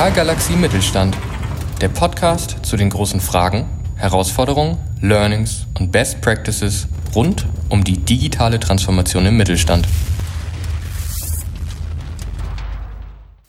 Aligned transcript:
Digitalgalaxie 0.00 0.56
Mittelstand, 0.56 1.14
der 1.82 1.90
Podcast 1.90 2.56
zu 2.62 2.78
den 2.78 2.88
großen 2.88 3.20
Fragen, 3.20 3.66
Herausforderungen, 3.96 4.78
Learnings 5.02 5.66
und 5.78 5.92
Best 5.92 6.22
Practices 6.22 6.88
rund 7.14 7.44
um 7.68 7.84
die 7.84 7.98
digitale 7.98 8.58
Transformation 8.58 9.26
im 9.26 9.36
Mittelstand. 9.36 9.86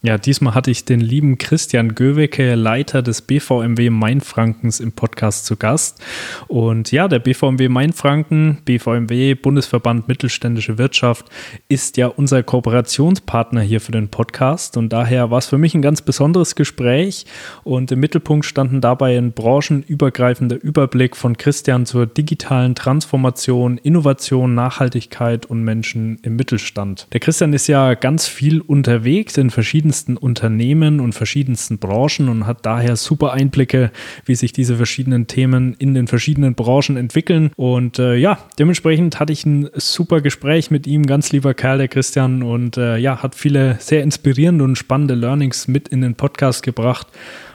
Ja, 0.03 0.17
diesmal 0.17 0.55
hatte 0.55 0.71
ich 0.71 0.83
den 0.83 0.99
lieben 0.99 1.37
Christian 1.37 1.93
Göwecke, 1.93 2.55
Leiter 2.55 3.03
des 3.03 3.21
BVMW 3.21 3.91
Mainfrankens 3.91 4.79
im 4.79 4.93
Podcast 4.93 5.45
zu 5.45 5.57
Gast. 5.57 6.03
Und 6.47 6.91
ja, 6.91 7.07
der 7.07 7.19
BVMW 7.19 7.69
Mainfranken, 7.69 8.57
BVMW, 8.65 9.35
Bundesverband 9.35 10.07
Mittelständische 10.07 10.79
Wirtschaft, 10.79 11.27
ist 11.67 11.97
ja 11.97 12.07
unser 12.07 12.41
Kooperationspartner 12.41 13.61
hier 13.61 13.79
für 13.79 13.91
den 13.91 14.07
Podcast. 14.07 14.75
Und 14.75 14.91
daher 14.91 15.29
war 15.29 15.37
es 15.37 15.45
für 15.45 15.59
mich 15.59 15.75
ein 15.75 15.83
ganz 15.83 16.01
besonderes 16.01 16.55
Gespräch. 16.55 17.27
Und 17.63 17.91
im 17.91 17.99
Mittelpunkt 17.99 18.47
standen 18.47 18.81
dabei 18.81 19.15
ein 19.19 19.33
branchenübergreifender 19.33 20.59
Überblick 20.59 21.15
von 21.15 21.37
Christian 21.37 21.85
zur 21.85 22.07
digitalen 22.07 22.73
Transformation, 22.73 23.77
Innovation, 23.77 24.55
Nachhaltigkeit 24.55 25.45
und 25.45 25.63
Menschen 25.63 26.17
im 26.23 26.37
Mittelstand. 26.37 27.05
Der 27.13 27.19
Christian 27.19 27.53
ist 27.53 27.67
ja 27.67 27.93
ganz 27.93 28.27
viel 28.27 28.61
unterwegs 28.61 29.37
in 29.37 29.51
verschiedenen 29.51 29.90
verschiedensten 29.91 30.15
Unternehmen 30.15 31.01
und 31.01 31.13
verschiedensten 31.13 31.77
Branchen 31.77 32.29
und 32.29 32.47
hat 32.47 32.65
daher 32.65 32.95
super 32.95 33.33
Einblicke, 33.33 33.91
wie 34.25 34.35
sich 34.35 34.53
diese 34.53 34.77
verschiedenen 34.77 35.27
Themen 35.27 35.75
in 35.79 35.93
den 35.93 36.07
verschiedenen 36.07 36.55
Branchen 36.55 36.95
entwickeln. 36.95 37.51
Und 37.57 37.99
äh, 37.99 38.15
ja, 38.15 38.37
dementsprechend 38.57 39.19
hatte 39.19 39.33
ich 39.33 39.45
ein 39.45 39.69
super 39.73 40.21
Gespräch 40.21 40.71
mit 40.71 40.87
ihm, 40.87 41.05
ganz 41.05 41.33
lieber 41.33 41.53
Kerl, 41.53 41.79
der 41.79 41.89
Christian, 41.89 42.41
und 42.41 42.77
äh, 42.77 42.95
ja, 42.97 43.21
hat 43.21 43.35
viele 43.35 43.77
sehr 43.79 44.01
inspirierende 44.01 44.63
und 44.63 44.77
spannende 44.77 45.15
Learnings 45.15 45.67
mit 45.67 45.89
in 45.89 46.01
den 46.01 46.15
Podcast 46.15 46.63
gebracht 46.63 47.07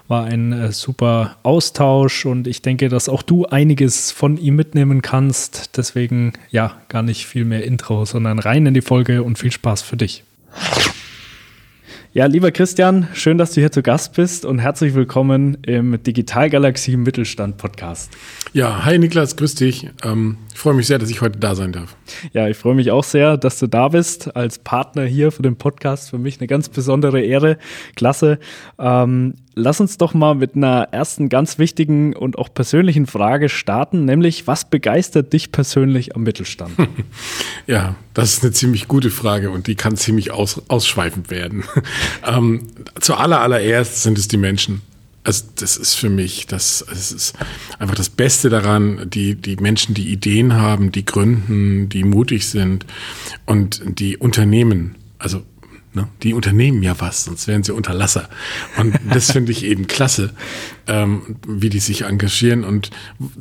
war 0.09 0.25
ein 0.25 0.53
äh, 0.53 0.71
super 0.71 1.37
Austausch 1.43 2.27
und 2.27 2.47
ich 2.47 2.63
denke, 2.63 2.89
dass 2.89 3.09
auch 3.09 3.23
du 3.23 3.47
einiges 3.47 4.13
von 4.13 4.37
ihm 4.37 4.55
mitnehmen 4.55 5.03
kannst. 5.03 5.77
Deswegen 5.77 6.33
ja, 6.53 6.81
gar 6.89 7.03
nicht 7.03 7.27
viel 7.27 7.45
mehr 7.45 7.65
Intro, 7.65 8.05
sondern 8.05 8.39
rein 8.39 8.67
in 8.67 8.75
die 8.75 8.83
Folge 8.83 9.25
und 9.25 9.37
viel 9.37 9.51
Spaß 9.51 9.83
für 9.83 9.97
dich. 9.97 10.23
Ja, 12.17 12.25
lieber 12.25 12.51
Christian, 12.51 13.09
schön, 13.13 13.37
dass 13.37 13.53
du 13.53 13.61
hier 13.61 13.71
zu 13.71 13.83
Gast 13.83 14.15
bist 14.15 14.47
und 14.47 14.59
herzlich 14.59 14.95
willkommen 14.95 15.59
im 15.67 16.03
Digitalgalaxie 16.03 16.97
Mittelstand 16.97 17.59
Podcast. 17.59 18.11
Ja, 18.55 18.87
hi 18.87 18.99
Niklas, 18.99 19.37
grüß 19.37 19.55
dich. 19.57 19.91
Ähm, 20.03 20.39
ich 20.51 20.59
freue 20.59 20.73
mich 20.73 20.87
sehr, 20.87 20.99
dass 20.99 21.11
ich 21.11 21.21
heute 21.21 21.39
da 21.39 21.55
sein 21.55 21.73
darf. 21.73 21.95
Ja, 22.33 22.49
ich 22.49 22.57
freue 22.57 22.75
mich 22.75 22.91
auch 22.91 23.05
sehr, 23.05 23.37
dass 23.37 23.59
du 23.59 23.67
da 23.67 23.89
bist 23.89 24.35
als 24.35 24.59
Partner 24.61 25.05
hier 25.05 25.31
für 25.31 25.43
den 25.43 25.57
Podcast. 25.57 26.09
Für 26.09 26.17
mich 26.17 26.41
eine 26.41 26.47
ganz 26.47 26.71
besondere 26.71 27.21
Ehre. 27.21 27.59
Klasse. 27.97 28.39
Ähm, 28.79 29.35
lass 29.57 29.81
uns 29.81 29.97
doch 29.97 30.15
mal 30.15 30.35
mit 30.35 30.55
einer 30.55 30.89
ersten 30.93 31.29
ganz 31.29 31.59
wichtigen 31.59 32.15
und 32.15 32.39
auch 32.39 32.53
persönlichen 32.53 33.07
Frage 33.07 33.49
starten, 33.49 34.05
nämlich 34.05 34.47
was 34.47 34.69
begeistert 34.69 35.33
dich 35.33 35.51
persönlich 35.51 36.15
am 36.15 36.23
Mittelstand? 36.23 36.73
ja, 37.67 37.97
das 38.15 38.35
ist 38.35 38.45
eine 38.45 38.53
ziemlich 38.53 38.87
gute 38.87 39.11
Frage 39.11 39.51
und 39.51 39.67
die 39.67 39.75
kann 39.75 39.97
ziemlich 39.97 40.31
aus, 40.31 40.63
ausschweifend 40.69 41.31
werden. 41.31 41.65
ähm, 42.27 42.69
zuallererst 43.01 44.03
sind 44.03 44.19
es 44.19 44.29
die 44.29 44.37
Menschen 44.37 44.83
also 45.25 45.45
das 45.57 45.77
ist 45.77 45.95
für 45.95 46.09
mich, 46.09 46.47
das, 46.47 46.85
das 46.89 47.11
ist 47.11 47.35
einfach 47.81 47.97
das 47.97 48.11
Beste 48.11 48.49
daran, 48.49 49.11
die, 49.11 49.35
die 49.35 49.57
Menschen, 49.57 49.93
die 49.93 50.13
Ideen 50.13 50.55
haben, 50.55 50.93
die 50.93 51.05
gründen, 51.05 51.89
die 51.89 52.05
mutig 52.05 52.47
sind 52.47 52.87
und 53.45 53.83
die 53.99 54.17
Unternehmen, 54.19 54.95
also 55.19 55.43
ne, 55.97 56.09
die 56.23 56.35
unternehmen 56.35 56.83
ja 56.83 56.95
was, 56.99 57.25
sonst 57.25 57.49
wären 57.49 57.65
sie 57.65 57.73
Unterlasser. 57.75 58.29
Und 58.77 58.95
das 59.13 59.33
finde 59.33 59.51
ich 59.51 59.65
eben 59.65 59.89
klasse, 59.89 60.31
ähm, 60.87 61.37
wie 61.47 61.71
die 61.71 61.81
sich 61.81 62.03
engagieren 62.03 62.63
und 62.63 62.91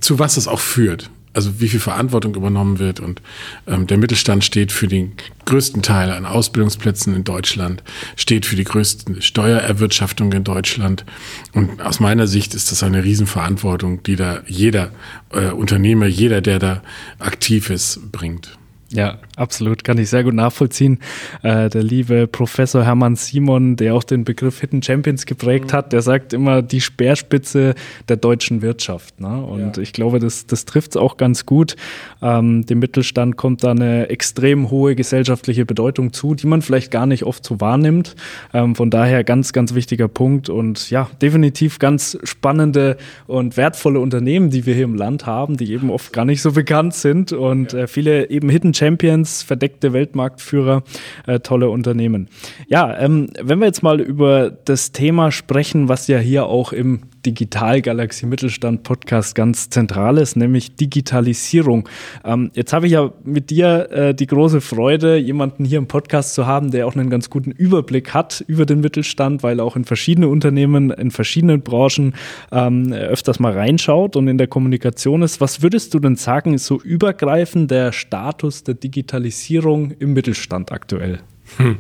zu 0.02 0.18
was 0.18 0.38
es 0.38 0.48
auch 0.48 0.60
führt 0.60 1.12
also 1.36 1.60
wie 1.60 1.68
viel 1.68 1.82
Verantwortung 1.82 2.34
übernommen 2.34 2.80
wird. 2.80 3.02
Und 3.02 3.22
ähm, 3.68 3.88
der 3.88 3.98
Mittelstand 3.98 4.44
steht 4.44 4.72
für 4.72 4.88
den 4.88 5.14
größten 5.44 5.82
Teil 5.82 6.12
an 6.12 6.26
Ausbildungsplätzen 6.26 7.14
in 7.14 7.26
Deutschland, 7.26 7.84
steht 8.16 8.46
für 8.46 8.56
die 8.56 8.64
größten 8.64 9.22
Steuererwirtschaftung 9.22 10.32
in 10.32 10.46
Deutschland. 10.46 11.06
Und 11.52 11.82
aus 11.82 12.00
meiner 12.00 12.28
Sicht 12.28 12.56
ist 12.56 12.72
das 12.72 12.84
eine 12.84 13.04
Riesenverantwortung, 13.04 14.02
die 14.04 14.16
da 14.16 14.44
jeder 14.48 14.92
äh, 15.32 15.50
Unternehmer, 15.50 16.06
jeder, 16.06 16.40
der 16.40 16.60
da 16.60 16.82
aktiv 17.20 17.70
ist, 17.70 18.14
bringt. 18.14 18.58
Ja, 18.90 19.20
absolut, 19.35 19.84
kann 19.84 19.97
ich 19.97 20.09
sehr 20.09 20.23
gut 20.23 20.34
nachvollziehen. 20.34 21.00
Äh, 21.44 21.69
der 21.69 21.84
liebe 21.84 22.28
Professor 22.28 22.84
Hermann 22.84 23.16
Simon, 23.16 23.75
der 23.75 23.96
auch 23.96 24.03
den 24.03 24.23
Begriff 24.23 24.59
Hidden 24.59 24.81
Champions 24.81 25.25
geprägt 25.25 25.72
mhm. 25.72 25.78
hat, 25.78 25.94
der 25.94 26.01
sagt 26.01 26.34
immer 26.34 26.62
die 26.62 26.81
Speerspitze 26.81 27.75
der 28.07 28.18
deutschen 28.18 28.62
Wirtschaft. 28.62 29.19
Ne? 29.19 29.41
Und 29.44 29.78
ja. 29.78 29.84
ich 29.84 29.94
glaube, 29.94 30.19
das, 30.19 30.47
das 30.47 30.66
trifft 30.66 30.91
es 30.91 30.97
auch 30.97 31.18
ganz 31.18 31.46
gut. 31.46 31.75
Ähm, 32.22 32.66
dem 32.66 32.79
Mittelstand 32.79 33.38
kommt 33.38 33.63
da 33.63 33.72
eine 33.72 34.09
extrem 34.09 34.72
hohe 34.72 34.96
gesellschaftliche 34.96 35.66
Bedeutung 35.66 36.13
zu, 36.13 36.35
die 36.35 36.47
man 36.47 36.62
vielleicht 36.62 36.91
gar 36.91 37.06
nicht 37.06 37.23
oft 37.23 37.44
so 37.44 37.59
wahrnimmt. 37.59 38.16
Ähm, 38.53 38.75
von 38.75 38.90
daher 38.90 39.23
ganz, 39.23 39.53
ganz 39.53 39.73
wichtiger 39.73 40.07
Punkt 40.07 40.50
und 40.50 40.90
ja, 40.90 41.09
definitiv 41.22 41.79
ganz 41.79 42.17
spannende 42.23 42.97
und 43.28 43.57
wertvolle 43.57 44.00
Unternehmen, 44.00 44.50
die 44.50 44.66
wir 44.66 44.75
hier 44.75 44.85
im 44.85 44.96
Land 44.96 45.25
haben, 45.25 45.57
die 45.57 45.72
eben 45.72 45.90
oft 45.90 46.13
gar 46.13 46.25
nicht 46.25 46.41
so 46.41 46.52
bekannt 46.52 46.94
sind 46.94 47.34
und 47.34 47.73
äh, 47.73 47.88
viele 47.88 48.29
eben 48.29 48.50
Hidden 48.50 48.73
Champions, 48.73 49.25
verdeckte 49.25 49.94
Weltmarktführer, 49.94 50.84
äh, 51.28 51.40
tolle 51.40 51.69
Unternehmen. 51.69 52.30
Ja, 52.68 52.97
ähm, 52.97 53.30
wenn 53.41 53.59
wir 53.59 53.66
jetzt 53.66 53.84
mal 53.84 54.02
über 54.02 54.52
das 54.52 54.91
Thema 54.91 55.31
sprechen, 55.31 55.90
was 55.90 56.08
ja 56.08 56.19
hier 56.19 56.46
auch 56.46 56.72
im 56.72 57.02
Digital 57.25 57.81
Galaxie 57.81 58.25
Mittelstand 58.25 58.84
Podcast 58.84 59.36
ganz 59.36 59.69
zentral 59.69 60.18
ist, 60.18 60.36
nämlich 60.36 60.75
Digitalisierung. 60.75 61.90
Ähm, 62.24 62.52
jetzt 62.53 62.74
habe 62.74 62.86
ich 62.86 62.94
ja 62.94 63.12
mit 63.24 63.50
dir 63.50 63.90
äh, 63.91 64.13
die 64.13 64.28
große 64.28 64.62
Freude, 64.62 65.18
jemanden 65.18 65.66
hier 65.66 65.80
im 65.80 65.88
Podcast 65.88 66.34
zu 66.34 66.46
haben, 66.46 66.72
der 66.72 66.88
auch 66.88 66.96
einen 66.96 67.09
ganz 67.09 67.30
guten 67.30 67.52
Überblick 67.52 68.14
hat 68.14 68.44
über 68.47 68.66
den 68.66 68.81
Mittelstand, 68.81 69.44
weil 69.44 69.59
er 69.59 69.66
auch 69.66 69.75
in 69.75 69.85
verschiedene 69.85 70.28
Unternehmen, 70.28 70.91
in 70.91 71.12
verschiedenen 71.12 71.62
Branchen 71.62 72.14
ähm, 72.52 72.94
öfters 72.94 73.40
mal 73.40 73.53
reinschaut 73.53 74.16
und 74.16 74.28
in 74.28 74.38
der 74.38 74.47
Kommunikation 74.47 75.22
ist. 75.22 75.41
Was 75.41 75.62
würdest 75.62 75.94
du 75.94 76.00
denn 76.00 76.16
sagen, 76.16 76.53
ist 76.53 76.66
so 76.66 76.80
übergreifend 76.81 77.72
der 77.72 77.91
Status 77.91 78.64
der 78.64 78.75
Digitalisierung 78.75 79.91
im 79.91 80.14
Mittelstand 80.14 80.72
aktuell? 80.72 81.19
Hm, 81.58 81.78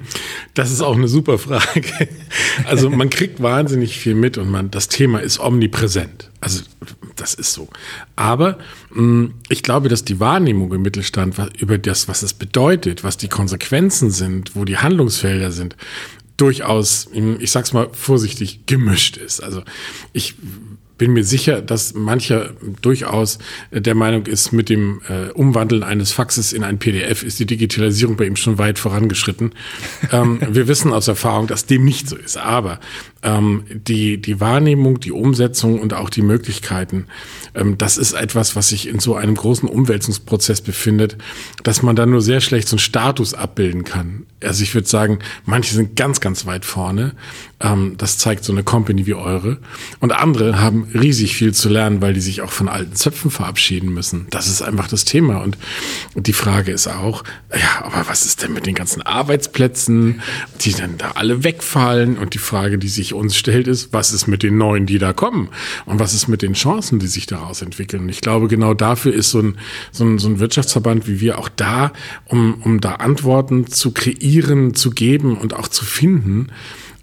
das 0.53 0.71
ist 0.71 0.81
auch 0.81 0.95
eine 0.95 1.07
super 1.07 1.37
Frage. 1.37 1.83
Also 2.65 2.89
man 2.89 3.09
kriegt 3.09 3.41
wahnsinnig 3.41 3.97
viel 3.97 4.15
mit 4.15 4.37
und 4.37 4.49
man, 4.49 4.71
das 4.71 4.87
Thema 4.87 5.19
ist 5.19 5.39
omnipräsent. 5.39 6.29
Also 6.39 6.63
das 7.15 7.33
ist 7.33 7.53
so. 7.53 7.67
Aber 8.15 8.57
mh, 8.91 8.95
hm, 8.95 9.33
ich 9.49 9.63
glaube, 9.63 9.89
dass 9.89 10.05
die 10.05 10.19
Wahrnehmung 10.19 10.73
im 10.73 10.81
Mittelstand 10.81 11.35
über 11.59 11.77
das, 11.77 12.07
was 12.07 12.23
es 12.23 12.33
bedeutet, 12.33 13.03
was 13.03 13.17
die 13.17 13.27
Konsequenzen 13.27 14.11
sind, 14.11 14.55
wo 14.55 14.65
die 14.65 14.77
Handlungsfelder 14.77 15.51
sind, 15.51 15.75
durchaus, 16.37 17.09
ich 17.39 17.51
sag's 17.51 17.73
mal 17.73 17.89
vorsichtig, 17.93 18.65
gemischt 18.65 19.17
ist. 19.17 19.41
Also 19.41 19.63
ich 20.13 20.35
bin 20.97 21.13
mir 21.13 21.23
sicher, 21.23 21.61
dass 21.61 21.93
mancher 21.93 22.51
durchaus 22.81 23.37
der 23.71 23.95
Meinung 23.95 24.25
ist, 24.25 24.51
mit 24.51 24.69
dem 24.69 25.01
äh, 25.09 25.31
Umwandeln 25.31 25.83
eines 25.83 26.11
Faxes 26.11 26.53
in 26.53 26.63
ein 26.63 26.79
PDF 26.79 27.23
ist 27.23 27.39
die 27.39 27.45
Digitalisierung 27.45 28.15
bei 28.15 28.25
ihm 28.25 28.35
schon 28.35 28.57
weit 28.57 28.79
vorangeschritten. 28.79 29.53
ähm, 30.11 30.39
wir 30.49 30.67
wissen 30.67 30.93
aus 30.93 31.07
Erfahrung, 31.07 31.47
dass 31.47 31.65
dem 31.65 31.83
nicht 31.83 32.07
so 32.07 32.15
ist. 32.15 32.37
Aber 32.37 32.79
ähm, 33.25 33.63
die, 33.69 34.21
die 34.21 34.39
Wahrnehmung, 34.39 34.99
die 34.99 35.11
Umsetzung 35.11 35.79
und 35.79 35.93
auch 35.93 36.09
die 36.09 36.21
Möglichkeiten, 36.21 37.07
ähm, 37.55 37.77
das 37.77 37.97
ist 37.97 38.13
etwas, 38.13 38.55
was 38.55 38.69
sich 38.69 38.87
in 38.87 38.99
so 38.99 39.15
einem 39.15 39.35
großen 39.35 39.67
Umwälzungsprozess 39.67 40.61
befindet, 40.61 41.17
dass 41.63 41.81
man 41.81 41.95
da 41.95 42.05
nur 42.05 42.21
sehr 42.21 42.39
schlecht 42.39 42.67
so 42.67 42.75
einen 42.75 42.79
Status 42.79 43.33
abbilden 43.33 43.83
kann. 43.83 44.25
Also 44.43 44.63
ich 44.63 44.73
würde 44.75 44.87
sagen, 44.87 45.19
manche 45.45 45.73
sind 45.73 45.95
ganz, 45.95 46.21
ganz 46.21 46.45
weit 46.45 46.65
vorne. 46.65 47.15
Ähm, 47.59 47.95
das 47.97 48.17
zeigt 48.17 48.43
so 48.43 48.53
eine 48.53 48.63
Company 48.63 49.07
wie 49.07 49.15
eure. 49.15 49.57
Und 49.99 50.11
andere 50.11 50.61
haben 50.61 50.87
riesig 50.93 51.35
viel 51.35 51.53
zu 51.53 51.69
lernen, 51.69 52.01
weil 52.01 52.13
die 52.13 52.21
sich 52.21 52.41
auch 52.41 52.51
von 52.51 52.67
alten 52.67 52.95
Zöpfen 52.95 53.31
verabschieden 53.31 53.93
müssen. 53.93 54.27
Das 54.29 54.47
ist 54.47 54.61
einfach 54.61 54.87
das 54.87 55.05
Thema. 55.05 55.41
Und 55.41 55.57
die 56.15 56.33
Frage 56.33 56.71
ist 56.71 56.87
auch, 56.87 57.23
ja, 57.51 57.85
aber 57.85 58.07
was 58.07 58.25
ist 58.25 58.43
denn 58.43 58.53
mit 58.53 58.67
den 58.67 58.75
ganzen 58.75 59.01
Arbeitsplätzen, 59.01 60.21
die 60.61 60.73
dann 60.73 60.97
da 60.97 61.11
alle 61.15 61.43
wegfallen? 61.43 62.17
Und 62.17 62.33
die 62.33 62.39
Frage, 62.39 62.77
die 62.77 62.89
sich 62.89 63.14
uns 63.15 63.35
stellt, 63.35 63.67
ist, 63.67 63.93
was 63.93 64.11
ist 64.11 64.27
mit 64.27 64.43
den 64.43 64.57
neuen, 64.57 64.85
die 64.85 64.97
da 64.97 65.13
kommen? 65.13 65.49
Und 65.85 65.99
was 65.99 66.13
ist 66.13 66.27
mit 66.27 66.41
den 66.41 66.53
Chancen, 66.53 66.99
die 66.99 67.07
sich 67.07 67.25
daraus 67.25 67.61
entwickeln? 67.61 68.03
Und 68.03 68.09
ich 68.09 68.21
glaube, 68.21 68.47
genau 68.47 68.73
dafür 68.73 69.13
ist 69.13 69.31
so 69.31 69.39
ein, 69.39 69.57
so 69.91 70.05
ein, 70.05 70.19
so 70.19 70.27
ein 70.27 70.39
Wirtschaftsverband 70.39 71.07
wie 71.07 71.19
wir 71.19 71.39
auch 71.39 71.49
da, 71.49 71.91
um, 72.25 72.61
um 72.61 72.81
da 72.81 72.95
Antworten 72.95 73.67
zu 73.67 73.91
kreieren, 73.91 74.75
zu 74.75 74.91
geben 74.91 75.37
und 75.37 75.53
auch 75.53 75.67
zu 75.67 75.85
finden, 75.85 76.47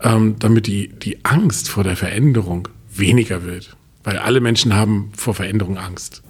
ähm, 0.03 0.37
damit 0.39 0.67
die, 0.67 0.89
die 0.89 1.25
Angst 1.25 1.69
vor 1.69 1.85
der 1.85 1.97
Veränderung 1.97 2.69
weniger 2.95 3.45
wird. 3.45 3.77
Weil 4.05 4.19
alle 4.19 4.41
Menschen 4.41 4.75
haben 4.75 5.13
vor 5.17 5.35
Veränderung 5.35 5.79
Angst. 5.79 6.23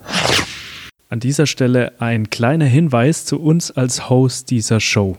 An 1.08 1.20
dieser 1.20 1.46
Stelle 1.46 2.00
ein 2.00 2.30
kleiner 2.30 2.64
Hinweis 2.64 3.24
zu 3.24 3.38
uns 3.38 3.70
als 3.70 4.08
Host 4.08 4.50
dieser 4.50 4.80
Show. 4.80 5.18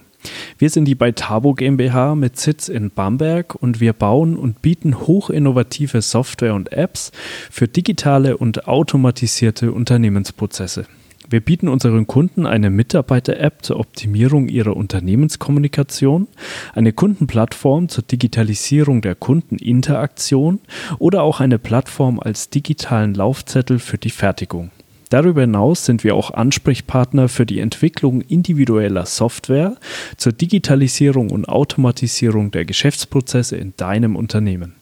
Wir 0.58 0.70
sind 0.70 0.86
die 0.86 0.96
Beitabo 0.96 1.54
GmbH 1.54 2.16
mit 2.16 2.38
Sitz 2.38 2.70
in 2.70 2.92
Bamberg 2.92 3.56
und 3.56 3.80
wir 3.80 3.94
bauen 3.94 4.38
und 4.38 4.62
bieten 4.62 5.00
hochinnovative 5.00 6.02
Software 6.02 6.54
und 6.54 6.72
Apps 6.72 7.12
für 7.52 7.68
digitale 7.68 8.38
und 8.38 8.68
automatisierte 8.68 9.72
Unternehmensprozesse. 9.72 10.86
Wir 11.30 11.42
bieten 11.42 11.68
unseren 11.68 12.06
Kunden 12.06 12.46
eine 12.46 12.70
Mitarbeiter-App 12.70 13.64
zur 13.64 13.80
Optimierung 13.80 14.50
ihrer 14.50 14.76
Unternehmenskommunikation, 14.76 16.28
eine 16.74 16.94
Kundenplattform 16.94 17.90
zur 17.90 18.04
Digitalisierung 18.04 19.02
der 19.02 19.16
Kundeninteraktion 19.16 20.60
oder 21.00 21.24
auch 21.24 21.40
eine 21.40 21.60
Plattform 21.60 22.20
als 22.20 22.50
digitalen 22.50 23.14
Laufzettel 23.14 23.80
für 23.80 23.98
die 23.98 24.10
Fertigung. 24.10 24.72
Darüber 25.14 25.42
hinaus 25.42 25.86
sind 25.86 26.04
wir 26.04 26.16
auch 26.16 26.32
Ansprechpartner 26.32 27.30
für 27.30 27.46
die 27.46 27.60
Entwicklung 27.60 28.22
individueller 28.22 29.06
Software 29.06 29.76
zur 30.18 30.32
Digitalisierung 30.32 31.30
und 31.30 31.48
Automatisierung 31.48 32.50
der 32.50 32.66
Geschäftsprozesse 32.66 33.56
in 33.56 33.76
deinem 33.78 34.16
Unternehmen. 34.16 34.74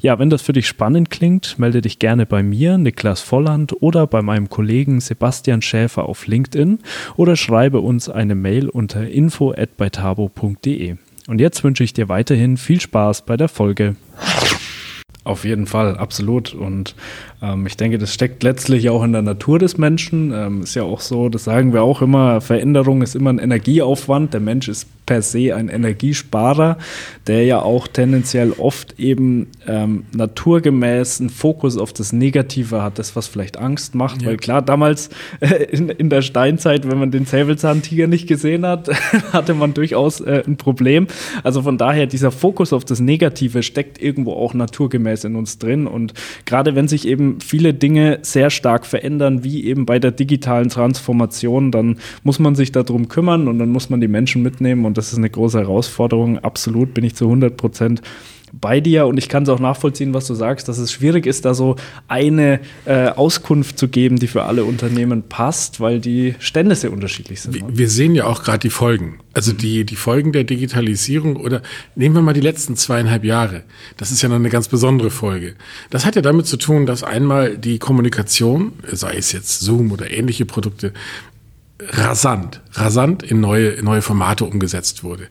Ja, 0.00 0.18
wenn 0.18 0.28
das 0.28 0.42
für 0.42 0.52
dich 0.52 0.66
spannend 0.66 1.10
klingt, 1.10 1.60
melde 1.60 1.82
dich 1.82 2.00
gerne 2.00 2.26
bei 2.26 2.42
mir, 2.42 2.78
Niklas 2.78 3.20
Volland, 3.20 3.80
oder 3.80 4.08
bei 4.08 4.22
meinem 4.22 4.50
Kollegen 4.50 4.98
Sebastian 4.98 5.62
Schäfer 5.62 6.08
auf 6.08 6.26
LinkedIn 6.26 6.80
oder 7.14 7.36
schreibe 7.36 7.80
uns 7.80 8.08
eine 8.08 8.34
Mail 8.34 8.68
unter 8.68 9.08
info@beitabo.de. 9.08 10.96
Und 11.28 11.40
jetzt 11.40 11.62
wünsche 11.62 11.84
ich 11.84 11.92
dir 11.92 12.08
weiterhin 12.08 12.56
viel 12.56 12.80
Spaß 12.80 13.22
bei 13.22 13.36
der 13.36 13.48
Folge. 13.48 13.94
Auf 15.26 15.44
jeden 15.44 15.66
Fall, 15.66 15.96
absolut. 15.96 16.54
Und 16.54 16.94
ähm, 17.42 17.66
ich 17.66 17.76
denke, 17.76 17.98
das 17.98 18.14
steckt 18.14 18.44
letztlich 18.44 18.88
auch 18.90 19.02
in 19.02 19.10
der 19.12 19.22
Natur 19.22 19.58
des 19.58 19.76
Menschen. 19.76 20.32
Ähm, 20.32 20.62
ist 20.62 20.76
ja 20.76 20.84
auch 20.84 21.00
so, 21.00 21.28
das 21.28 21.42
sagen 21.42 21.72
wir 21.72 21.82
auch 21.82 22.00
immer, 22.00 22.40
Veränderung 22.40 23.02
ist 23.02 23.16
immer 23.16 23.30
ein 23.30 23.40
Energieaufwand. 23.40 24.34
Der 24.34 24.40
Mensch 24.40 24.68
ist 24.68 24.86
per 25.06 25.22
se 25.22 25.54
ein 25.54 25.68
Energiesparer, 25.68 26.78
der 27.26 27.44
ja 27.44 27.62
auch 27.62 27.86
tendenziell 27.86 28.52
oft 28.52 28.98
eben 28.98 29.46
ähm, 29.66 30.04
naturgemäß 30.12 31.20
einen 31.20 31.30
Fokus 31.30 31.78
auf 31.78 31.92
das 31.92 32.12
Negative 32.12 32.82
hat, 32.82 32.98
das, 32.98 33.16
was 33.16 33.28
vielleicht 33.28 33.56
Angst 33.56 33.94
macht. 33.94 34.22
Ja. 34.22 34.28
Weil 34.28 34.36
klar, 34.36 34.62
damals 34.62 35.10
äh, 35.40 35.64
in, 35.64 35.88
in 35.88 36.10
der 36.10 36.22
Steinzeit, 36.22 36.90
wenn 36.90 36.98
man 36.98 37.12
den 37.12 37.24
Säbelzahntiger 37.24 38.08
nicht 38.08 38.26
gesehen 38.26 38.66
hat, 38.66 38.88
hatte 39.32 39.54
man 39.54 39.74
durchaus 39.74 40.20
äh, 40.20 40.42
ein 40.46 40.56
Problem. 40.56 41.06
Also 41.44 41.62
von 41.62 41.78
daher, 41.78 42.06
dieser 42.06 42.32
Fokus 42.32 42.72
auf 42.72 42.84
das 42.84 43.00
Negative 43.00 43.62
steckt 43.62 44.02
irgendwo 44.02 44.32
auch 44.32 44.54
naturgemäß 44.54 45.24
in 45.24 45.36
uns 45.36 45.58
drin. 45.58 45.86
Und 45.86 46.14
gerade 46.44 46.74
wenn 46.74 46.88
sich 46.88 47.06
eben 47.06 47.40
viele 47.40 47.74
Dinge 47.74 48.18
sehr 48.22 48.50
stark 48.50 48.86
verändern, 48.86 49.44
wie 49.44 49.64
eben 49.64 49.86
bei 49.86 50.00
der 50.00 50.10
digitalen 50.10 50.68
Transformation, 50.68 51.70
dann 51.70 51.98
muss 52.24 52.40
man 52.40 52.56
sich 52.56 52.72
darum 52.72 53.08
kümmern 53.08 53.46
und 53.46 53.60
dann 53.60 53.70
muss 53.70 53.88
man 53.88 54.00
die 54.00 54.08
Menschen 54.08 54.42
mitnehmen 54.42 54.84
und 54.84 54.95
das 54.96 55.12
ist 55.12 55.18
eine 55.18 55.30
große 55.30 55.58
Herausforderung. 55.58 56.38
Absolut 56.38 56.94
bin 56.94 57.04
ich 57.04 57.14
zu 57.14 57.24
100 57.24 57.56
Prozent 57.56 58.02
bei 58.60 58.80
dir 58.80 59.06
und 59.06 59.18
ich 59.18 59.28
kann 59.28 59.42
es 59.42 59.48
auch 59.48 59.58
nachvollziehen, 59.58 60.14
was 60.14 60.26
du 60.26 60.34
sagst, 60.34 60.68
dass 60.68 60.78
es 60.78 60.92
schwierig 60.92 61.26
ist, 61.26 61.44
da 61.44 61.54
so 61.54 61.76
eine 62.08 62.60
äh, 62.84 63.08
Auskunft 63.08 63.78
zu 63.78 63.88
geben, 63.88 64.18
die 64.18 64.28
für 64.28 64.44
alle 64.44 64.64
Unternehmen 64.64 65.24
passt, 65.24 65.80
weil 65.80 66.00
die 66.00 66.34
Stände 66.38 66.74
sehr 66.74 66.92
unterschiedlich 66.92 67.40
sind. 67.40 67.54
Wir, 67.54 67.64
ne? 67.64 67.68
wir 67.72 67.90
sehen 67.90 68.14
ja 68.14 68.24
auch 68.26 68.42
gerade 68.42 68.60
die 68.60 68.70
Folgen. 68.70 69.18
Also 69.34 69.52
mhm. 69.52 69.58
die, 69.58 69.84
die 69.84 69.96
Folgen 69.96 70.32
der 70.32 70.44
Digitalisierung 70.44 71.36
oder 71.36 71.62
nehmen 71.94 72.14
wir 72.14 72.22
mal 72.22 72.32
die 72.32 72.40
letzten 72.40 72.76
zweieinhalb 72.76 73.24
Jahre. 73.24 73.64
Das 73.96 74.10
ist 74.10 74.22
ja 74.22 74.28
noch 74.28 74.36
eine 74.36 74.50
ganz 74.50 74.68
besondere 74.68 75.10
Folge. 75.10 75.54
Das 75.90 76.06
hat 76.06 76.16
ja 76.16 76.22
damit 76.22 76.46
zu 76.46 76.56
tun, 76.56 76.86
dass 76.86 77.02
einmal 77.02 77.58
die 77.58 77.78
Kommunikation, 77.78 78.72
sei 78.90 79.16
es 79.16 79.32
jetzt 79.32 79.60
Zoom 79.60 79.92
oder 79.92 80.10
ähnliche 80.10 80.46
Produkte, 80.46 80.92
rasant, 81.80 82.62
rasant 82.72 83.22
in 83.22 83.40
neue, 83.40 83.68
in 83.68 83.84
neue 83.84 84.02
Formate 84.02 84.44
umgesetzt 84.44 85.04
wurde. 85.04 85.28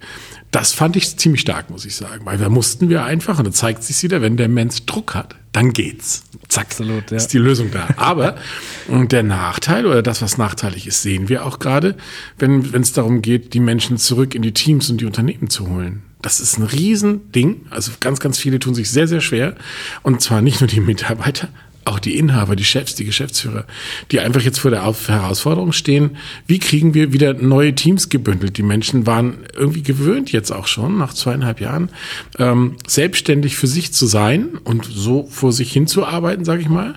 Das 0.51 0.73
fand 0.73 0.95
ich 0.95 1.17
ziemlich 1.17 1.41
stark, 1.41 1.69
muss 1.69 1.85
ich 1.85 1.95
sagen, 1.95 2.25
weil 2.25 2.37
da 2.37 2.49
mussten 2.49 2.89
wir 2.89 3.03
einfach, 3.03 3.39
und 3.39 3.47
da 3.47 3.51
zeigt 3.51 3.83
sich 3.83 4.01
wieder, 4.03 4.21
wenn 4.21 4.37
der 4.37 4.47
Mensch 4.47 4.85
Druck 4.85 5.15
hat, 5.15 5.35
dann 5.51 5.73
geht's. 5.73 6.23
Zack, 6.47 6.67
Absolut, 6.67 7.11
ja. 7.11 7.17
ist 7.17 7.29
die 7.33 7.39
Lösung 7.39 7.71
da. 7.71 7.87
Aber 7.97 8.35
der 8.87 9.23
Nachteil 9.23 9.85
oder 9.85 10.01
das, 10.01 10.21
was 10.21 10.37
nachteilig 10.37 10.85
ist, 10.87 11.01
sehen 11.01 11.27
wir 11.27 11.45
auch 11.45 11.59
gerade, 11.59 11.95
wenn 12.37 12.61
es 12.73 12.93
darum 12.93 13.21
geht, 13.21 13.53
die 13.53 13.59
Menschen 13.59 13.97
zurück 13.97 14.35
in 14.35 14.41
die 14.41 14.53
Teams 14.53 14.89
und 14.89 15.01
die 15.01 15.05
Unternehmen 15.05 15.49
zu 15.49 15.67
holen. 15.67 16.03
Das 16.21 16.39
ist 16.39 16.57
ein 16.57 16.63
Riesending. 16.63 17.65
Also 17.69 17.91
ganz, 17.99 18.19
ganz 18.19 18.37
viele 18.37 18.59
tun 18.59 18.75
sich 18.75 18.89
sehr, 18.89 19.07
sehr 19.07 19.21
schwer. 19.21 19.55
Und 20.03 20.21
zwar 20.21 20.41
nicht 20.41 20.59
nur 20.59 20.67
die 20.67 20.79
Mitarbeiter, 20.79 21.49
auch 21.85 21.99
die 21.99 22.17
Inhaber, 22.17 22.55
die 22.55 22.65
Chefs, 22.65 22.95
die 22.95 23.05
Geschäftsführer, 23.05 23.65
die 24.11 24.19
einfach 24.19 24.41
jetzt 24.41 24.59
vor 24.59 24.71
der 24.71 24.83
Herausforderung 24.83 25.71
stehen, 25.71 26.17
wie 26.47 26.59
kriegen 26.59 26.93
wir 26.93 27.13
wieder 27.13 27.33
neue 27.33 27.75
Teams 27.75 28.09
gebündelt? 28.09 28.57
Die 28.57 28.63
Menschen 28.63 29.05
waren 29.05 29.37
irgendwie 29.55 29.83
gewöhnt 29.83 30.31
jetzt 30.31 30.51
auch 30.51 30.67
schon, 30.67 30.97
nach 30.97 31.13
zweieinhalb 31.13 31.61
Jahren, 31.61 31.89
ähm, 32.39 32.77
selbstständig 32.87 33.55
für 33.55 33.67
sich 33.67 33.93
zu 33.93 34.07
sein 34.07 34.57
und 34.63 34.85
so 34.85 35.27
vor 35.29 35.51
sich 35.51 35.71
hinzuarbeiten, 35.71 36.43
sage 36.43 36.61
ich 36.61 36.69
mal. 36.69 36.95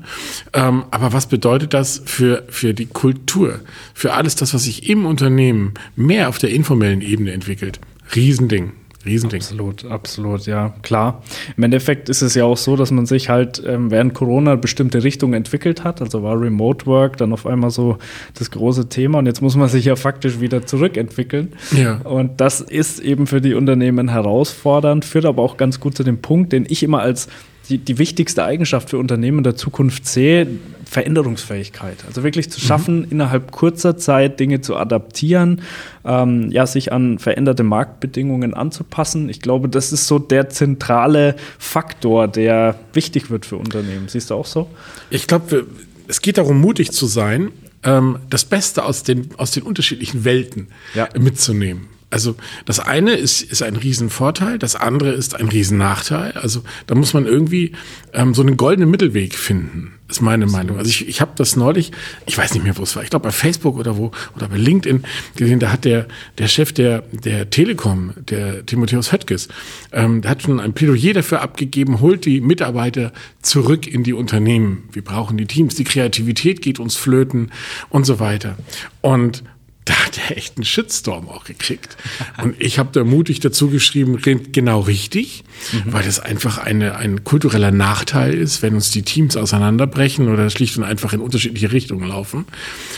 Ähm, 0.55 0.85
aber 0.91 1.13
was 1.13 1.27
bedeutet 1.27 1.75
das 1.75 2.03
für, 2.07 2.45
für 2.49 2.73
die 2.73 2.87
Kultur, 2.87 3.61
für 3.93 4.15
alles 4.15 4.37
das, 4.37 4.55
was 4.55 4.65
sich 4.65 4.89
im 4.89 5.05
Unternehmen 5.05 5.75
mehr 5.97 6.31
auf 6.31 6.39
der 6.39 6.51
informellen 6.51 7.03
Ebene 7.03 7.33
entwickelt? 7.33 7.79
Riesending. 8.17 8.73
Riesending. 9.09 9.41
Absolut, 9.41 9.85
absolut, 9.85 10.47
ja, 10.47 10.75
klar. 10.83 11.23
Im 11.57 11.65
Endeffekt 11.65 12.09
ist 12.09 12.23
es 12.23 12.35
ja 12.35 12.45
auch 12.45 12.57
so, 12.57 12.77
dass 12.77 12.91
man 12.91 13.07
sich 13.07 13.29
halt 13.29 13.63
ähm, 13.67 13.91
während 13.91 14.15
Corona 14.15 14.57
bestimmte 14.57 15.03
Richtungen 15.03 15.35
entwickelt 15.35 15.85
hat. 15.85 16.01
Also 16.01 16.23
war 16.23 16.41
Remote 16.41 16.87
Work 16.87 17.17
dann 17.17 17.33
auf 17.33 17.47
einmal 17.47 17.71
so 17.71 17.99
das 18.35 18.51
große 18.51 18.89
Thema 18.89 19.19
und 19.19 19.27
jetzt 19.27 19.43
muss 19.43 19.57
man 19.57 19.69
sich 19.69 19.87
ja 19.87 19.97
faktisch 19.97 20.41
wieder 20.41 20.67
zurückentwickeln. 20.67 21.55
Ja. 21.77 21.97
Und 22.05 22.41
das 22.41 22.61
ist 22.61 23.01
eben 23.01 23.27
für 23.27 23.41
die 23.41 23.55
Unternehmen 23.55 24.09
herausfordernd, 24.09 25.05
führt 25.05 25.25
aber 25.25 25.43
auch 25.43 25.57
ganz 25.57 25.81
gut 25.81 25.97
zu 25.97 26.05
dem 26.05 26.21
Punkt, 26.21 26.53
den 26.53 26.67
ich 26.69 26.83
immer 26.83 27.01
als 27.01 27.29
die, 27.69 27.79
die 27.79 27.99
wichtigste 27.99 28.45
Eigenschaft 28.45 28.91
für 28.91 28.99
Unternehmen 28.99 29.43
der 29.43 29.57
Zukunft 29.57 30.07
sehe, 30.07 30.47
Veränderungsfähigkeit. 30.85 31.99
Also 32.07 32.23
wirklich 32.23 32.51
zu 32.51 32.61
schaffen, 32.61 33.01
mhm. 33.01 33.07
innerhalb 33.11 33.53
kurzer 33.53 33.99
Zeit 33.99 34.41
Dinge 34.41 34.61
zu 34.63 34.77
adaptieren, 34.77 35.63
ähm, 36.05 36.51
ja, 36.51 36.67
sich 36.67 36.93
an 36.93 37.19
veränderte 37.19 37.63
Marktbedingungen 37.63 38.55
anzupassen. 38.55 39.29
Ich 39.29 39.41
glaube, 39.41 39.69
das 39.69 39.93
ist 39.93 40.07
so 40.07 40.19
der 40.19 40.49
zentrale 40.49 41.37
Faktor, 41.59 42.27
der 42.27 42.77
wichtig 42.95 43.31
wird 43.31 43.45
für 43.45 43.57
Unternehmen. 43.57 44.09
Siehst 44.09 44.31
du 44.31 44.35
auch 44.35 44.47
so? 44.47 44.69
Ich 45.11 45.27
glaube, 45.27 45.67
es 46.07 46.23
geht 46.23 46.39
darum, 46.39 46.61
mutig 46.61 46.93
zu 46.93 47.07
sein, 47.07 47.51
ähm, 47.83 48.19
das 48.31 48.47
Beste 48.47 48.85
aus 48.85 49.03
den, 49.03 49.29
aus 49.37 49.51
den 49.51 49.63
unterschiedlichen 49.65 50.25
Welten 50.25 50.69
ja. 50.95 51.09
mitzunehmen. 51.19 51.98
Also 52.11 52.37
das 52.65 52.81
eine 52.81 53.13
ist, 53.13 53.43
ist 53.43 53.63
ein 53.63 53.77
Riesenvorteil, 53.77 54.59
das 54.59 54.77
andere 54.77 55.11
ist 55.11 55.37
ein 55.37 55.49
Riesennachteil. 55.49 56.33
Also 56.33 56.63
da 56.87 56.95
muss 56.95 57.13
man 57.13 57.27
irgendwie 57.27 57.73
ähm, 58.15 58.33
so 58.33 58.41
einen 58.41 58.57
goldenen 58.57 58.91
Mittelweg 58.91 59.35
finden, 59.35 59.93
ist 60.09 60.23
meine 60.23 60.47
Meinung. 60.47 60.79
Also 60.79 60.89
ich, 60.89 61.07
ich 61.07 61.21
habe 61.21 61.33
das 61.37 61.57
neulich, 61.57 61.93
ich 62.25 62.39
weiß 62.39 62.55
nicht 62.55 62.63
mehr, 62.63 62.79
wo 62.79 62.83
es 62.83 62.97
war, 62.97 63.03
ich 63.03 63.11
glaube 63.11 63.25
bei 63.25 63.31
Facebook 63.31 63.77
oder 63.77 63.99
wo, 63.99 64.11
oder 64.35 64.49
bei 64.49 64.57
LinkedIn 64.57 65.05
gesehen, 65.37 65.61
da 65.61 65.71
hat 65.71 65.85
der, 65.85 66.09
der 66.39 66.49
Chef 66.49 66.73
der, 66.73 67.03
der 67.13 67.51
Telekom, 67.51 68.15
der 68.17 68.65
Timotheus 68.65 69.13
Höttges, 69.13 69.49
ähm, 69.93 70.23
der 70.23 70.31
hat 70.31 70.43
schon 70.43 70.61
ein 70.61 70.73
Plädoyer 70.73 71.13
dafür 71.13 71.43
abgegeben, 71.43 72.01
holt 72.01 72.25
die 72.25 72.41
Mitarbeiter 72.41 73.13
zurück 73.43 73.87
in 73.87 74.03
die 74.03 74.15
Unternehmen. 74.15 74.89
Wir 74.93 75.05
brauchen 75.05 75.37
die 75.37 75.47
Teams, 75.47 75.75
die 75.75 75.85
Kreativität 75.85 76.63
geht 76.63 76.79
uns 76.79 76.97
flöten 76.97 77.53
und 77.91 78.07
so 78.07 78.19
weiter. 78.19 78.57
Und 79.03 79.45
da 79.89 79.95
hat 80.05 80.19
er 80.19 80.37
echt 80.37 80.59
einen 80.59 80.65
Shitstorm 80.65 81.31
auch 81.31 81.45
gekriegt. 81.45 81.97
Und 82.43 82.55
ich 82.59 82.79
habe 82.79 82.91
da 82.93 83.05
mutig 83.05 83.41
dazu 83.41 83.71
geschrieben, 83.71 84.21
genau 84.53 84.81
richtig, 84.81 85.45
mhm. 85.73 85.93
weil 85.93 86.05
das 86.05 86.21
einfach 86.21 86.59
eine, 86.59 86.97
ein 86.97 87.25
kultureller 87.25 87.71
Nachteil 87.71 88.35
ist, 88.35 88.61
wenn 88.61 88.75
uns 88.75 88.91
die 88.91 89.03
Teams 89.03 89.37
auseinanderbrechen 89.37 90.29
oder 90.29 90.51
schlicht 90.51 90.77
und 90.77 90.85
einfach 90.85 91.15
in 91.15 91.21
unterschiedliche 91.21 91.73
Richtungen 91.73 92.07
laufen. 92.07 92.45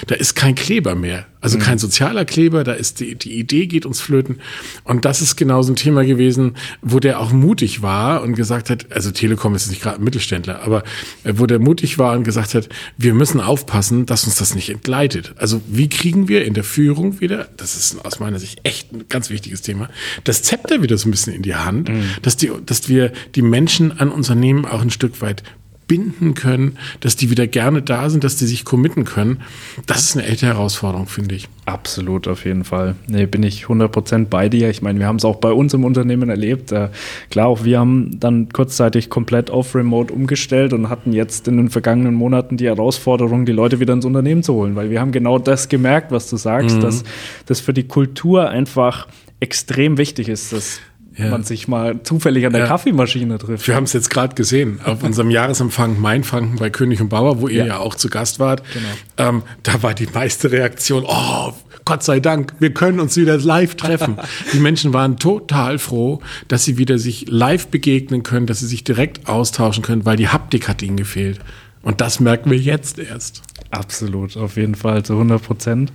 Da 0.09 0.17
ist 0.17 0.35
kein 0.35 0.57
Kleber 0.57 0.97
mehr. 0.97 1.27
Also 1.41 1.59
mhm. 1.59 1.63
kein 1.63 1.79
sozialer 1.79 2.25
Kleber, 2.25 2.65
da 2.65 2.73
ist 2.73 3.01
die, 3.01 3.15
die 3.15 3.39
Idee 3.39 3.67
geht 3.67 3.87
uns 3.87 4.01
flöten. 4.01 4.41
Und 4.85 5.05
das 5.05 5.23
ist 5.23 5.37
genau 5.37 5.63
so 5.63 5.73
ein 5.73 5.77
Thema 5.77 6.05
gewesen, 6.05 6.57
wo 6.83 6.99
der 6.99 7.21
auch 7.21 7.33
mutig 7.33 7.83
war 7.83 8.23
und 8.23 8.35
gesagt 8.35 8.69
hat, 8.69 8.93
also 8.93 9.11
Telekom 9.11 9.55
ist 9.55 9.71
nicht 9.71 9.81
gerade 9.81 9.99
ein 9.99 10.05
Mittelständler, 10.05 10.63
aber 10.63 10.83
äh, 11.25 11.35
wo 11.37 11.47
der 11.47 11.59
mutig 11.61 11.99
war 11.99 12.17
und 12.17 12.25
gesagt 12.25 12.55
hat, 12.55 12.69
wir 12.99 13.15
müssen 13.15 13.41
aufpassen, 13.41 14.07
dass 14.07 14.25
uns 14.25 14.37
das 14.37 14.55
nicht 14.55 14.69
entgleitet. 14.69 15.35
Also 15.37 15.63
wie 15.69 15.89
kriegen 15.89 16.29
wir 16.29 16.45
in 16.45 16.55
der 16.55 16.65
Führung 16.65 16.80
Führung 16.81 17.21
wieder, 17.21 17.49
das 17.59 17.77
ist 17.77 18.03
aus 18.07 18.21
meiner 18.21 18.39
Sicht 18.39 18.61
echt 18.63 18.91
ein 18.91 19.05
ganz 19.11 19.29
wichtiges 19.29 19.61
Thema, 19.61 19.91
das 20.25 20.43
Zepter 20.43 20.81
wieder 20.81 20.97
so 20.97 21.09
ein 21.09 21.11
bisschen 21.11 21.35
in 21.35 21.43
die 21.43 21.55
Hand, 21.55 21.91
mhm. 21.91 22.05
dass, 22.23 22.39
die, 22.39 22.51
dass 22.65 22.89
wir 22.89 23.13
die 23.35 23.43
Menschen 23.43 23.99
an 23.99 24.11
Unternehmen 24.11 24.65
auch 24.65 24.81
ein 24.81 24.89
Stück 24.89 25.21
weit 25.21 25.43
binden 25.91 26.35
können, 26.35 26.79
dass 27.01 27.17
die 27.17 27.31
wieder 27.31 27.49
gerne 27.49 27.83
da 27.83 28.09
sind, 28.11 28.23
dass 28.23 28.37
die 28.37 28.47
sich 28.47 28.65
committen 28.65 29.05
können. 29.05 29.41
Das 29.87 30.03
ist 30.03 30.17
eine 30.17 30.25
echte 30.25 30.47
Herausforderung, 30.47 31.09
finde 31.09 31.35
ich. 31.35 31.49
Absolut, 31.67 32.29
auf 32.29 32.45
jeden 32.45 32.63
Fall. 32.63 32.95
Nee, 33.09 33.27
bin 33.27 33.43
ich 33.43 33.65
100% 33.65 34.27
bei 34.27 34.49
dir. 34.49 34.71
Ich 34.71 34.83
meine, 34.83 35.01
wir 35.01 35.09
haben 35.09 35.17
es 35.17 35.25
auch 35.25 35.39
bei 35.39 35.51
uns 35.51 35.75
im 35.75 35.85
Unternehmen 35.85 36.31
erlebt. 36.31 36.71
Äh, 36.71 36.91
klar, 37.29 37.49
auch 37.49 37.65
wir 37.65 37.81
haben 37.81 38.21
dann 38.21 38.51
kurzzeitig 38.51 39.11
komplett 39.11 39.51
auf 39.51 39.75
Remote 39.75 40.15
umgestellt 40.15 40.73
und 40.75 40.91
hatten 40.91 41.13
jetzt 41.13 41.49
in 41.49 41.57
den 41.57 41.71
vergangenen 41.71 42.15
Monaten 42.15 42.57
die 42.57 42.67
Herausforderung, 42.67 43.45
die 43.45 43.51
Leute 43.51 43.81
wieder 43.81 43.95
ins 43.95 44.05
Unternehmen 44.05 44.45
zu 44.45 44.55
holen, 44.55 44.77
weil 44.77 44.91
wir 44.91 45.01
haben 45.01 45.11
genau 45.11 45.41
das 45.41 45.69
gemerkt, 45.69 46.13
was 46.13 46.31
du 46.31 46.37
sagst, 46.37 46.77
mhm. 46.77 46.83
dass 46.83 47.03
das 47.47 47.59
für 47.59 47.75
die 47.75 47.89
Kultur 47.89 48.49
einfach 48.49 49.09
extrem 49.41 49.99
wichtig 49.99 50.29
ist, 50.29 50.53
dass 50.53 50.81
ja. 51.25 51.31
man 51.31 51.45
sich 51.45 51.69
mal 51.69 52.03
zufällig 52.03 52.47
an 52.47 52.53
der 52.53 52.63
ja. 52.63 52.67
Kaffeemaschine 52.67 53.39
trifft. 53.39 53.67
Wir 53.67 53.75
haben 53.75 53.85
es 53.85 53.93
jetzt 53.93 54.11
gerade 54.11 54.35
gesehen 54.35 54.81
auf 54.85 55.03
unserem 55.03 55.31
Jahresempfang 55.31 56.01
Mainfranken 56.01 56.57
bei 56.57 56.71
König 56.71 57.01
und 57.01 57.09
Bauer, 57.09 57.41
wo 57.41 57.49
ihr 57.49 57.61
ja, 57.61 57.67
ja 57.67 57.79
auch 57.79 57.95
zu 57.95 58.09
Gast 58.09 58.39
wart. 58.39 58.63
Genau. 58.73 59.29
Ähm, 59.29 59.43
da 59.63 59.83
war 59.83 59.95
die 59.95 60.09
meiste 60.13 60.51
Reaktion, 60.51 61.05
oh, 61.07 61.53
Gott 61.85 62.03
sei 62.03 62.21
Dank, 62.21 62.55
wir 62.59 62.73
können 62.73 63.01
uns 63.01 63.17
wieder 63.17 63.39
live 63.39 63.75
treffen. 63.75 64.17
die 64.53 64.61
Menschen 64.61 64.93
waren 64.93 65.19
total 65.19 65.79
froh, 65.79 66.21
dass 66.49 66.65
sie 66.65 66.79
wieder 66.79 66.99
sich 66.99 67.27
live 67.29 67.69
begegnen 67.69 68.23
können, 68.23 68.47
dass 68.47 68.61
sie 68.61 68.67
sich 68.67 68.85
direkt 68.85 69.29
austauschen 69.29 69.83
können, 69.83 70.05
weil 70.05 70.17
die 70.17 70.29
Haptik 70.29 70.69
hat 70.69 70.83
ihnen 70.83 70.97
gefehlt. 70.97 71.41
Und 71.83 72.01
das 72.01 72.21
merken 72.21 72.51
wir 72.51 72.59
jetzt 72.59 72.99
erst. 72.99 73.43
Absolut, 73.73 74.37
auf 74.37 74.57
jeden 74.57 74.75
Fall 74.75 75.05
zu 75.05 75.13
100 75.13 75.43
Prozent. 75.43 75.93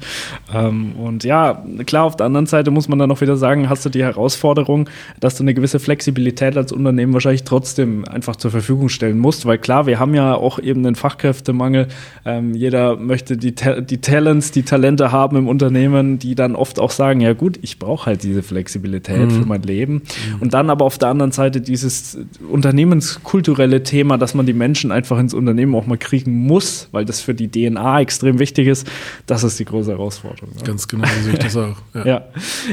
Ähm, 0.53 0.93
und 0.93 1.25
ja, 1.25 1.65
klar, 1.85 2.05
auf 2.05 2.15
der 2.15 2.25
anderen 2.25 2.45
Seite 2.45 2.71
muss 2.71 2.87
man 2.87 2.99
dann 2.99 3.11
auch 3.11 3.19
wieder 3.19 3.35
sagen, 3.35 3.67
hast 3.69 3.85
du 3.85 3.89
die 3.89 4.01
Herausforderung, 4.01 4.89
dass 5.19 5.35
du 5.35 5.43
eine 5.43 5.53
gewisse 5.53 5.79
Flexibilität 5.79 6.55
als 6.55 6.71
Unternehmen 6.71 7.13
wahrscheinlich 7.13 7.43
trotzdem 7.43 8.05
einfach 8.05 8.37
zur 8.37 8.51
Verfügung 8.51 8.87
stellen 8.87 9.19
musst, 9.19 9.45
weil 9.45 9.57
klar, 9.57 9.87
wir 9.87 9.99
haben 9.99 10.15
ja 10.15 10.35
auch 10.35 10.57
eben 10.57 10.83
den 10.83 10.95
Fachkräftemangel. 10.95 11.89
Ähm, 12.23 12.55
jeder 12.55 12.95
möchte 12.95 13.35
die, 13.35 13.53
die 13.53 13.99
Talents, 13.99 14.51
die 14.51 14.63
Talente 14.63 15.11
haben 15.11 15.35
im 15.35 15.49
Unternehmen, 15.49 16.17
die 16.17 16.35
dann 16.35 16.55
oft 16.55 16.79
auch 16.79 16.91
sagen, 16.91 17.19
ja 17.19 17.33
gut, 17.33 17.59
ich 17.61 17.77
brauche 17.77 18.05
halt 18.05 18.23
diese 18.23 18.41
Flexibilität 18.41 19.17
mhm. 19.17 19.31
für 19.31 19.45
mein 19.45 19.63
Leben. 19.63 19.93
Mhm. 19.95 20.41
Und 20.41 20.53
dann 20.53 20.69
aber 20.69 20.85
auf 20.85 20.97
der 20.97 21.09
anderen 21.09 21.33
Seite 21.33 21.59
dieses 21.59 22.17
unternehmenskulturelle 22.49 23.83
Thema, 23.83 24.17
dass 24.17 24.33
man 24.33 24.45
die 24.45 24.53
Menschen 24.53 24.93
einfach 24.93 25.19
ins 25.19 25.33
Unternehmen 25.33 25.75
auch 25.75 25.87
mal 25.87 25.97
kriegen 25.97 26.45
muss, 26.45 26.87
weil 26.93 27.03
das 27.03 27.19
für 27.19 27.33
die 27.33 27.49
DNA 27.69 28.01
extrem 28.01 28.39
wichtig 28.39 28.67
ist, 28.67 28.87
das 29.25 29.43
ist 29.43 29.59
die 29.59 29.65
große 29.65 29.91
Herausforderung. 29.91 30.49
Ja. 30.57 30.63
Ganz 30.63 30.87
genau, 30.87 31.07
so 31.07 31.23
sehe 31.23 31.33
ich 31.33 31.39
das 31.39 31.57
auch. 31.57 31.77
Ja. 31.93 32.05
ja. 32.05 32.23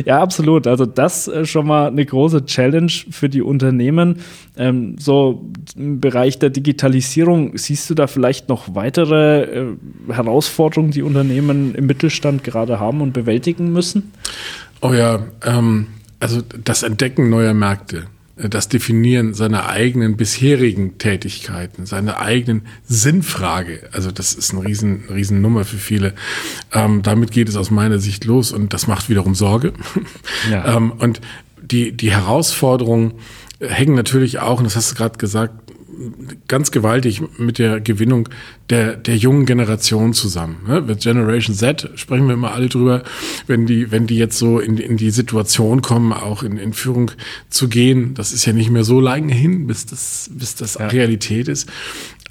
Ja. 0.04 0.22
absolut. 0.22 0.66
Also 0.66 0.86
das 0.86 1.28
ist 1.28 1.50
schon 1.50 1.66
mal 1.66 1.88
eine 1.88 2.04
große 2.04 2.46
Challenge 2.46 2.92
für 3.10 3.28
die 3.28 3.42
Unternehmen. 3.42 4.20
Ähm, 4.56 4.96
so 4.98 5.50
im 5.76 6.00
Bereich 6.00 6.38
der 6.38 6.50
Digitalisierung, 6.50 7.56
siehst 7.56 7.88
du 7.90 7.94
da 7.94 8.06
vielleicht 8.06 8.48
noch 8.48 8.74
weitere 8.74 9.42
äh, 9.42 9.66
Herausforderungen, 10.08 10.90
die 10.90 11.02
Unternehmen 11.02 11.74
im 11.74 11.86
Mittelstand 11.86 12.44
gerade 12.44 12.80
haben 12.80 13.00
und 13.00 13.12
bewältigen 13.12 13.72
müssen? 13.72 14.12
Oh 14.80 14.92
ja, 14.92 15.20
ähm, 15.44 15.86
also 16.20 16.40
das 16.64 16.82
Entdecken 16.82 17.30
neuer 17.30 17.54
Märkte 17.54 18.06
das 18.36 18.68
Definieren 18.68 19.34
seiner 19.34 19.68
eigenen 19.68 20.16
bisherigen 20.16 20.96
Tätigkeiten, 20.98 21.84
seiner 21.84 22.20
eigenen 22.20 22.62
Sinnfrage. 22.84 23.88
Also 23.92 24.10
das 24.10 24.32
ist 24.32 24.52
eine 24.52 24.64
riesen, 24.64 25.04
riesen 25.10 25.42
Nummer 25.42 25.64
für 25.64 25.76
viele. 25.76 26.14
Ähm, 26.72 27.02
damit 27.02 27.30
geht 27.30 27.48
es 27.48 27.56
aus 27.56 27.70
meiner 27.70 27.98
Sicht 27.98 28.24
los 28.24 28.50
und 28.52 28.72
das 28.72 28.86
macht 28.86 29.08
wiederum 29.08 29.34
Sorge. 29.34 29.72
Ja. 30.50 30.76
ähm, 30.76 30.92
und 30.92 31.20
die, 31.60 31.92
die 31.92 32.10
Herausforderungen 32.10 33.14
hängen 33.60 33.94
natürlich 33.94 34.40
auch, 34.40 34.58
und 34.58 34.64
das 34.64 34.76
hast 34.76 34.90
du 34.90 34.94
gerade 34.96 35.18
gesagt, 35.18 35.61
ganz 36.48 36.70
gewaltig 36.70 37.22
mit 37.38 37.58
der 37.58 37.80
Gewinnung 37.80 38.28
der, 38.70 38.96
der 38.96 39.16
jungen 39.16 39.46
Generation 39.46 40.14
zusammen. 40.14 40.56
Ne? 40.66 40.80
Mit 40.80 41.00
Generation 41.00 41.54
Z 41.54 41.90
sprechen 41.94 42.26
wir 42.26 42.34
immer 42.34 42.52
alle 42.52 42.68
drüber, 42.68 43.02
wenn 43.46 43.66
die, 43.66 43.90
wenn 43.90 44.06
die 44.06 44.16
jetzt 44.16 44.38
so 44.38 44.58
in, 44.58 44.78
in 44.78 44.96
die 44.96 45.10
Situation 45.10 45.82
kommen, 45.82 46.12
auch 46.12 46.42
in, 46.42 46.56
in 46.56 46.72
Führung 46.72 47.10
zu 47.50 47.68
gehen, 47.68 48.14
das 48.14 48.32
ist 48.32 48.46
ja 48.46 48.52
nicht 48.52 48.70
mehr 48.70 48.84
so 48.84 49.00
lange 49.00 49.34
hin, 49.34 49.66
bis 49.66 49.86
das, 49.86 50.30
bis 50.32 50.54
das 50.54 50.74
ja. 50.74 50.88
Realität 50.88 51.48
ist, 51.48 51.68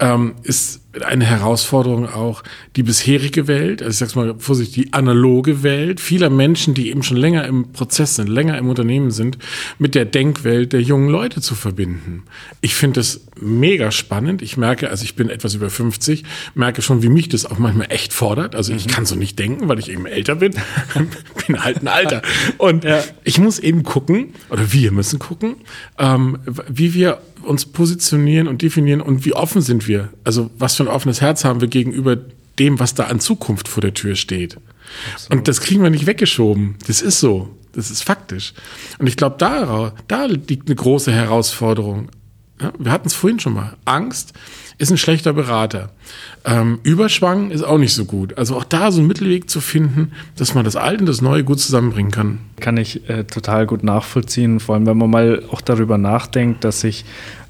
ähm, 0.01 0.33
ist 0.43 0.81
eine 1.05 1.25
Herausforderung 1.25 2.09
auch 2.09 2.43
die 2.75 2.83
bisherige 2.83 3.47
Welt, 3.47 3.81
also 3.81 3.91
ich 3.91 3.97
sag's 3.97 4.15
mal 4.15 4.35
vorsichtig, 4.39 4.85
die 4.85 4.93
analoge 4.93 5.63
Welt 5.63 6.01
vieler 6.01 6.29
Menschen, 6.29 6.73
die 6.73 6.89
eben 6.89 7.01
schon 7.01 7.15
länger 7.15 7.45
im 7.45 7.71
Prozess 7.71 8.15
sind, 8.15 8.27
länger 8.27 8.57
im 8.57 8.67
Unternehmen 8.67 9.11
sind, 9.11 9.37
mit 9.79 9.95
der 9.95 10.03
Denkwelt 10.03 10.73
der 10.73 10.81
jungen 10.81 11.07
Leute 11.07 11.39
zu 11.39 11.55
verbinden. 11.55 12.23
Ich 12.59 12.75
finde 12.75 12.99
das 12.99 13.21
mega 13.39 13.91
spannend. 13.91 14.41
Ich 14.41 14.57
merke, 14.57 14.89
also 14.89 15.03
ich 15.05 15.15
bin 15.15 15.29
etwas 15.29 15.53
über 15.53 15.69
50, 15.69 16.25
merke 16.55 16.81
schon, 16.81 17.03
wie 17.03 17.09
mich 17.09 17.29
das 17.29 17.45
auch 17.45 17.57
manchmal 17.57 17.87
echt 17.89 18.11
fordert. 18.11 18.55
Also 18.55 18.73
ich 18.73 18.87
mhm. 18.87 18.91
kann 18.91 19.05
so 19.05 19.15
nicht 19.15 19.39
denken, 19.39 19.69
weil 19.69 19.79
ich 19.79 19.89
eben 19.89 20.05
älter 20.05 20.35
bin. 20.35 20.53
bin 21.47 21.63
halt 21.63 21.83
ein 21.83 21.87
Alter. 21.87 22.21
Und 22.57 22.83
ja. 22.83 23.01
ich 23.23 23.39
muss 23.39 23.59
eben 23.59 23.83
gucken, 23.83 24.33
oder 24.49 24.73
wir 24.73 24.91
müssen 24.91 25.19
gucken, 25.19 25.55
ähm, 25.97 26.37
wie 26.67 26.93
wir 26.93 27.19
uns 27.43 27.65
positionieren 27.65 28.47
und 28.47 28.61
definieren 28.61 29.01
und 29.01 29.25
wie 29.25 29.33
offen 29.33 29.61
sind 29.61 29.87
wir. 29.87 30.09
Also 30.23 30.49
was 30.57 30.75
für 30.75 30.83
ein 30.83 30.89
offenes 30.89 31.21
Herz 31.21 31.43
haben 31.43 31.61
wir 31.61 31.67
gegenüber 31.67 32.17
dem, 32.59 32.79
was 32.79 32.93
da 32.93 33.05
an 33.05 33.19
Zukunft 33.19 33.67
vor 33.67 33.81
der 33.81 33.93
Tür 33.93 34.15
steht. 34.15 34.57
Absolut. 35.13 35.39
Und 35.39 35.47
das 35.47 35.61
kriegen 35.61 35.83
wir 35.83 35.89
nicht 35.89 36.05
weggeschoben. 36.05 36.75
Das 36.87 37.01
ist 37.01 37.19
so. 37.19 37.49
Das 37.73 37.89
ist 37.89 38.03
faktisch. 38.03 38.53
Und 38.99 39.07
ich 39.07 39.15
glaube, 39.15 39.35
da, 39.37 39.93
da 40.07 40.25
liegt 40.25 40.67
eine 40.67 40.75
große 40.75 41.11
Herausforderung. 41.11 42.09
Ja, 42.59 42.73
wir 42.77 42.91
hatten 42.91 43.07
es 43.07 43.13
vorhin 43.13 43.39
schon 43.39 43.53
mal. 43.53 43.77
Angst 43.85 44.33
ist 44.81 44.89
ein 44.89 44.97
schlechter 44.97 45.31
Berater. 45.33 45.89
Ähm, 46.43 46.79
Überschwang 46.81 47.51
ist 47.51 47.61
auch 47.61 47.77
nicht 47.77 47.93
so 47.93 48.05
gut. 48.05 48.37
Also 48.39 48.55
auch 48.55 48.63
da 48.63 48.91
so 48.91 48.97
einen 48.97 49.07
Mittelweg 49.07 49.47
zu 49.47 49.61
finden, 49.61 50.11
dass 50.37 50.55
man 50.55 50.65
das 50.65 50.75
Alte 50.75 51.01
und 51.01 51.05
das 51.05 51.21
Neue 51.21 51.43
gut 51.43 51.59
zusammenbringen 51.59 52.11
kann. 52.11 52.39
Kann 52.59 52.77
ich 52.77 53.07
äh, 53.07 53.25
total 53.25 53.67
gut 53.67 53.83
nachvollziehen, 53.83 54.59
vor 54.59 54.73
allem 54.73 54.87
wenn 54.87 54.97
man 54.97 55.11
mal 55.11 55.43
auch 55.51 55.61
darüber 55.61 55.99
nachdenkt, 55.99 56.63
dass 56.63 56.81
sich 56.81 57.05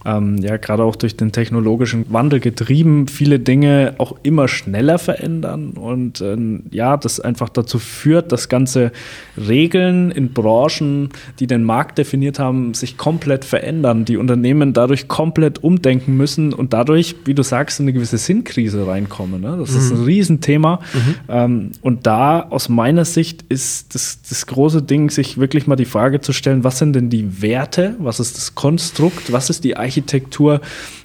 ähm, 0.05 0.37
ja 0.37 0.57
gerade 0.57 0.83
auch 0.83 0.95
durch 0.95 1.15
den 1.15 1.31
technologischen 1.31 2.11
Wandel 2.11 2.39
getrieben, 2.39 3.07
viele 3.07 3.39
Dinge 3.39 3.95
auch 3.97 4.15
immer 4.23 4.47
schneller 4.47 4.99
verändern 4.99 5.71
und 5.71 6.21
ähm, 6.21 6.63
ja, 6.71 6.97
das 6.97 7.19
einfach 7.19 7.49
dazu 7.49 7.79
führt, 7.79 8.31
dass 8.31 8.49
ganze 8.49 8.91
Regeln 9.37 10.11
in 10.11 10.33
Branchen, 10.33 11.09
die 11.39 11.47
den 11.47 11.63
Markt 11.63 11.97
definiert 11.97 12.39
haben, 12.39 12.73
sich 12.73 12.97
komplett 12.97 13.45
verändern, 13.45 14.05
die 14.05 14.17
Unternehmen 14.17 14.73
dadurch 14.73 15.07
komplett 15.07 15.63
umdenken 15.63 16.17
müssen 16.17 16.53
und 16.53 16.73
dadurch, 16.73 17.15
wie 17.25 17.33
du 17.33 17.43
sagst, 17.43 17.79
in 17.79 17.85
eine 17.85 17.93
gewisse 17.93 18.17
Sinnkrise 18.17 18.87
reinkommen. 18.87 19.41
Ne? 19.41 19.57
Das 19.59 19.71
mhm. 19.71 19.77
ist 19.77 19.91
ein 19.91 20.03
Riesenthema 20.03 20.79
mhm. 20.93 21.15
ähm, 21.29 21.71
und 21.81 22.07
da 22.07 22.41
aus 22.41 22.69
meiner 22.69 23.05
Sicht 23.05 23.43
ist 23.49 23.93
das, 23.95 24.19
das 24.27 24.47
große 24.47 24.81
Ding, 24.81 25.09
sich 25.09 25.37
wirklich 25.37 25.67
mal 25.67 25.75
die 25.75 25.85
Frage 25.85 26.21
zu 26.21 26.33
stellen, 26.33 26.63
was 26.63 26.79
sind 26.79 26.93
denn 26.93 27.09
die 27.09 27.41
Werte, 27.41 27.95
was 27.99 28.19
ist 28.19 28.37
das 28.37 28.55
Konstrukt, 28.55 29.31
was 29.31 29.49
ist 29.49 29.63
die 29.63 29.77
Architektur, 29.77 29.90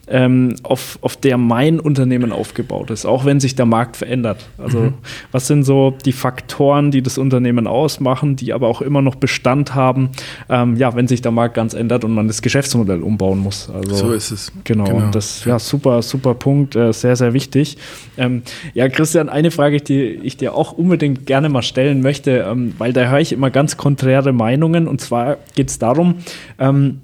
ähm, 0.09 0.55
auf, 0.63 0.99
auf 1.03 1.17
der 1.17 1.37
mein 1.37 1.81
Unternehmen 1.81 2.33
aufgebaut 2.33 2.91
ist, 2.91 3.07
auch 3.07 3.25
wenn 3.25 3.41
sich 3.41 3.57
der 3.57 3.67
Markt 3.67 3.97
verändert. 3.97 4.47
Also 4.59 4.79
mhm. 4.79 4.95
was 5.33 5.47
sind 5.47 5.65
so 5.65 5.97
die 6.05 6.13
Faktoren, 6.13 6.91
die 6.91 7.03
das 7.03 7.19
Unternehmen 7.19 7.67
ausmachen, 7.67 8.37
die 8.37 8.53
aber 8.53 8.69
auch 8.69 8.83
immer 8.83 9.03
noch 9.03 9.17
Bestand 9.17 9.75
haben, 9.75 10.11
ähm, 10.49 10.77
ja, 10.77 10.95
wenn 10.95 11.09
sich 11.09 11.23
der 11.23 11.33
Markt 11.33 11.55
ganz 11.55 11.75
ändert 11.75 12.05
und 12.05 12.15
man 12.15 12.29
das 12.29 12.41
Geschäftsmodell 12.41 13.03
umbauen 13.03 13.41
muss. 13.41 13.69
Also, 13.71 13.95
so 13.95 14.13
ist 14.13 14.31
es. 14.31 14.53
Genau, 14.65 14.85
genau. 14.85 15.11
das 15.11 15.45
ja 15.45 15.59
super, 15.59 16.03
super 16.03 16.35
Punkt, 16.35 16.77
äh, 16.77 16.93
sehr, 16.93 17.17
sehr 17.17 17.33
wichtig. 17.33 17.77
Ähm, 18.17 18.43
ja, 18.75 18.89
Christian, 18.89 19.29
eine 19.29 19.51
Frage, 19.51 19.81
die 19.81 20.03
ich 20.23 20.37
dir 20.37 20.55
auch 20.55 20.73
unbedingt 20.73 21.27
gerne 21.27 21.49
mal 21.49 21.63
stellen 21.63 22.01
möchte, 22.01 22.47
ähm, 22.49 22.75
weil 22.79 22.93
da 22.93 23.09
höre 23.09 23.21
ich 23.21 23.33
immer 23.33 23.51
ganz 23.51 23.77
konträre 23.77 24.33
Meinungen 24.33 24.87
und 24.87 25.01
zwar 25.01 25.39
geht 25.55 25.71
es 25.71 25.79
darum, 25.79 26.17
ähm, 26.59 27.01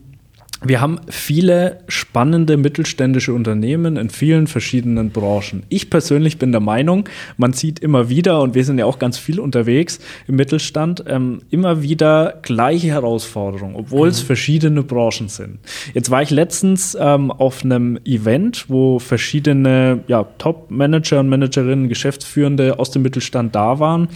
wir 0.65 0.81
haben 0.81 1.01
viele 1.09 1.79
spannende 1.89 2.57
mittelständische 2.57 3.33
Unternehmen 3.33 3.97
in 3.97 4.11
vielen 4.11 4.47
verschiedenen 4.47 5.11
Branchen. 5.11 5.65
Ich 5.69 5.91
persönlich 5.91 6.39
bin 6.39 6.53
der 6.53 6.61
Meinung, 6.61 7.09
man 7.37 7.53
sieht 7.53 7.81
immer 7.81 8.09
wieder, 8.09 8.41
und 8.41 8.55
wir 8.55 8.65
sind 8.65 8.79
ja 8.79 8.87
auch 8.87 8.99
ganz 8.99 9.19
viel 9.19 9.41
unterwegs 9.41 9.99
im 10.29 10.37
Mittelstand, 10.37 11.05
ähm, 11.09 11.43
immer 11.51 11.83
wieder 11.83 12.39
gleiche 12.43 12.89
Herausforderungen, 12.89 13.75
obwohl 13.75 14.09
mhm. 14.09 14.13
es 14.13 14.21
verschiedene 14.21 14.83
Branchen 14.83 15.29
sind. 15.29 15.59
Jetzt 15.95 16.11
war 16.11 16.23
ich 16.23 16.31
letztens 16.31 16.97
ähm, 16.99 17.31
auf 17.31 17.65
einem 17.65 17.99
Event, 18.05 18.67
wo 18.69 18.99
verschiedene 18.99 20.05
ja, 20.07 20.25
Top-Manager 20.39 21.21
und 21.21 21.29
Managerinnen, 21.29 21.89
Geschäftsführende 21.89 22.79
aus 22.79 22.91
dem 22.91 23.03
Mittelstand 23.03 23.55
da 23.55 23.81
waren, 23.81 24.09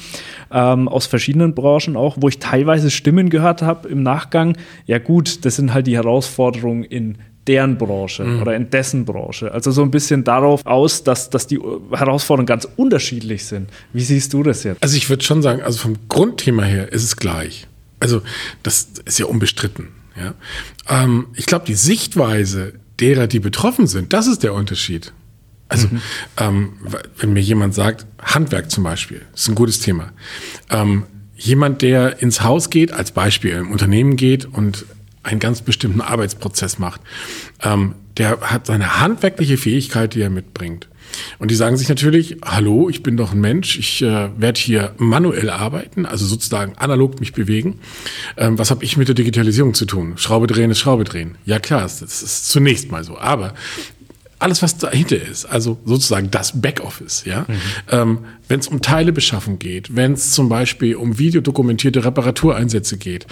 ähm, 0.50 0.88
aus 0.88 1.06
verschiedenen 1.06 1.54
Branchen 1.54 1.96
auch, 1.96 2.16
wo 2.20 2.28
ich 2.28 2.38
teilweise 2.38 2.90
Stimmen 2.90 3.30
gehört 3.30 3.62
habe 3.62 3.88
im 3.88 4.02
Nachgang. 4.02 4.56
Ja 4.86 4.98
gut, 4.98 5.44
das 5.44 5.56
sind 5.56 5.72
halt 5.72 5.86
die 5.86 5.96
Herausforderungen 5.96 6.26
Herausforderung 6.26 6.84
in 6.84 7.18
deren 7.46 7.78
Branche 7.78 8.24
mhm. 8.24 8.42
oder 8.42 8.56
in 8.56 8.70
dessen 8.70 9.04
Branche. 9.04 9.52
Also 9.52 9.70
so 9.70 9.82
ein 9.82 9.90
bisschen 9.90 10.24
darauf 10.24 10.66
aus, 10.66 11.04
dass, 11.04 11.30
dass 11.30 11.46
die 11.46 11.60
Herausforderungen 11.92 12.46
ganz 12.46 12.66
unterschiedlich 12.76 13.44
sind. 13.44 13.70
Wie 13.92 14.02
siehst 14.02 14.32
du 14.32 14.42
das 14.42 14.64
jetzt? 14.64 14.82
Also 14.82 14.96
ich 14.96 15.08
würde 15.08 15.22
schon 15.22 15.42
sagen, 15.42 15.62
also 15.62 15.78
vom 15.78 15.96
Grundthema 16.08 16.64
her 16.64 16.92
ist 16.92 17.04
es 17.04 17.16
gleich. 17.16 17.68
Also 18.00 18.22
das 18.62 18.88
ist 19.04 19.18
ja 19.18 19.26
unbestritten. 19.26 19.88
Ja? 20.16 20.34
Ähm, 20.88 21.28
ich 21.34 21.46
glaube, 21.46 21.64
die 21.66 21.74
Sichtweise 21.74 22.74
derer, 22.98 23.28
die 23.28 23.38
betroffen 23.38 23.86
sind, 23.86 24.12
das 24.12 24.26
ist 24.26 24.42
der 24.42 24.52
Unterschied. 24.52 25.12
Also 25.68 25.88
mhm. 25.88 26.00
ähm, 26.38 26.72
wenn 27.18 27.32
mir 27.32 27.40
jemand 27.40 27.74
sagt, 27.74 28.06
Handwerk 28.22 28.70
zum 28.70 28.84
Beispiel, 28.84 29.22
ist 29.34 29.48
ein 29.48 29.54
gutes 29.54 29.80
Thema. 29.80 30.12
Ähm, 30.70 31.04
jemand, 31.36 31.82
der 31.82 32.22
ins 32.22 32.42
Haus 32.42 32.70
geht, 32.70 32.92
als 32.92 33.12
Beispiel 33.12 33.52
im 33.52 33.70
Unternehmen 33.70 34.16
geht 34.16 34.44
und 34.44 34.86
einen 35.22 35.40
ganz 35.40 35.60
bestimmten 35.60 36.00
Arbeitsprozess 36.00 36.78
macht. 36.78 37.00
Ähm, 37.62 37.96
der 38.16 38.40
hat 38.40 38.66
seine 38.66 39.00
handwerkliche 39.00 39.56
Fähigkeit, 39.56 40.14
die 40.14 40.20
er 40.20 40.30
mitbringt. 40.30 40.88
Und 41.38 41.50
die 41.50 41.54
sagen 41.54 41.76
sich 41.76 41.88
natürlich, 41.88 42.38
hallo, 42.44 42.88
ich 42.88 43.02
bin 43.02 43.16
doch 43.16 43.32
ein 43.32 43.40
Mensch, 43.40 43.78
ich 43.78 44.02
äh, 44.02 44.30
werde 44.36 44.58
hier 44.58 44.94
manuell 44.98 45.50
arbeiten, 45.50 46.04
also 46.06 46.26
sozusagen 46.26 46.76
analog 46.76 47.20
mich 47.20 47.32
bewegen. 47.32 47.78
Ähm, 48.36 48.58
was 48.58 48.70
habe 48.70 48.84
ich 48.84 48.96
mit 48.96 49.08
der 49.08 49.14
Digitalisierung 49.14 49.74
zu 49.74 49.86
tun? 49.86 50.14
Schraube 50.16 50.46
drehen 50.46 50.70
ist 50.70 50.78
Schraube 50.78 51.04
drehen. 51.04 51.36
Ja 51.44 51.58
klar, 51.58 51.82
das 51.82 52.02
ist 52.02 52.48
zunächst 52.48 52.90
mal 52.90 53.04
so. 53.04 53.18
Aber 53.18 53.54
alles, 54.38 54.62
was 54.62 54.76
dahinter 54.76 55.16
ist, 55.16 55.46
also 55.46 55.78
sozusagen 55.84 56.30
das 56.30 56.60
Backoffice, 56.60 57.24
ja. 57.24 57.46
Mhm. 57.48 57.54
Ähm, 57.90 58.18
wenn 58.48 58.60
es 58.60 58.68
um 58.68 58.82
Teilebeschaffung 58.82 59.58
geht, 59.58 59.96
wenn 59.96 60.12
es 60.12 60.32
zum 60.32 60.48
Beispiel 60.48 60.96
um 60.96 61.18
videodokumentierte 61.18 62.04
Reparatureinsätze 62.04 62.98
geht, 62.98 63.26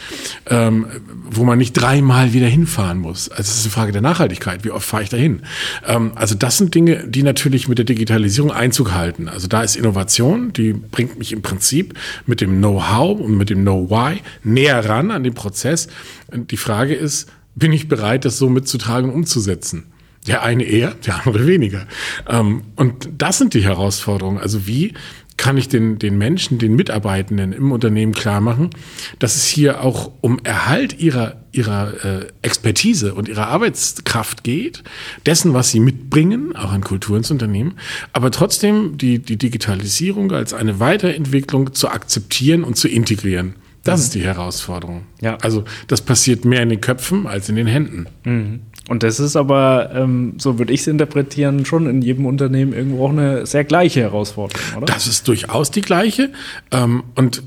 ähm, 0.46 0.86
wo 1.30 1.44
man 1.44 1.58
nicht 1.58 1.74
dreimal 1.74 2.32
wieder 2.32 2.46
hinfahren 2.46 2.98
muss. 2.98 3.28
Also 3.28 3.42
es 3.42 3.58
ist 3.58 3.64
eine 3.64 3.72
Frage 3.72 3.92
der 3.92 4.00
Nachhaltigkeit. 4.00 4.64
Wie 4.64 4.70
oft 4.70 4.86
fahre 4.86 5.02
ich 5.02 5.10
dahin? 5.10 5.42
Ähm, 5.86 6.12
also 6.14 6.34
das 6.34 6.58
sind 6.58 6.74
Dinge, 6.74 7.06
die 7.06 7.22
natürlich 7.22 7.68
mit 7.68 7.78
der 7.78 7.84
Digitalisierung 7.84 8.50
Einzug 8.50 8.92
halten. 8.92 9.28
Also 9.28 9.46
da 9.46 9.62
ist 9.62 9.76
Innovation, 9.76 10.52
die 10.52 10.72
bringt 10.72 11.18
mich 11.18 11.32
im 11.32 11.42
Prinzip 11.42 11.94
mit 12.26 12.40
dem 12.40 12.58
Know-how 12.58 13.20
und 13.20 13.36
mit 13.36 13.50
dem 13.50 13.60
Know-why 13.60 14.20
näher 14.42 14.88
ran 14.88 15.10
an 15.10 15.22
den 15.22 15.34
Prozess. 15.34 15.88
Die 16.32 16.56
Frage 16.56 16.94
ist, 16.94 17.28
bin 17.54 17.72
ich 17.72 17.88
bereit, 17.88 18.24
das 18.24 18.38
so 18.38 18.48
mitzutragen 18.48 19.10
und 19.10 19.16
umzusetzen? 19.16 19.84
Der 20.26 20.42
eine 20.42 20.64
eher, 20.64 20.92
der 21.06 21.26
andere 21.26 21.46
weniger. 21.46 21.86
Ähm, 22.28 22.62
und 22.76 23.08
das 23.18 23.38
sind 23.38 23.54
die 23.54 23.64
Herausforderungen. 23.64 24.38
Also 24.38 24.66
wie 24.66 24.94
kann 25.36 25.56
ich 25.56 25.68
den, 25.68 25.98
den 25.98 26.16
Menschen, 26.16 26.58
den 26.58 26.76
Mitarbeitenden 26.76 27.52
im 27.52 27.72
Unternehmen 27.72 28.12
klar 28.12 28.40
machen, 28.40 28.70
dass 29.18 29.36
es 29.36 29.46
hier 29.46 29.82
auch 29.82 30.12
um 30.20 30.38
Erhalt 30.44 31.00
ihrer, 31.00 31.36
ihrer 31.52 32.04
äh, 32.04 32.26
Expertise 32.42 33.14
und 33.14 33.28
ihrer 33.28 33.48
Arbeitskraft 33.48 34.44
geht, 34.44 34.84
dessen, 35.26 35.52
was 35.52 35.70
sie 35.70 35.80
mitbringen, 35.80 36.54
auch 36.54 36.72
an 36.72 36.82
Kultur 36.82 37.16
ins 37.16 37.30
Unternehmen, 37.30 37.74
aber 38.12 38.30
trotzdem 38.30 38.96
die, 38.96 39.18
die 39.18 39.36
Digitalisierung 39.36 40.30
als 40.32 40.54
eine 40.54 40.78
Weiterentwicklung 40.78 41.74
zu 41.74 41.88
akzeptieren 41.88 42.62
und 42.62 42.76
zu 42.76 42.88
integrieren. 42.88 43.56
Das 43.82 44.00
mhm. 44.00 44.04
ist 44.04 44.14
die 44.14 44.22
Herausforderung. 44.22 45.02
Ja. 45.20 45.36
Also 45.42 45.64
das 45.88 46.00
passiert 46.00 46.44
mehr 46.44 46.62
in 46.62 46.68
den 46.68 46.80
Köpfen 46.80 47.26
als 47.26 47.48
in 47.48 47.56
den 47.56 47.66
Händen. 47.66 48.06
Mhm. 48.24 48.60
Und 48.88 49.02
das 49.02 49.18
ist 49.18 49.36
aber, 49.36 49.90
ähm, 49.94 50.34
so 50.38 50.58
würde 50.58 50.72
ich 50.72 50.80
es 50.80 50.86
interpretieren, 50.86 51.64
schon 51.64 51.86
in 51.86 52.02
jedem 52.02 52.26
Unternehmen 52.26 52.72
irgendwo 52.72 53.06
auch 53.06 53.10
eine 53.10 53.46
sehr 53.46 53.64
gleiche 53.64 54.00
Herausforderung, 54.00 54.60
oder? 54.76 54.86
Das 54.86 55.06
ist 55.06 55.26
durchaus 55.26 55.70
die 55.70 55.80
gleiche. 55.80 56.30
Ähm, 56.70 57.04
und 57.14 57.42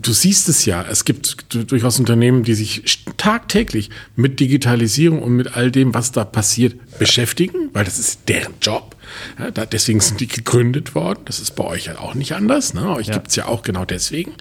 du 0.00 0.12
siehst 0.12 0.48
es 0.48 0.64
ja, 0.64 0.84
es 0.90 1.04
gibt 1.04 1.54
durchaus 1.70 2.00
Unternehmen, 2.00 2.42
die 2.42 2.54
sich 2.54 3.04
tagtäglich 3.16 3.90
mit 4.16 4.40
Digitalisierung 4.40 5.22
und 5.22 5.36
mit 5.36 5.56
all 5.56 5.70
dem, 5.70 5.94
was 5.94 6.12
da 6.12 6.24
passiert, 6.24 6.98
beschäftigen, 6.98 7.70
weil 7.72 7.84
das 7.84 7.98
ist 7.98 8.28
deren 8.28 8.54
Job. 8.60 8.91
Ja, 9.38 9.50
da, 9.50 9.66
deswegen 9.66 10.00
sind 10.00 10.20
die 10.20 10.26
gegründet 10.26 10.94
worden. 10.94 11.20
Das 11.24 11.40
ist 11.40 11.54
bei 11.56 11.64
euch 11.64 11.86
ja 11.86 11.98
auch 11.98 12.14
nicht 12.14 12.34
anders. 12.34 12.74
Ne? 12.74 12.88
Euch 12.90 13.08
ja. 13.08 13.14
gibt 13.14 13.28
es 13.28 13.36
ja 13.36 13.46
auch 13.46 13.62
genau 13.62 13.84
deswegen. 13.84 14.32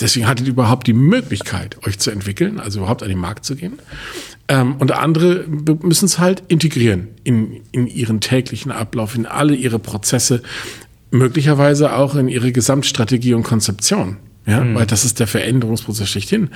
Deswegen 0.00 0.26
hattet 0.26 0.46
ihr 0.46 0.52
überhaupt 0.52 0.86
die 0.86 0.92
Möglichkeit, 0.92 1.76
euch 1.86 1.98
zu 1.98 2.10
entwickeln, 2.10 2.60
also 2.60 2.80
überhaupt 2.80 3.02
an 3.02 3.08
den 3.08 3.18
Markt 3.18 3.44
zu 3.44 3.56
gehen. 3.56 3.78
Ähm, 4.48 4.76
und 4.76 4.92
andere 4.92 5.44
müssen 5.46 6.06
es 6.06 6.18
halt 6.18 6.42
integrieren 6.48 7.08
in, 7.24 7.62
in 7.72 7.86
ihren 7.86 8.20
täglichen 8.20 8.72
Ablauf, 8.72 9.14
in 9.14 9.26
alle 9.26 9.54
ihre 9.54 9.78
Prozesse, 9.78 10.42
möglicherweise 11.10 11.94
auch 11.94 12.14
in 12.14 12.28
ihre 12.28 12.52
Gesamtstrategie 12.52 13.34
und 13.34 13.42
Konzeption. 13.42 14.18
Ja, 14.46 14.62
mhm. 14.62 14.76
weil 14.76 14.86
das 14.86 15.04
ist 15.04 15.18
der 15.18 15.26
Veränderungsprozess 15.26 16.08
schlechthin. 16.08 16.50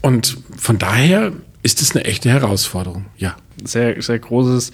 Und 0.00 0.38
von 0.56 0.78
daher 0.78 1.32
ist 1.62 1.80
es 1.80 1.94
eine 1.94 2.04
echte 2.04 2.28
Herausforderung, 2.28 3.06
ja. 3.16 3.36
Sehr, 3.64 4.02
sehr 4.02 4.18
großes 4.18 4.72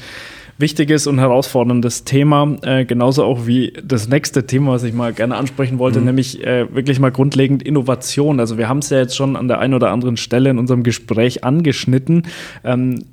wichtiges 0.58 1.06
und 1.06 1.18
herausforderndes 1.18 2.04
Thema, 2.04 2.56
äh, 2.62 2.84
genauso 2.84 3.24
auch 3.24 3.46
wie 3.46 3.72
das 3.82 4.08
nächste 4.08 4.46
Thema, 4.46 4.72
was 4.72 4.82
ich 4.82 4.92
mal 4.92 5.12
gerne 5.12 5.36
ansprechen 5.36 5.78
wollte, 5.78 6.00
mhm. 6.00 6.06
nämlich 6.06 6.44
äh, 6.44 6.72
wirklich 6.74 6.98
mal 6.98 7.12
grundlegend 7.12 7.62
Innovation. 7.62 8.40
Also 8.40 8.58
wir 8.58 8.68
haben 8.68 8.78
es 8.78 8.90
ja 8.90 8.98
jetzt 8.98 9.16
schon 9.16 9.36
an 9.36 9.48
der 9.48 9.60
einen 9.60 9.74
oder 9.74 9.90
anderen 9.90 10.16
Stelle 10.16 10.50
in 10.50 10.58
unserem 10.58 10.82
Gespräch 10.82 11.44
angeschnitten. 11.44 12.24
Ähm, 12.64 13.04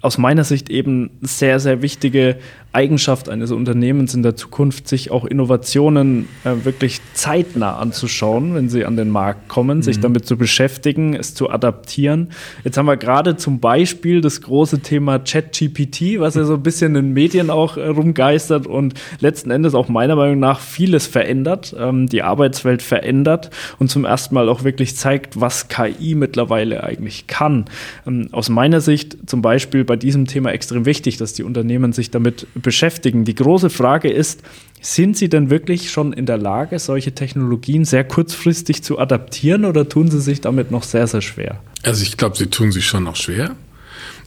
aus 0.00 0.16
meiner 0.16 0.44
Sicht 0.44 0.70
eben 0.70 1.10
sehr, 1.22 1.58
sehr 1.58 1.82
wichtige 1.82 2.38
Eigenschaft 2.72 3.28
eines 3.28 3.50
Unternehmens 3.50 4.14
in 4.14 4.22
der 4.22 4.36
Zukunft, 4.36 4.88
sich 4.88 5.10
auch 5.10 5.24
Innovationen 5.24 6.28
äh, 6.44 6.64
wirklich 6.64 7.00
zeitnah 7.14 7.76
anzuschauen, 7.76 8.54
wenn 8.54 8.68
sie 8.68 8.84
an 8.84 8.96
den 8.96 9.08
Markt 9.08 9.48
kommen, 9.48 9.78
mhm. 9.78 9.82
sich 9.82 10.00
damit 10.00 10.26
zu 10.26 10.36
beschäftigen, 10.36 11.14
es 11.14 11.34
zu 11.34 11.48
adaptieren. 11.50 12.28
Jetzt 12.64 12.76
haben 12.76 12.86
wir 12.86 12.98
gerade 12.98 13.36
zum 13.36 13.58
Beispiel 13.58 14.20
das 14.20 14.42
große 14.42 14.80
Thema 14.80 15.18
ChatGPT, 15.18 16.20
was 16.20 16.34
ja 16.34 16.44
so 16.44 16.54
ein 16.54 16.62
bisschen 16.62 16.94
in 16.94 17.06
den 17.06 17.12
Medien 17.14 17.48
auch 17.50 17.78
äh, 17.78 17.86
rumgeistert 17.86 18.66
und 18.66 18.94
letzten 19.18 19.50
Endes 19.50 19.74
auch 19.74 19.88
meiner 19.88 20.14
Meinung 20.14 20.38
nach 20.38 20.60
vieles 20.60 21.06
verändert, 21.06 21.74
ähm, 21.76 22.06
die 22.06 22.22
Arbeitswelt 22.22 22.82
verändert 22.82 23.50
und 23.78 23.90
zum 23.90 24.04
ersten 24.04 24.34
Mal 24.34 24.48
auch 24.48 24.62
wirklich 24.62 24.94
zeigt, 24.94 25.40
was 25.40 25.68
KI 25.68 26.14
mittlerweile 26.14 26.84
eigentlich 26.84 27.26
kann. 27.26 27.64
Ähm, 28.06 28.28
aus 28.30 28.50
meiner 28.50 28.82
Sicht 28.82 29.16
zum 29.28 29.40
Beispiel 29.40 29.84
bei 29.88 29.96
diesem 29.96 30.26
Thema 30.26 30.52
extrem 30.52 30.86
wichtig, 30.86 31.16
dass 31.16 31.32
die 31.32 31.42
Unternehmen 31.42 31.92
sich 31.92 32.12
damit 32.12 32.46
beschäftigen. 32.54 33.24
Die 33.24 33.34
große 33.34 33.70
Frage 33.70 34.08
ist, 34.08 34.42
sind 34.80 35.16
sie 35.16 35.28
denn 35.28 35.50
wirklich 35.50 35.90
schon 35.90 36.12
in 36.12 36.26
der 36.26 36.38
Lage, 36.38 36.78
solche 36.78 37.12
Technologien 37.12 37.84
sehr 37.84 38.04
kurzfristig 38.04 38.84
zu 38.84 39.00
adaptieren 39.00 39.64
oder 39.64 39.88
tun 39.88 40.08
sie 40.08 40.20
sich 40.20 40.40
damit 40.40 40.70
noch 40.70 40.84
sehr, 40.84 41.08
sehr 41.08 41.22
schwer? 41.22 41.60
Also 41.82 42.04
ich 42.04 42.16
glaube, 42.16 42.36
sie 42.36 42.46
tun 42.46 42.70
sich 42.70 42.86
schon 42.86 43.02
noch 43.02 43.16
schwer. 43.16 43.56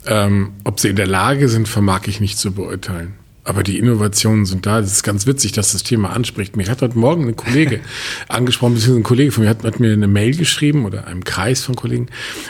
Ähm, 0.05 0.51
ob 0.65 0.79
sie 0.79 0.89
in 0.89 0.95
der 0.97 1.07
Lage 1.07 1.47
sind, 1.47 1.69
vermag 1.69 2.07
ich 2.07 2.19
nicht 2.19 2.37
zu 2.37 2.51
beurteilen. 2.51 3.13
Aber 3.43 3.63
die 3.63 3.79
Innovationen 3.79 4.45
sind 4.45 4.65
da. 4.65 4.79
Es 4.79 4.91
ist 4.91 5.03
ganz 5.03 5.25
witzig, 5.25 5.51
dass 5.51 5.71
das 5.71 5.83
Thema 5.83 6.11
anspricht. 6.11 6.57
Mich 6.57 6.69
hat 6.69 6.81
heute 6.81 6.97
Morgen 6.97 7.27
ein 7.27 7.35
Kollege 7.35 7.79
angesprochen, 8.27 8.73
beziehungsweise 8.75 8.99
ein 8.99 9.03
Kollege 9.03 9.31
von 9.31 9.43
mir 9.43 9.49
hat, 9.49 9.63
hat, 9.63 9.79
mir 9.79 9.93
eine 9.93 10.07
Mail 10.07 10.35
geschrieben 10.35 10.85
oder 10.85 11.07
einem 11.07 11.23
Kreis 11.23 11.63
von 11.63 11.75
Kollegen, 11.75 12.07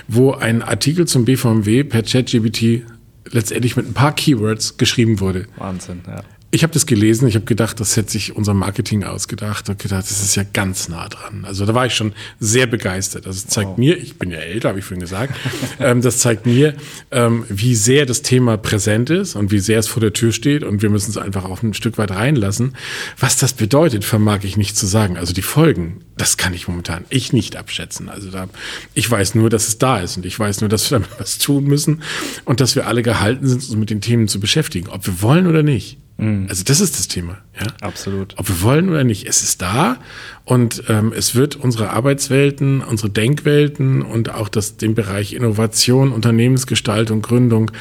wo 0.08 0.32
ein 0.32 0.62
Artikel 0.62 1.08
zum 1.08 1.26
BVMW 1.26 1.84
per 1.84 2.04
ChatGBT 2.04 2.84
letztendlich 3.32 3.76
mit 3.76 3.88
ein 3.88 3.94
paar 3.94 4.13
Keywords 4.13 4.78
geschrieben 4.78 5.20
wurde. 5.20 5.48
Wahnsinn, 5.58 6.02
ja. 6.08 6.24
Ich 6.54 6.64
habe 6.64 6.74
das 6.74 6.86
gelesen, 6.86 7.30
ich 7.30 7.36
habe 7.36 7.46
gedacht, 7.46 7.80
das 7.80 7.96
hätte 7.96 8.12
sich 8.12 8.36
unser 8.36 8.54
Marketing 8.54 9.06
ausgedacht 9.06 9.70
und 9.70 9.80
gedacht, 9.80 10.04
das 10.04 10.22
ist 10.22 10.36
ja 10.36 10.44
ganz 10.44 10.90
nah 10.90 11.08
dran. 11.08 11.46
Also 11.46 11.66
da 11.66 11.74
war 11.74 11.86
ich 11.86 11.96
schon 11.96 12.12
sehr 12.42 12.68
begeistert. 12.68 13.26
Das 13.26 13.48
zeigt 13.48 13.70
wow. 13.70 13.78
mir, 13.78 13.98
ich 13.98 14.18
bin 14.18 14.32
ja 14.32 14.40
älter, 14.40 14.68
habe 14.68 14.80
ich 14.80 14.84
vorhin 14.84 15.00
gesagt, 15.00 15.34
ähm, 15.80 16.02
das 16.02 16.20
zeigt 16.20 16.46
mir, 16.46 16.76
ähm, 17.12 17.46
wie 17.48 17.74
sehr 17.74 18.06
das 18.06 18.22
Thema 18.22 18.58
präsent 18.58 19.10
ist 19.10 19.38
und 19.38 19.52
wie 19.52 19.60
sehr 19.60 19.80
es 19.80 19.88
vor 19.88 20.02
der 20.02 20.12
Tür 20.12 20.34
steht 20.34 20.66
und 20.66 20.82
wir 20.82 20.90
müssen 20.90 21.12
es 21.12 21.18
einfach 21.18 21.46
auch 21.46 21.64
ein 21.64 21.74
Stück 21.74 21.98
weit 21.98 22.12
reinlassen. 22.12 22.76
Was 23.18 23.38
das 23.38 23.54
bedeutet, 23.54 24.04
vermag 24.04 24.40
ich 24.44 24.58
nicht 24.58 24.76
zu 24.76 24.88
sagen. 24.88 25.18
Also 25.18 25.32
die 25.32 25.42
Folgen, 25.42 26.02
das 26.18 26.36
kann 26.36 26.54
ich 26.54 26.68
momentan 26.68 27.06
ich 27.08 27.32
nicht 27.32 27.56
abschätzen. 27.56 28.10
Also 28.10 28.30
da, 28.30 28.50
ich 28.94 29.10
weiß 29.10 29.36
nur, 29.36 29.50
dass 29.50 29.70
es 29.70 29.78
da 29.78 30.02
ist 30.02 30.18
und 30.18 30.26
ich 30.26 30.38
weiß 30.38 30.60
nur, 30.60 30.70
dass 30.70 30.92
wir 30.92 31.00
damit 31.00 31.12
was 31.18 31.38
tun 31.38 31.64
müssen 31.64 32.02
und 32.44 32.60
dass 32.60 32.76
wir 32.76 32.88
alle 32.88 33.04
gehalten 33.04 33.48
sind, 33.48 33.64
uns 33.64 33.76
mit 33.78 33.90
den 33.90 34.02
Themen 34.02 34.28
zu 34.28 34.42
beschäftigen, 34.42 34.90
ob 34.90 35.08
wir 35.08 35.22
wollen 35.22 35.48
oder 35.48 35.64
nicht. 35.64 36.01
Mhm. 36.22 36.46
Also 36.50 36.64
das 36.64 36.80
ist 36.80 36.98
das 36.98 37.08
Thema. 37.08 37.40
Ja? 37.60 37.68
Absolut. 37.82 38.36
Ob 38.38 38.48
wir 38.48 38.62
wollen 38.62 38.90
oder 38.90 39.04
nicht, 39.04 39.28
es 39.28 39.42
ist 39.44 39.62
da 39.62 39.98
und 40.46 40.84
ähm, 40.88 41.12
es 41.16 41.36
wird 41.36 41.56
unsere 41.56 41.90
Arbeitswelten, 41.90 42.82
unsere 42.82 43.10
Denkwelten 43.10 44.04
und 44.04 44.34
auch 44.34 44.48
das, 44.48 44.78
den 44.78 44.94
Bereich 44.96 45.34
Innovation, 45.34 46.12
Unternehmensgestaltung, 46.12 47.22
Gründung, 47.22 47.72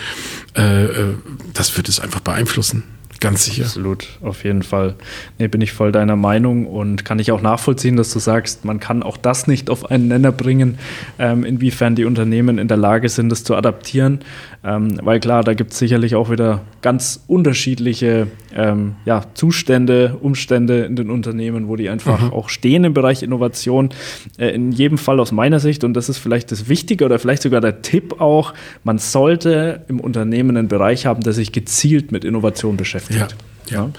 äh, 0.56 0.84
äh, 0.84 1.14
das 1.52 1.76
wird 1.76 1.88
es 1.88 2.00
einfach 2.00 2.20
beeinflussen. 2.20 2.84
Ganz 3.20 3.44
sicher. 3.44 3.64
Absolut, 3.64 4.08
auf 4.22 4.44
jeden 4.44 4.62
Fall. 4.62 4.94
Nee, 5.38 5.48
bin 5.48 5.60
ich 5.60 5.72
voll 5.72 5.92
deiner 5.92 6.16
Meinung 6.16 6.66
und 6.66 7.04
kann 7.04 7.18
ich 7.18 7.32
auch 7.32 7.42
nachvollziehen, 7.42 7.96
dass 7.96 8.10
du 8.14 8.18
sagst, 8.18 8.64
man 8.64 8.80
kann 8.80 9.02
auch 9.02 9.18
das 9.18 9.46
nicht 9.46 9.68
auf 9.68 9.90
einen 9.90 10.08
Nenner 10.08 10.32
bringen, 10.32 10.78
ähm, 11.18 11.44
inwiefern 11.44 11.94
die 11.94 12.06
Unternehmen 12.06 12.56
in 12.56 12.66
der 12.66 12.78
Lage 12.78 13.10
sind, 13.10 13.28
das 13.28 13.44
zu 13.44 13.54
adaptieren. 13.54 14.20
Ähm, 14.64 14.98
weil 15.02 15.20
klar, 15.20 15.44
da 15.44 15.52
gibt 15.52 15.72
es 15.72 15.78
sicherlich 15.78 16.14
auch 16.14 16.30
wieder 16.30 16.62
ganz 16.80 17.22
unterschiedliche 17.26 18.26
ähm, 18.54 18.94
ja, 19.04 19.24
Zustände, 19.34 20.16
Umstände 20.20 20.84
in 20.84 20.96
den 20.96 21.10
Unternehmen, 21.10 21.68
wo 21.68 21.76
die 21.76 21.90
einfach 21.90 22.22
mhm. 22.22 22.32
auch 22.32 22.48
stehen 22.48 22.84
im 22.84 22.94
Bereich 22.94 23.22
Innovation. 23.22 23.90
Äh, 24.38 24.48
in 24.48 24.72
jedem 24.72 24.96
Fall 24.96 25.20
aus 25.20 25.30
meiner 25.30 25.60
Sicht, 25.60 25.84
und 25.84 25.92
das 25.92 26.08
ist 26.08 26.16
vielleicht 26.16 26.52
das 26.52 26.70
Wichtige 26.70 27.04
oder 27.04 27.18
vielleicht 27.18 27.42
sogar 27.42 27.60
der 27.60 27.82
Tipp 27.82 28.18
auch, 28.20 28.54
man 28.82 28.96
sollte 28.96 29.84
im 29.88 30.00
Unternehmen 30.00 30.56
einen 30.56 30.68
Bereich 30.68 31.04
haben, 31.04 31.20
der 31.20 31.34
sich 31.34 31.52
gezielt 31.52 32.12
mit 32.12 32.24
Innovation 32.24 32.78
beschäftigt 32.78 33.09
beschäftigt. 33.12 33.42
Ja, 33.70 33.84
ja. 33.84 33.92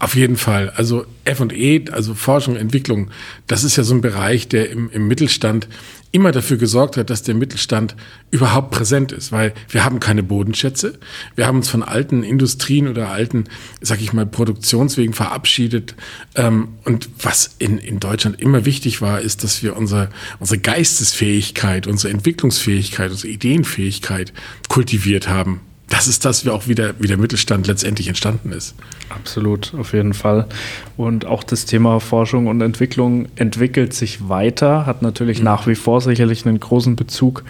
Auf 0.00 0.14
jeden 0.14 0.36
Fall. 0.36 0.70
Also 0.70 1.06
F&E, 1.24 1.86
also 1.90 2.14
Forschung, 2.14 2.54
Entwicklung, 2.54 3.10
das 3.48 3.64
ist 3.64 3.76
ja 3.76 3.82
so 3.82 3.94
ein 3.94 4.00
Bereich, 4.00 4.46
der 4.46 4.70
im, 4.70 4.90
im 4.90 5.08
Mittelstand 5.08 5.66
immer 6.12 6.30
dafür 6.30 6.56
gesorgt 6.56 6.96
hat, 6.96 7.10
dass 7.10 7.24
der 7.24 7.34
Mittelstand 7.34 7.96
überhaupt 8.30 8.70
präsent 8.70 9.12
ist, 9.12 9.32
weil 9.32 9.52
wir 9.68 9.84
haben 9.84 9.98
keine 9.98 10.22
Bodenschätze. 10.22 10.98
Wir 11.34 11.46
haben 11.46 11.58
uns 11.58 11.68
von 11.68 11.82
alten 11.82 12.22
Industrien 12.22 12.86
oder 12.88 13.10
alten, 13.10 13.44
sag 13.80 14.00
ich 14.00 14.12
mal, 14.12 14.24
Produktionswegen 14.24 15.14
verabschiedet. 15.14 15.96
Ähm, 16.36 16.68
und 16.84 17.10
was 17.20 17.56
in, 17.58 17.78
in 17.78 17.98
Deutschland 17.98 18.40
immer 18.40 18.64
wichtig 18.64 19.02
war, 19.02 19.20
ist, 19.20 19.42
dass 19.42 19.62
wir 19.64 19.76
unsere, 19.76 20.10
unsere 20.38 20.60
Geistesfähigkeit, 20.60 21.88
unsere 21.88 22.14
Entwicklungsfähigkeit, 22.14 23.10
unsere 23.10 23.32
Ideenfähigkeit 23.32 24.32
kultiviert 24.68 25.28
haben 25.28 25.60
das 25.88 26.06
ist 26.06 26.24
das, 26.24 26.44
wie 26.44 26.50
auch 26.50 26.68
wieder, 26.68 26.94
wie 26.98 27.06
der 27.06 27.16
Mittelstand 27.16 27.66
letztendlich 27.66 28.08
entstanden 28.08 28.52
ist. 28.52 28.74
Absolut, 29.08 29.72
auf 29.78 29.92
jeden 29.92 30.12
Fall. 30.12 30.46
Und 30.96 31.24
auch 31.24 31.42
das 31.42 31.64
Thema 31.64 31.98
Forschung 32.00 32.46
und 32.46 32.60
Entwicklung 32.60 33.28
entwickelt 33.36 33.94
sich 33.94 34.28
weiter, 34.28 34.86
hat 34.86 35.02
natürlich 35.02 35.38
mhm. 35.38 35.44
nach 35.44 35.66
wie 35.66 35.74
vor 35.74 36.00
sicherlich 36.00 36.46
einen 36.46 36.60
großen 36.60 36.96
Bezug 36.96 37.44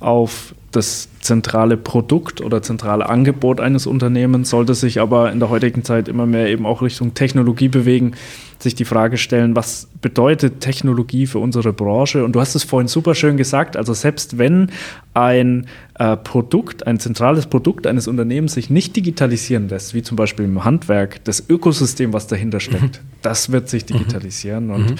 auf 0.00 0.54
das 0.72 1.08
zentrale 1.20 1.76
Produkt 1.76 2.40
oder 2.40 2.60
zentrale 2.62 3.08
Angebot 3.08 3.60
eines 3.60 3.86
Unternehmens, 3.86 4.50
sollte 4.50 4.74
sich 4.74 5.00
aber 5.00 5.30
in 5.30 5.38
der 5.38 5.48
heutigen 5.48 5.84
Zeit 5.84 6.08
immer 6.08 6.26
mehr 6.26 6.48
eben 6.48 6.66
auch 6.66 6.82
Richtung 6.82 7.14
Technologie 7.14 7.68
bewegen, 7.68 8.14
sich 8.64 8.74
die 8.74 8.84
Frage 8.84 9.16
stellen, 9.16 9.54
was 9.54 9.88
bedeutet 10.00 10.60
Technologie 10.60 11.26
für 11.26 11.38
unsere 11.38 11.72
Branche? 11.72 12.24
Und 12.24 12.32
du 12.32 12.40
hast 12.40 12.56
es 12.56 12.64
vorhin 12.64 12.88
super 12.88 13.14
schön 13.14 13.36
gesagt, 13.36 13.76
also 13.76 13.94
selbst 13.94 14.36
wenn 14.38 14.70
ein 15.14 15.66
äh, 15.96 16.16
Produkt, 16.16 16.86
ein 16.86 16.98
zentrales 16.98 17.46
Produkt 17.46 17.86
eines 17.86 18.08
Unternehmens 18.08 18.54
sich 18.54 18.68
nicht 18.68 18.96
digitalisieren 18.96 19.68
lässt, 19.68 19.94
wie 19.94 20.02
zum 20.02 20.16
Beispiel 20.16 20.44
im 20.44 20.64
Handwerk, 20.64 21.22
das 21.24 21.48
Ökosystem, 21.48 22.12
was 22.12 22.26
dahinter 22.26 22.58
steckt, 22.58 22.82
mhm. 22.82 23.08
das 23.22 23.52
wird 23.52 23.68
sich 23.68 23.84
digitalisieren. 23.84 24.70
Und 24.70 24.90
mhm. 24.90 24.94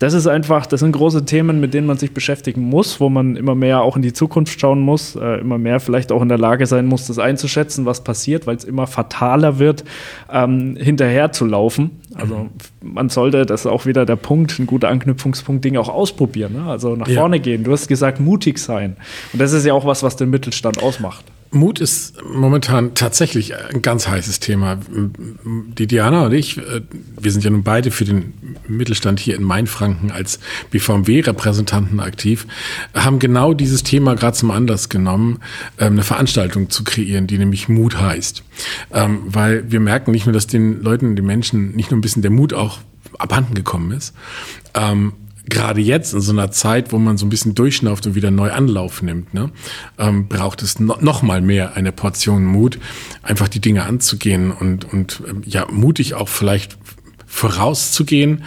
das 0.00 0.12
ist 0.12 0.26
einfach, 0.26 0.66
das 0.66 0.80
sind 0.80 0.92
große 0.92 1.24
Themen, 1.24 1.60
mit 1.60 1.72
denen 1.72 1.86
man 1.86 1.98
sich 1.98 2.12
beschäftigen 2.12 2.62
muss, 2.62 2.98
wo 2.98 3.08
man 3.08 3.36
immer 3.36 3.54
mehr 3.54 3.82
auch 3.82 3.94
in 3.94 4.02
die 4.02 4.12
Zukunft 4.12 4.60
schauen 4.60 4.80
muss, 4.80 5.14
äh, 5.14 5.40
immer 5.40 5.58
mehr 5.58 5.78
vielleicht 5.78 6.10
auch 6.10 6.22
in 6.22 6.28
der 6.28 6.38
Lage 6.38 6.66
sein 6.66 6.86
muss, 6.86 7.06
das 7.06 7.20
einzuschätzen, 7.20 7.86
was 7.86 8.02
passiert, 8.02 8.48
weil 8.48 8.56
es 8.56 8.64
immer 8.64 8.88
fataler 8.88 9.60
wird, 9.60 9.84
ähm, 10.32 10.76
hinterher 10.76 11.30
zu 11.30 11.46
laufen. 11.46 11.99
Also 12.20 12.48
man 12.82 13.08
sollte, 13.08 13.46
das 13.46 13.62
ist 13.62 13.66
auch 13.66 13.86
wieder 13.86 14.06
der 14.06 14.16
Punkt, 14.16 14.58
ein 14.58 14.66
guter 14.66 14.88
Anknüpfungspunkt, 14.88 15.64
Dinge 15.64 15.80
auch 15.80 15.88
ausprobieren, 15.88 16.52
ne? 16.52 16.64
also 16.64 16.96
nach 16.96 17.08
ja. 17.08 17.20
vorne 17.20 17.40
gehen. 17.40 17.64
Du 17.64 17.72
hast 17.72 17.88
gesagt, 17.88 18.20
mutig 18.20 18.58
sein. 18.58 18.96
Und 19.32 19.40
das 19.40 19.52
ist 19.52 19.64
ja 19.64 19.74
auch 19.74 19.86
was, 19.86 20.02
was 20.02 20.16
den 20.16 20.30
Mittelstand 20.30 20.82
ausmacht. 20.82 21.24
Mut 21.52 21.80
ist 21.80 22.14
momentan 22.24 22.94
tatsächlich 22.94 23.56
ein 23.56 23.82
ganz 23.82 24.06
heißes 24.06 24.38
Thema. 24.38 24.78
Die 25.44 25.86
Diana 25.86 26.26
und 26.26 26.32
ich, 26.32 26.58
äh, 26.58 26.82
wir 27.20 27.32
sind 27.32 27.42
ja 27.42 27.50
nun 27.50 27.64
beide 27.64 27.90
für 27.90 28.04
den 28.04 28.34
Mittelstand 28.68 29.18
hier 29.18 29.34
in 29.34 29.42
Mainfranken 29.42 30.12
als 30.12 30.38
BVMW-Repräsentanten 30.70 31.98
aktiv, 31.98 32.46
haben 32.94 33.18
genau 33.18 33.52
dieses 33.52 33.82
Thema 33.82 34.14
gerade 34.14 34.36
zum 34.36 34.52
Anlass 34.52 34.88
genommen, 34.88 35.40
ähm, 35.78 35.94
eine 35.94 36.02
Veranstaltung 36.04 36.70
zu 36.70 36.84
kreieren, 36.84 37.26
die 37.26 37.38
nämlich 37.38 37.68
Mut 37.68 38.00
heißt. 38.00 38.44
Ähm, 38.92 39.22
weil 39.26 39.70
wir 39.70 39.80
merken 39.80 40.12
nicht 40.12 40.26
nur, 40.26 40.32
dass 40.32 40.46
den 40.46 40.82
Leuten, 40.82 41.16
den 41.16 41.26
Menschen 41.26 41.74
nicht 41.74 41.90
nur 41.90 41.98
ein 41.98 42.02
bisschen 42.02 42.22
der 42.22 42.30
Mut 42.30 42.54
auch 42.54 42.78
abhanden 43.18 43.54
gekommen 43.54 43.90
ist, 43.90 44.14
ähm, 44.74 45.14
gerade 45.48 45.80
jetzt 45.80 46.12
in 46.12 46.20
so 46.20 46.32
einer 46.32 46.50
Zeit, 46.50 46.92
wo 46.92 46.98
man 46.98 47.16
so 47.16 47.26
ein 47.26 47.30
bisschen 47.30 47.54
durchschnauft 47.54 48.06
und 48.06 48.14
wieder 48.14 48.30
neu 48.30 48.50
Anlauf 48.52 49.02
nimmt, 49.02 49.34
ne, 49.34 49.50
ähm, 49.98 50.28
braucht 50.28 50.62
es 50.62 50.78
no 50.78 50.96
noch 51.00 51.22
mal 51.22 51.40
mehr 51.40 51.76
eine 51.76 51.92
Portion 51.92 52.44
Mut, 52.44 52.78
einfach 53.22 53.48
die 53.48 53.60
Dinge 53.60 53.84
anzugehen 53.84 54.52
und, 54.52 54.84
und 54.84 55.22
ähm, 55.28 55.42
ja, 55.46 55.66
mutig 55.70 56.14
auch 56.14 56.28
vielleicht 56.28 56.78
vorauszugehen 57.26 58.44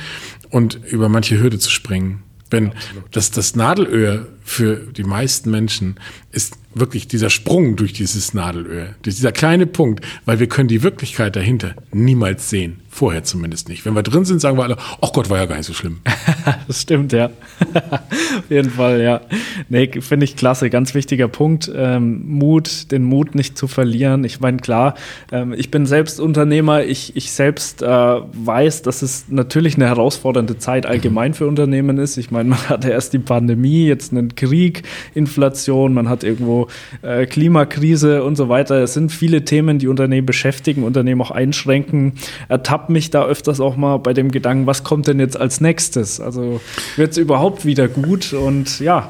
und 0.50 0.80
über 0.86 1.10
manche 1.10 1.40
Hürde 1.40 1.60
zu 1.60 1.72
springen. 1.72 2.24
Wenn 2.50 2.74
das, 3.12 3.32
das 3.32 3.56
Nadelöhr 3.56 4.28
für 4.44 4.76
die 4.76 5.04
meisten 5.04 5.50
Menschen 5.50 5.96
ist 6.32 6.58
wirklich 6.76 7.08
dieser 7.08 7.30
Sprung 7.30 7.76
durch 7.76 7.94
dieses 7.94 8.34
Nadelöhr, 8.34 8.96
dieser 9.06 9.32
kleine 9.32 9.66
Punkt, 9.66 10.06
weil 10.26 10.40
wir 10.40 10.48
können 10.48 10.68
die 10.68 10.84
Wirklichkeit 10.84 11.36
dahinter 11.36 11.76
niemals 11.92 12.50
sehen. 12.50 12.80
Vorher 12.94 13.24
zumindest 13.24 13.70
nicht. 13.70 13.86
Wenn 13.88 13.96
wir 13.96 14.04
drin 14.04 14.24
sind, 14.24 14.40
sagen 14.40 14.56
wir 14.56 14.64
alle, 14.64 14.78
ach 15.02 15.14
Gott, 15.14 15.28
war 15.32 15.40
ja 15.40 15.46
gar 15.46 15.58
nicht 15.58 15.66
so 15.66 15.74
schlimm. 15.74 16.02
das 16.68 16.84
stimmt, 16.84 17.12
ja. 17.12 17.32
Auf 17.74 18.50
jeden 18.52 18.70
Fall, 18.70 19.02
ja. 19.02 19.22
Nee, 19.68 19.90
finde 20.00 20.26
ich 20.26 20.36
klasse. 20.36 20.70
Ganz 20.70 20.94
wichtiger 20.94 21.28
Punkt. 21.28 21.72
Ähm, 21.76 22.24
Mut, 22.28 22.92
den 22.92 23.04
Mut 23.04 23.34
nicht 23.34 23.58
zu 23.58 23.68
verlieren. 23.68 24.24
Ich 24.26 24.42
meine, 24.42 24.58
klar, 24.58 24.94
ähm, 25.32 25.54
ich 25.54 25.72
bin 25.72 25.88
selbst 25.88 26.20
Unternehmer. 26.20 26.84
Ich, 26.84 27.16
ich 27.16 27.32
selbst 27.32 27.82
äh, 27.82 27.88
weiß, 27.88 28.84
dass 28.84 29.02
es 29.02 29.26
natürlich 29.28 29.76
eine 29.76 29.88
herausfordernde 29.88 30.60
Zeit 30.60 30.86
allgemein 30.86 31.34
für 31.34 31.48
Unternehmen 31.48 31.98
ist. 31.98 32.18
Ich 32.18 32.30
meine, 32.30 32.50
man 32.50 32.60
hatte 32.70 32.92
erst 32.92 33.14
die 33.14 33.20
Pandemie, 33.20 33.88
jetzt 33.88 34.12
einen 34.12 34.36
Krieg, 34.36 34.84
Inflation, 35.16 35.96
man 35.96 36.10
hat 36.10 36.24
irgendwo 36.24 36.63
äh, 37.02 37.26
Klimakrise 37.26 38.24
und 38.24 38.36
so 38.36 38.50
weiter. 38.50 38.84
Es 38.84 38.94
sind 38.94 39.12
viele 39.12 39.46
Themen, 39.46 39.80
die 39.80 39.88
Unternehmen 39.88 40.26
beschäftigen, 40.26 40.84
Unternehmen 40.84 41.22
auch 41.22 41.32
einschränken. 41.32 42.14
Ertappt 42.50 42.90
mich 42.90 43.10
da 43.10 43.26
öfters 43.26 43.60
auch 43.60 43.76
mal 43.76 43.98
bei 43.98 44.14
dem 44.14 44.32
Gedanken, 44.32 44.68
was 44.68 44.84
kommt 44.84 45.08
denn 45.08 45.20
jetzt 45.20 45.40
als 45.40 45.62
nächstes? 45.62 46.20
Also 46.20 46.62
wird 46.96 47.12
es 47.12 47.18
überhaupt 47.18 47.66
wieder 47.66 47.88
gut? 47.88 48.34
Und 48.34 48.80
ja, 48.80 49.10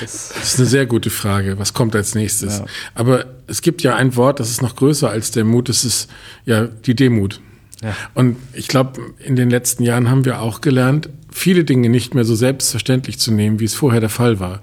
das, 0.00 0.32
das, 0.34 0.52
ist 0.54 0.58
eine 0.58 0.68
sehr 0.68 0.86
gute 0.86 1.10
Frage. 1.10 1.58
Was 1.58 1.74
kommt 1.74 1.96
als 1.96 2.14
nächstes? 2.14 2.58
Ja. 2.58 2.64
Aber 2.94 3.26
es 3.46 3.62
gibt 3.62 3.82
ja 3.82 3.96
ein 3.96 4.16
Wort, 4.16 4.40
das 4.40 4.50
ist 4.50 4.62
noch 4.62 4.76
größer 4.76 5.10
als 5.10 5.30
der 5.30 5.44
Mut. 5.44 5.68
Das 5.68 5.84
ist 5.84 6.08
ja 6.44 6.66
die 6.66 6.94
Demut. 6.94 7.40
Ja. 7.82 7.96
Und 8.14 8.36
ich 8.52 8.68
glaube, 8.68 9.00
in 9.18 9.34
den 9.34 9.50
letzten 9.50 9.82
Jahren 9.82 10.08
haben 10.08 10.24
wir 10.24 10.40
auch 10.40 10.60
gelernt, 10.60 11.08
viele 11.30 11.64
Dinge 11.64 11.88
nicht 11.88 12.14
mehr 12.14 12.24
so 12.24 12.34
selbstverständlich 12.34 13.18
zu 13.18 13.32
nehmen, 13.32 13.58
wie 13.58 13.64
es 13.64 13.74
vorher 13.74 14.00
der 14.00 14.08
Fall 14.08 14.38
war. 14.38 14.60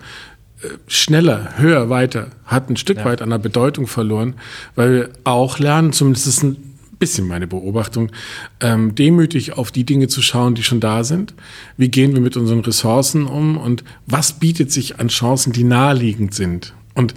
Schneller, 0.87 1.53
höher, 1.57 1.89
weiter 1.89 2.27
hat 2.45 2.69
ein 2.69 2.77
Stück 2.77 2.97
ja. 2.97 3.05
weit 3.05 3.21
an 3.21 3.29
der 3.29 3.37
Bedeutung 3.37 3.87
verloren, 3.87 4.35
weil 4.75 4.93
wir 4.93 5.09
auch 5.23 5.59
lernen, 5.59 5.93
zumindest 5.93 6.27
ist 6.27 6.43
ein 6.43 6.57
bisschen 6.99 7.27
meine 7.27 7.47
Beobachtung, 7.47 8.11
ähm, 8.59 8.93
demütig 8.93 9.53
auf 9.53 9.71
die 9.71 9.85
Dinge 9.85 10.09
zu 10.09 10.21
schauen, 10.21 10.55
die 10.55 10.63
schon 10.63 10.81
da 10.81 11.05
sind. 11.05 11.33
Wie 11.77 11.89
gehen 11.89 12.13
wir 12.13 12.21
mit 12.21 12.35
unseren 12.35 12.59
Ressourcen 12.59 13.25
um 13.25 13.57
und 13.57 13.85
was 14.05 14.33
bietet 14.33 14.71
sich 14.71 14.99
an 14.99 15.07
Chancen, 15.07 15.53
die 15.53 15.63
naheliegend 15.63 16.33
sind? 16.33 16.73
Und 16.93 17.13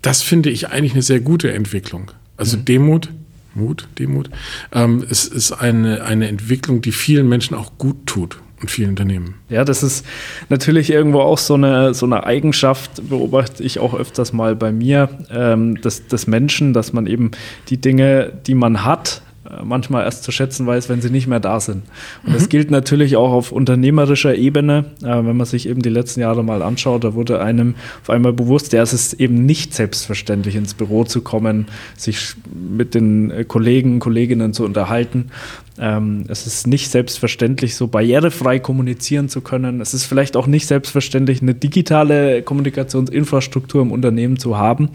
das 0.00 0.22
finde 0.22 0.50
ich 0.50 0.68
eigentlich 0.68 0.92
eine 0.92 1.02
sehr 1.02 1.20
gute 1.20 1.52
Entwicklung. 1.52 2.12
Also 2.36 2.58
mhm. 2.58 2.64
Demut, 2.64 3.08
Mut, 3.54 3.88
Demut. 3.98 4.30
Ähm, 4.70 5.04
es 5.10 5.24
ist 5.26 5.50
eine, 5.50 6.04
eine 6.04 6.28
Entwicklung, 6.28 6.80
die 6.80 6.92
vielen 6.92 7.28
Menschen 7.28 7.56
auch 7.56 7.72
gut 7.76 8.06
tut 8.06 8.38
und 8.60 8.70
vielen 8.70 8.90
Unternehmen. 8.90 9.34
Ja, 9.48 9.64
das 9.64 9.82
ist 9.82 10.04
natürlich 10.48 10.90
irgendwo 10.90 11.20
auch 11.20 11.38
so 11.38 11.54
eine, 11.54 11.94
so 11.94 12.06
eine 12.06 12.24
Eigenschaft, 12.24 13.08
beobachte 13.08 13.62
ich 13.62 13.78
auch 13.78 13.94
öfters 13.94 14.32
mal 14.32 14.56
bei 14.56 14.72
mir, 14.72 15.08
ähm, 15.30 15.80
des, 15.80 16.06
des 16.06 16.26
Menschen, 16.26 16.72
dass 16.72 16.92
man 16.92 17.06
eben 17.06 17.30
die 17.68 17.78
Dinge, 17.78 18.32
die 18.46 18.54
man 18.54 18.84
hat, 18.84 19.22
äh, 19.48 19.62
manchmal 19.64 20.04
erst 20.04 20.24
zu 20.24 20.32
schätzen 20.32 20.66
weiß, 20.66 20.88
wenn 20.88 21.00
sie 21.00 21.10
nicht 21.10 21.26
mehr 21.26 21.40
da 21.40 21.60
sind. 21.60 21.84
Und 22.24 22.30
mhm. 22.30 22.34
das 22.34 22.48
gilt 22.48 22.70
natürlich 22.70 23.16
auch 23.16 23.32
auf 23.32 23.52
unternehmerischer 23.52 24.34
Ebene. 24.34 24.86
Äh, 25.02 25.06
wenn 25.06 25.36
man 25.36 25.46
sich 25.46 25.68
eben 25.68 25.80
die 25.80 25.88
letzten 25.88 26.20
Jahre 26.20 26.42
mal 26.44 26.62
anschaut, 26.62 27.04
da 27.04 27.14
wurde 27.14 27.40
einem 27.40 27.74
auf 28.02 28.10
einmal 28.10 28.32
bewusst, 28.32 28.72
ja, 28.72 28.82
es 28.82 28.92
ist 28.92 29.14
eben 29.14 29.46
nicht 29.46 29.74
selbstverständlich, 29.74 30.56
ins 30.56 30.74
Büro 30.74 31.04
zu 31.04 31.22
kommen, 31.22 31.66
sich 31.96 32.34
mit 32.52 32.94
den 32.94 33.46
Kollegen, 33.46 34.00
Kolleginnen 34.00 34.52
zu 34.52 34.64
unterhalten. 34.64 35.30
Ähm, 35.78 36.24
es 36.28 36.46
ist 36.46 36.66
nicht 36.66 36.90
selbstverständlich, 36.90 37.76
so 37.76 37.88
barrierefrei 37.88 38.58
kommunizieren 38.58 39.28
zu 39.28 39.40
können. 39.40 39.80
Es 39.80 39.94
ist 39.94 40.04
vielleicht 40.04 40.36
auch 40.36 40.46
nicht 40.46 40.66
selbstverständlich, 40.66 41.42
eine 41.42 41.54
digitale 41.54 42.42
Kommunikationsinfrastruktur 42.42 43.82
im 43.82 43.92
Unternehmen 43.92 44.38
zu 44.38 44.58
haben. 44.58 44.90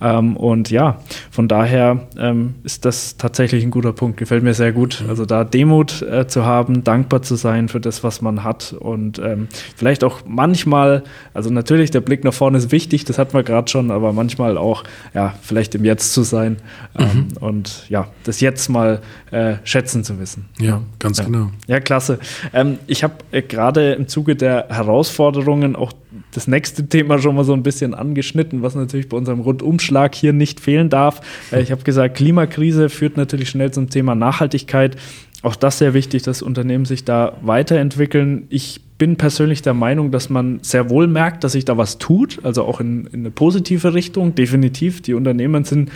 Ähm, 0.00 0.36
und 0.36 0.70
ja, 0.70 0.98
von 1.30 1.48
daher 1.48 2.08
ähm, 2.18 2.54
ist 2.64 2.84
das 2.84 3.16
tatsächlich 3.16 3.62
ein 3.64 3.70
guter 3.70 3.92
Punkt. 3.92 4.16
Gefällt 4.16 4.42
mir 4.42 4.54
sehr 4.54 4.72
gut. 4.72 5.04
Also 5.08 5.26
da 5.26 5.44
Demut 5.44 6.02
äh, 6.02 6.26
zu 6.26 6.44
haben, 6.44 6.84
dankbar 6.84 7.22
zu 7.22 7.36
sein 7.36 7.68
für 7.68 7.80
das, 7.80 8.02
was 8.02 8.22
man 8.22 8.44
hat 8.44 8.74
und 8.78 9.18
ähm, 9.18 9.48
vielleicht 9.76 10.04
auch 10.04 10.20
manchmal, 10.26 11.02
also 11.34 11.50
natürlich 11.50 11.90
der 11.90 12.00
Blick 12.00 12.24
nach 12.24 12.34
vorne 12.34 12.58
ist 12.58 12.72
wichtig, 12.72 13.04
das 13.04 13.18
hatten 13.18 13.34
wir 13.34 13.42
gerade 13.42 13.70
schon, 13.70 13.90
aber 13.90 14.12
manchmal 14.12 14.56
auch, 14.56 14.84
ja, 15.14 15.34
vielleicht 15.42 15.74
im 15.74 15.84
Jetzt 15.84 16.12
zu 16.12 16.22
sein 16.22 16.56
ähm, 16.98 17.06
mhm. 17.06 17.28
und 17.40 17.88
ja, 17.88 18.08
das 18.24 18.40
Jetzt 18.40 18.68
mal 18.68 19.00
äh, 19.30 19.56
schätzen 19.64 20.04
zu 20.04 20.14
wissen. 20.22 20.46
Ja, 20.58 20.80
ganz 20.98 21.18
ja. 21.18 21.24
genau. 21.24 21.50
Ja, 21.66 21.80
klasse. 21.80 22.18
Ähm, 22.54 22.78
ich 22.86 23.04
habe 23.04 23.14
äh, 23.32 23.42
gerade 23.42 23.92
im 23.92 24.08
Zuge 24.08 24.36
der 24.36 24.68
Herausforderungen 24.70 25.76
auch 25.76 25.92
das 26.30 26.46
nächste 26.46 26.88
Thema 26.88 27.18
schon 27.18 27.34
mal 27.34 27.44
so 27.44 27.52
ein 27.52 27.62
bisschen 27.62 27.94
angeschnitten, 27.94 28.62
was 28.62 28.74
natürlich 28.74 29.08
bei 29.08 29.16
unserem 29.16 29.40
Rundumschlag 29.40 30.14
hier 30.14 30.32
nicht 30.32 30.60
fehlen 30.60 30.88
darf. 30.88 31.20
Äh, 31.52 31.60
ich 31.60 31.70
habe 31.70 31.82
gesagt, 31.82 32.16
Klimakrise 32.16 32.88
führt 32.88 33.16
natürlich 33.16 33.50
schnell 33.50 33.70
zum 33.70 33.90
Thema 33.90 34.14
Nachhaltigkeit. 34.14 34.96
Auch 35.42 35.56
das 35.56 35.78
sehr 35.78 35.92
wichtig, 35.92 36.22
dass 36.22 36.40
Unternehmen 36.40 36.84
sich 36.84 37.04
da 37.04 37.36
weiterentwickeln. 37.42 38.46
Ich 38.48 38.80
bin 38.96 39.16
persönlich 39.16 39.62
der 39.62 39.74
Meinung, 39.74 40.12
dass 40.12 40.30
man 40.30 40.60
sehr 40.62 40.88
wohl 40.88 41.08
merkt, 41.08 41.42
dass 41.42 41.52
sich 41.52 41.64
da 41.64 41.76
was 41.76 41.98
tut, 41.98 42.38
also 42.44 42.62
auch 42.62 42.78
in, 42.78 43.06
in 43.06 43.20
eine 43.20 43.32
positive 43.32 43.94
Richtung. 43.94 44.36
Definitiv. 44.36 45.02
Die 45.02 45.14
Unternehmen 45.14 45.64
sind 45.64 45.90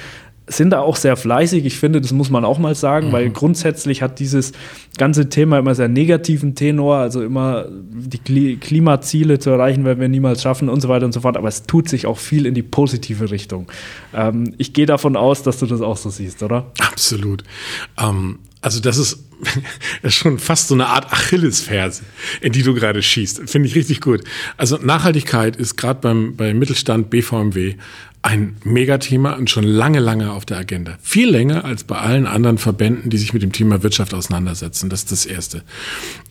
sind 0.48 0.70
da 0.70 0.80
auch 0.80 0.96
sehr 0.96 1.16
fleißig. 1.16 1.64
Ich 1.64 1.78
finde, 1.78 2.00
das 2.00 2.12
muss 2.12 2.30
man 2.30 2.44
auch 2.44 2.59
mal 2.59 2.74
sagen, 2.74 3.09
mhm. 3.09 3.12
weil 3.12 3.30
grundsätzlich 3.30 4.02
hat 4.02 4.18
dieses 4.20 4.52
ganze 4.96 5.28
Thema 5.28 5.59
immer 5.59 5.74
sehr 5.74 5.88
negativen 5.88 6.54
Tenor, 6.54 6.96
also 6.96 7.22
immer 7.22 7.66
die 7.70 8.56
Klimaziele 8.56 9.38
zu 9.38 9.50
erreichen, 9.50 9.85
werden 9.85 10.00
wir 10.00 10.09
niemals 10.09 10.42
schaffen 10.42 10.68
und 10.68 10.80
so 10.80 10.88
weiter 10.88 11.06
und 11.06 11.12
so 11.12 11.20
fort. 11.20 11.37
Aber 11.37 11.48
es 11.48 11.64
tut 11.64 11.88
sich 11.88 12.06
auch 12.06 12.18
viel 12.18 12.46
in 12.46 12.54
die 12.54 12.62
positive 12.62 13.30
Richtung. 13.30 13.66
Ähm, 14.14 14.54
ich 14.59 14.72
gehe 14.72 14.87
davon 14.87 15.16
aus, 15.16 15.42
dass 15.42 15.59
du 15.59 15.66
das 15.66 15.80
auch 15.80 15.96
so 15.96 16.11
siehst, 16.11 16.42
oder? 16.42 16.70
Absolut. 16.78 17.42
Ähm, 17.98 18.38
also 18.61 18.80
das 18.80 18.98
ist, 18.98 19.18
schon 20.09 20.38
fast 20.38 20.68
so 20.68 20.74
eine 20.74 20.87
Art 20.87 21.12
Achillesferse, 21.12 22.02
in 22.40 22.52
die 22.52 22.62
du 22.62 22.74
gerade 22.74 23.02
schießt. 23.02 23.48
Finde 23.50 23.68
ich 23.68 23.74
richtig 23.74 24.00
gut. 24.00 24.24
Also 24.56 24.78
Nachhaltigkeit 24.78 25.56
ist 25.56 25.76
gerade 25.76 26.00
beim, 26.00 26.37
beim 26.37 26.59
Mittelstand 26.59 27.11
BVMW 27.11 27.74
ein 28.27 28.57
Megathema 28.65 29.35
und 29.35 29.51
schon 29.51 29.62
lange, 29.62 30.01
lange 30.01 30.33
auf 30.33 30.45
der 30.45 30.59
Agenda. 30.59 30.99
Viel 31.01 31.31
länger 31.31 31.65
als 31.65 31.85
bei 31.85 31.97
allen 31.97 32.27
anderen 32.27 32.59
Verbänden, 32.59 33.09
die 33.09 33.19
sich 33.19 33.33
mit 33.33 33.45
dem 33.45 33.53
Thema 33.53 33.85
Wirtschaft 33.85 34.15
auseinandersetzen. 34.15 34.91
Das 34.91 35.05
ist 35.05 35.12
das 35.12 35.27
Erste. 35.27 35.62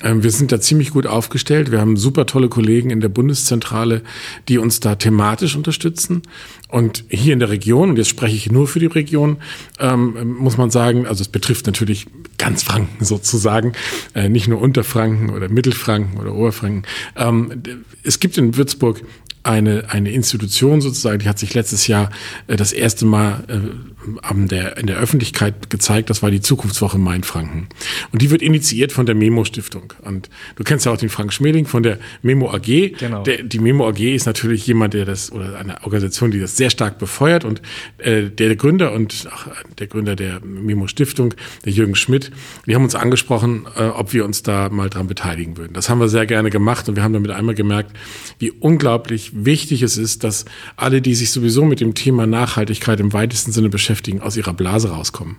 Ähm, 0.03 0.21
wir 0.21 0.31
sind 0.31 0.51
da 0.51 0.59
ziemlich 0.59 0.91
gut 0.91 1.07
aufgestellt. 1.07 1.71
Wir 1.71 1.79
haben 1.79 1.95
super 1.95 2.25
tolle 2.25 2.49
Kollegen 2.49 2.89
in 2.89 2.99
der 2.99 3.07
Bundeszentrale, 3.07 4.01
die 4.49 4.57
uns 4.57 4.81
da 4.81 4.95
thematisch 4.95 5.55
unterstützen. 5.55 6.23
Und 6.67 7.05
hier 7.07 7.31
in 7.31 7.39
der 7.39 7.49
Region, 7.49 7.91
und 7.91 7.97
jetzt 7.97 8.09
spreche 8.09 8.35
ich 8.35 8.51
nur 8.51 8.67
für 8.67 8.79
die 8.79 8.87
Region, 8.87 9.37
ähm, 9.79 10.35
muss 10.37 10.57
man 10.57 10.71
sagen, 10.71 11.07
also 11.07 11.21
es 11.21 11.29
betrifft 11.29 11.65
natürlich 11.65 12.07
ganz 12.37 12.63
Franken 12.63 13.05
sozusagen, 13.05 13.71
äh, 14.13 14.27
nicht 14.27 14.49
nur 14.49 14.59
Unterfranken 14.59 15.29
oder 15.29 15.47
Mittelfranken 15.47 16.19
oder 16.19 16.35
Oberfranken. 16.35 16.83
Ähm, 17.15 17.63
es 18.03 18.19
gibt 18.19 18.37
in 18.37 18.57
Würzburg 18.57 19.01
eine, 19.45 19.89
eine 19.89 20.11
Institution 20.11 20.81
sozusagen, 20.81 21.19
die 21.19 21.29
hat 21.29 21.37
sich 21.37 21.53
letztes 21.53 21.87
Jahr 21.87 22.09
äh, 22.47 22.55
das 22.55 22.73
erste 22.73 23.05
Mal 23.05 23.43
äh, 23.47 24.17
an 24.21 24.47
der, 24.47 24.77
in 24.77 24.87
der 24.87 24.97
Öffentlichkeit 24.97 25.69
gezeigt, 25.69 26.09
das 26.09 26.21
war 26.23 26.31
die 26.31 26.41
Zukunftswoche 26.41 26.97
Mainfranken. 26.97 27.67
Und 28.11 28.21
die 28.21 28.31
wird 28.31 28.41
initiiert 28.41 28.91
von 28.91 29.05
der 29.05 29.15
Memo 29.15 29.45
Stiftung. 29.45 29.93
Und 30.03 30.29
du 30.55 30.63
kennst 30.63 30.85
ja 30.85 30.91
auch 30.91 30.97
den 30.97 31.09
Frank 31.09 31.33
Schmeling 31.33 31.65
von 31.65 31.83
der 31.83 31.99
Memo 32.21 32.51
AG. 32.51 32.93
Genau. 32.97 33.23
Der, 33.23 33.43
die 33.43 33.59
Memo 33.59 33.87
AG 33.87 33.99
ist 33.99 34.25
natürlich 34.25 34.65
jemand, 34.67 34.93
der 34.93 35.05
das, 35.05 35.31
oder 35.31 35.57
eine 35.57 35.83
Organisation, 35.83 36.31
die 36.31 36.39
das 36.39 36.57
sehr 36.57 36.69
stark 36.69 36.97
befeuert. 36.97 37.45
Und 37.45 37.61
äh, 37.97 38.29
der 38.29 38.55
Gründer 38.55 38.93
und 38.93 39.27
auch 39.31 39.47
der 39.77 39.87
Gründer 39.87 40.15
der 40.15 40.39
Memo 40.41 40.87
Stiftung, 40.87 41.33
der 41.65 41.71
Jürgen 41.71 41.95
Schmidt, 41.95 42.31
die 42.65 42.75
haben 42.75 42.83
uns 42.83 42.95
angesprochen, 42.95 43.67
äh, 43.75 43.83
ob 43.83 44.13
wir 44.13 44.25
uns 44.25 44.43
da 44.43 44.69
mal 44.69 44.89
dran 44.89 45.07
beteiligen 45.07 45.57
würden. 45.57 45.73
Das 45.73 45.89
haben 45.89 45.99
wir 45.99 46.09
sehr 46.09 46.25
gerne 46.25 46.49
gemacht 46.49 46.89
und 46.89 46.95
wir 46.95 47.03
haben 47.03 47.13
damit 47.13 47.31
einmal 47.31 47.55
gemerkt, 47.55 47.95
wie 48.39 48.51
unglaublich 48.51 49.31
wichtig 49.35 49.81
es 49.81 49.97
ist, 49.97 50.23
dass 50.23 50.45
alle, 50.77 51.01
die 51.01 51.13
sich 51.13 51.31
sowieso 51.31 51.65
mit 51.65 51.81
dem 51.81 51.93
Thema 51.93 52.25
Nachhaltigkeit 52.25 52.99
im 52.99 53.13
weitesten 53.13 53.51
Sinne 53.51 53.69
beschäftigen, 53.69 54.21
aus 54.21 54.37
ihrer 54.37 54.53
Blase 54.53 54.89
rauskommen. 54.89 55.37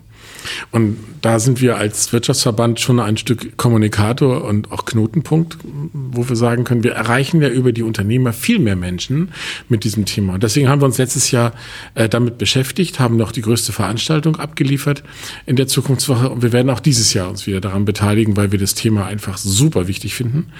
Und 0.70 0.98
da 1.22 1.38
sind 1.38 1.61
wir 1.61 1.76
als 1.76 2.12
Wirtschaftsverband 2.12 2.80
schon 2.80 3.00
ein 3.00 3.16
Stück 3.16 3.56
Kommunikator 3.56 4.44
und 4.44 4.72
auch 4.72 4.85
Knotenpunkt, 4.85 5.59
wo 5.92 6.28
wir 6.28 6.37
sagen 6.37 6.64
können, 6.64 6.85
wir 6.85 6.92
erreichen 6.92 7.42
ja 7.42 7.48
über 7.48 7.72
die 7.72 7.82
Unternehmer 7.82 8.32
viel 8.32 8.59
mehr 8.59 8.76
Menschen 8.76 9.30
mit 9.68 9.85
diesem 9.85 10.04
Thema. 10.04 10.35
Und 10.35 10.42
deswegen 10.42 10.68
haben 10.68 10.80
wir 10.80 10.87
uns 10.87 10.98
letztes 10.98 11.30
Jahr 11.30 11.52
äh, 11.94 12.09
damit 12.09 12.38
beschäftigt, 12.38 13.00
haben 13.00 13.16
noch 13.16 13.32
die 13.32 13.42
größte 13.42 13.72
Veranstaltung 13.72 14.37
abgeliefert 14.37 15.02
in 15.46 15.56
der 15.56 15.66
Zukunftswoche. 15.66 16.30
Und 16.30 16.42
wir 16.42 16.52
werden 16.52 16.70
auch 16.70 16.80
dieses 16.80 17.12
Jahr 17.14 17.28
uns 17.28 17.46
wieder 17.46 17.61
daran 17.61 17.85
beteiligen, 17.85 18.37
weil 18.37 18.52
wir 18.52 18.59
das 18.59 18.74
Thema 18.74 19.06
einfach 19.06 19.38
super 19.38 19.88
wichtig 19.88 20.14
finden. 20.14 20.52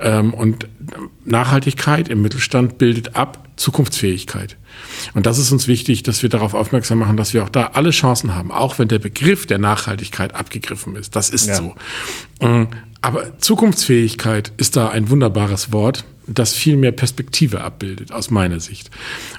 Ähm, 0.00 0.32
und 0.34 0.68
Nachhaltigkeit 1.24 2.08
im 2.08 2.22
Mittelstand 2.22 2.78
bildet 2.78 3.16
ab 3.16 3.48
Zukunftsfähigkeit. 3.56 4.56
Und 5.14 5.26
das 5.26 5.38
ist 5.38 5.52
uns 5.52 5.66
wichtig, 5.68 6.02
dass 6.02 6.22
wir 6.22 6.28
darauf 6.28 6.54
aufmerksam 6.54 6.98
machen, 6.98 7.16
dass 7.16 7.34
wir 7.34 7.44
auch 7.44 7.48
da 7.48 7.70
alle 7.74 7.90
Chancen 7.90 8.34
haben, 8.34 8.50
auch 8.50 8.78
wenn 8.78 8.88
der 8.88 8.98
Begriff 8.98 9.46
der 9.46 9.58
Nachhaltigkeit 9.58 10.34
abgegriffen 10.34 10.96
ist. 10.96 11.16
Das 11.16 11.30
ist 11.30 11.46
ja. 11.46 11.54
so. 11.56 11.74
Ähm, 12.40 12.68
aber 13.00 13.38
Zukunftsfähigkeit 13.38 14.52
ist 14.56 14.76
da 14.76 14.88
ein 14.88 15.10
wunderbares 15.10 15.72
Wort 15.72 16.04
das 16.26 16.54
viel 16.54 16.76
mehr 16.76 16.92
Perspektive 16.92 17.62
abbildet, 17.62 18.12
aus 18.12 18.30
meiner 18.30 18.60
Sicht. 18.60 18.90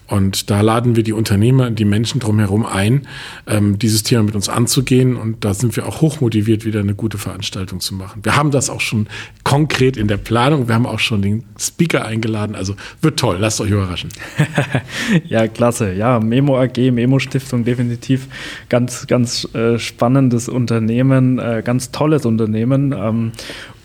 Und 0.07 0.49
da 0.49 0.61
laden 0.61 0.95
wir 0.95 1.03
die 1.03 1.13
Unternehmer, 1.13 1.69
die 1.69 1.85
Menschen 1.85 2.19
drumherum 2.19 2.65
ein, 2.65 3.07
ähm, 3.45 3.77
dieses 3.77 4.03
Thema 4.03 4.23
mit 4.23 4.35
uns 4.35 4.47
anzugehen. 4.47 5.15
Und 5.15 5.43
da 5.43 5.53
sind 5.53 5.75
wir 5.75 5.85
auch 5.85 6.01
hochmotiviert, 6.01 6.65
wieder 6.65 6.79
eine 6.79 6.95
gute 6.95 7.17
Veranstaltung 7.17 7.79
zu 7.79 7.93
machen. 7.93 8.23
Wir 8.23 8.35
haben 8.35 8.51
das 8.51 8.69
auch 8.69 8.81
schon 8.81 9.07
konkret 9.43 9.97
in 9.97 10.07
der 10.07 10.17
Planung. 10.17 10.67
Wir 10.67 10.75
haben 10.75 10.85
auch 10.85 10.99
schon 10.99 11.21
den 11.21 11.43
Speaker 11.59 12.05
eingeladen. 12.05 12.55
Also 12.55 12.75
wird 13.01 13.19
toll. 13.19 13.37
Lasst 13.39 13.59
euch 13.59 13.71
überraschen. 13.71 14.09
ja, 15.27 15.47
klasse. 15.47 15.93
Ja, 15.93 16.19
Memo 16.19 16.57
AG, 16.57 16.77
Memo 16.91 17.19
Stiftung, 17.19 17.65
definitiv 17.65 18.27
ganz, 18.69 19.07
ganz 19.07 19.47
äh, 19.53 19.77
spannendes 19.77 20.47
Unternehmen, 20.47 21.39
äh, 21.39 21.61
ganz 21.65 21.91
tolles 21.91 22.25
Unternehmen. 22.25 22.95
Ähm, 22.97 23.31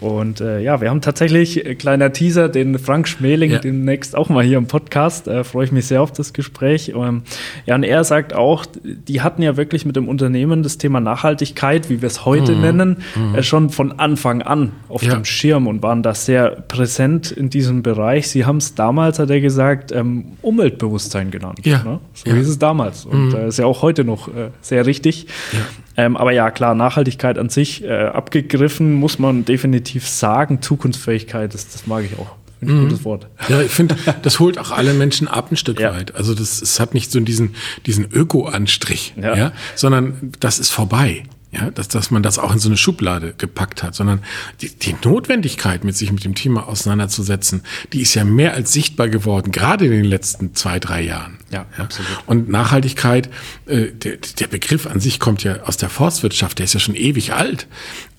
und 0.03 0.41
äh, 0.41 0.61
ja, 0.61 0.81
wir 0.81 0.91
haben 0.91 1.01
tatsächlich, 1.01 1.65
äh, 1.65 1.77
kleiner 1.77 2.13
Teaser, 2.13 2.49
den 2.49 2.77
Frank 2.81 2.92
Schmeling 3.07 3.51
ja. 3.53 3.59
demnächst 3.59 4.17
auch 4.17 4.29
mal 4.29 4.45
hier 4.45 4.59
im 4.59 4.67
Podcast. 4.67 5.27
Äh, 5.29 5.45
Freue 5.45 5.65
ich 5.65 5.73
mich 5.73 5.87
sehr 5.87 6.03
auf 6.03 6.13
das 6.13 6.33
Gespräch. 6.33 6.93
Ähm, 6.95 7.23
ja, 7.67 7.75
und 7.75 7.83
er 7.83 8.05
sagt 8.05 8.35
auch, 8.35 8.67
die 8.85 9.21
hatten 9.23 9.43
ja 9.43 9.57
wirklich 9.57 9.85
mit 9.85 9.97
dem 9.97 10.09
Unternehmen 10.09 10.63
das 10.63 10.79
Thema 10.79 11.01
Nachhaltigkeit, 11.01 11.89
wie 11.91 12.03
wir 12.03 12.07
es 12.07 12.25
heute 12.25 12.53
mhm. 12.53 12.61
nennen, 12.61 12.97
mhm. 13.15 13.35
Äh, 13.35 13.43
schon 13.43 13.71
von 13.71 13.93
Anfang 13.99 14.43
an 14.43 14.73
auf 14.89 15.03
ja. 15.03 15.15
dem 15.15 15.25
Schirm 15.25 15.67
und 15.67 15.83
waren 15.83 16.03
da 16.03 16.15
sehr 16.15 16.51
präsent 16.51 17.31
in 17.31 17.51
diesem 17.51 17.83
Bereich. 17.83 18.29
Sie 18.29 18.45
haben 18.45 18.59
es 18.59 18.75
damals, 18.75 19.19
hat 19.19 19.31
er 19.31 19.41
gesagt, 19.41 19.93
ähm, 19.93 20.33
Umweltbewusstsein 20.43 21.31
genannt. 21.31 21.61
Ja. 21.65 21.83
Ne? 21.83 22.01
So 22.15 22.31
ja. 22.31 22.37
hieß 22.37 22.49
es 22.49 22.59
damals. 22.59 23.05
Und 23.05 23.29
mhm. 23.29 23.35
Äh, 23.35 23.49
ist 23.49 23.59
ja 23.59 23.67
auch 23.67 23.83
heute 23.83 24.05
noch 24.05 24.29
äh, 24.29 24.51
sehr 24.61 24.87
richtig. 24.87 25.27
Ja. 25.53 25.61
Ähm, 25.97 26.17
aber 26.17 26.33
ja, 26.33 26.51
klar, 26.51 26.75
Nachhaltigkeit 26.75 27.39
an 27.39 27.49
sich 27.49 27.85
äh, 27.85 27.91
abgegriffen, 27.91 28.95
muss 28.95 29.19
man 29.19 29.45
definitiv 29.45 30.09
sagen. 30.09 30.63
Zukunftsfähigkeit, 30.63 31.53
das, 31.53 31.69
das 31.69 31.87
mag 31.87 32.05
ich 32.05 32.19
auch. 32.19 32.35
Ein 32.63 32.69
mhm. 32.69 32.89
gutes 32.89 33.05
Wort. 33.05 33.29
Ja, 33.49 33.61
ich 33.61 33.71
finde, 33.71 33.97
das 34.23 34.39
holt 34.39 34.59
auch 34.59 34.71
alle 34.71 34.95
Menschen 34.95 35.29
ab 35.29 35.51
ein 35.51 35.57
Stück 35.57 35.81
ja. 35.81 35.93
weit. 35.93 36.15
Also 36.15 36.35
das, 36.35 36.63
es 36.63 36.81
hat 36.81 36.95
nicht 36.95 37.11
so 37.11 37.21
diesen, 37.21 37.55
diesen 37.87 38.11
Öko-Anstrich, 38.11 39.15
ja. 39.21 39.37
ja, 39.37 39.53
sondern 39.75 40.33
das 40.41 40.59
ist 40.59 40.71
vorbei 40.71 41.25
ja, 41.53 41.71
dass, 41.71 41.89
dass 41.89 42.11
man 42.11 42.23
das 42.23 42.39
auch 42.39 42.51
in 42.53 42.59
so 42.59 42.71
eine 42.71 42.79
Schublade 42.79 43.35
gepackt 43.37 43.83
hat, 43.83 43.95
sondern 43.95 44.23
die, 44.63 44.71
die 44.71 44.97
Notwendigkeit, 45.05 45.85
mit 45.85 45.95
sich 45.95 46.11
mit 46.11 46.25
dem 46.25 46.35
Thema 46.35 46.67
auseinanderzusetzen, 46.67 47.63
die 47.93 48.01
ist 48.01 48.15
ja 48.15 48.25
mehr 48.25 48.55
als 48.55 48.73
sichtbar 48.73 49.11
geworden, 49.11 49.53
gerade 49.53 49.85
in 49.85 49.91
den 49.91 50.05
letzten 50.05 50.55
zwei, 50.55 50.79
drei 50.79 51.03
Jahren. 51.03 51.37
Ja, 51.51 51.67
ja. 51.77 51.85
absolut. 51.85 52.11
Und 52.25 52.49
Nachhaltigkeit, 52.49 53.29
äh, 53.67 53.89
der, 53.93 54.17
der 54.17 54.47
Begriff 54.47 54.87
an 54.87 54.99
sich 54.99 55.21
kommt 55.21 55.45
ja 55.45 55.63
aus 55.65 55.77
der 55.77 55.91
Forstwirtschaft, 55.91 56.59
der 56.59 56.65
ist 56.65 56.73
ja 56.73 56.81
schon 56.81 56.95
ewig 56.95 57.35
alt. 57.35 57.69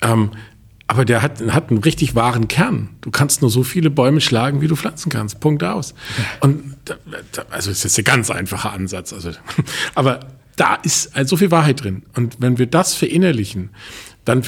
Ähm, 0.00 0.30
aber 0.86 1.04
der 1.04 1.22
hat, 1.22 1.40
hat 1.48 1.70
einen 1.70 1.80
richtig 1.80 2.14
wahren 2.14 2.48
Kern. 2.48 2.90
Du 3.00 3.10
kannst 3.10 3.40
nur 3.40 3.50
so 3.50 3.62
viele 3.62 3.90
Bäume 3.90 4.20
schlagen, 4.20 4.60
wie 4.60 4.68
du 4.68 4.76
pflanzen 4.76 5.10
kannst. 5.10 5.40
Punkt 5.40 5.64
aus. 5.64 5.94
Und 6.40 6.76
also 7.50 7.70
ist 7.70 7.84
jetzt 7.84 7.98
ein 7.98 8.04
ganz 8.04 8.30
einfacher 8.30 8.72
Ansatz. 8.72 9.12
Also, 9.12 9.30
aber 9.94 10.20
da 10.56 10.74
ist 10.76 11.16
also 11.16 11.30
so 11.30 11.36
viel 11.38 11.50
Wahrheit 11.50 11.82
drin. 11.82 12.02
Und 12.14 12.36
wenn 12.40 12.58
wir 12.58 12.66
das 12.66 12.94
verinnerlichen, 12.94 13.70
dann 14.24 14.42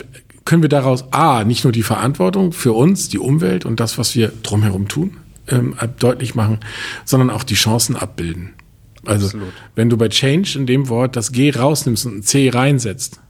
können 0.44 0.62
wir 0.62 0.68
daraus 0.68 1.12
A, 1.12 1.44
nicht 1.44 1.64
nur 1.64 1.72
die 1.72 1.83
Verantwortung 1.83 2.53
für 2.53 2.72
uns, 2.72 3.09
die 3.09 3.18
Umwelt 3.18 3.64
und 3.64 3.81
das, 3.81 3.99
was 3.99 4.14
wir 4.14 4.31
drumherum 4.42 4.88
tun, 4.88 5.16
ähm, 5.49 5.75
deutlich 5.99 6.35
machen, 6.35 6.61
sondern 7.05 7.31
auch 7.31 7.44
die 7.44 7.55
Chancen 7.55 7.96
abbilden. 7.96 8.53
Also, 9.05 9.27
Absolut. 9.27 9.53
wenn 9.75 9.88
du 9.88 9.96
bei 9.96 10.09
Change 10.09 10.59
in 10.59 10.66
dem 10.66 10.88
Wort 10.88 11.16
das 11.16 11.33
G 11.33 11.51
rausnimmst 11.51 12.07
und 12.07 12.18
ein 12.18 12.22
C 12.22 12.51
reinsetzt, 12.51 13.20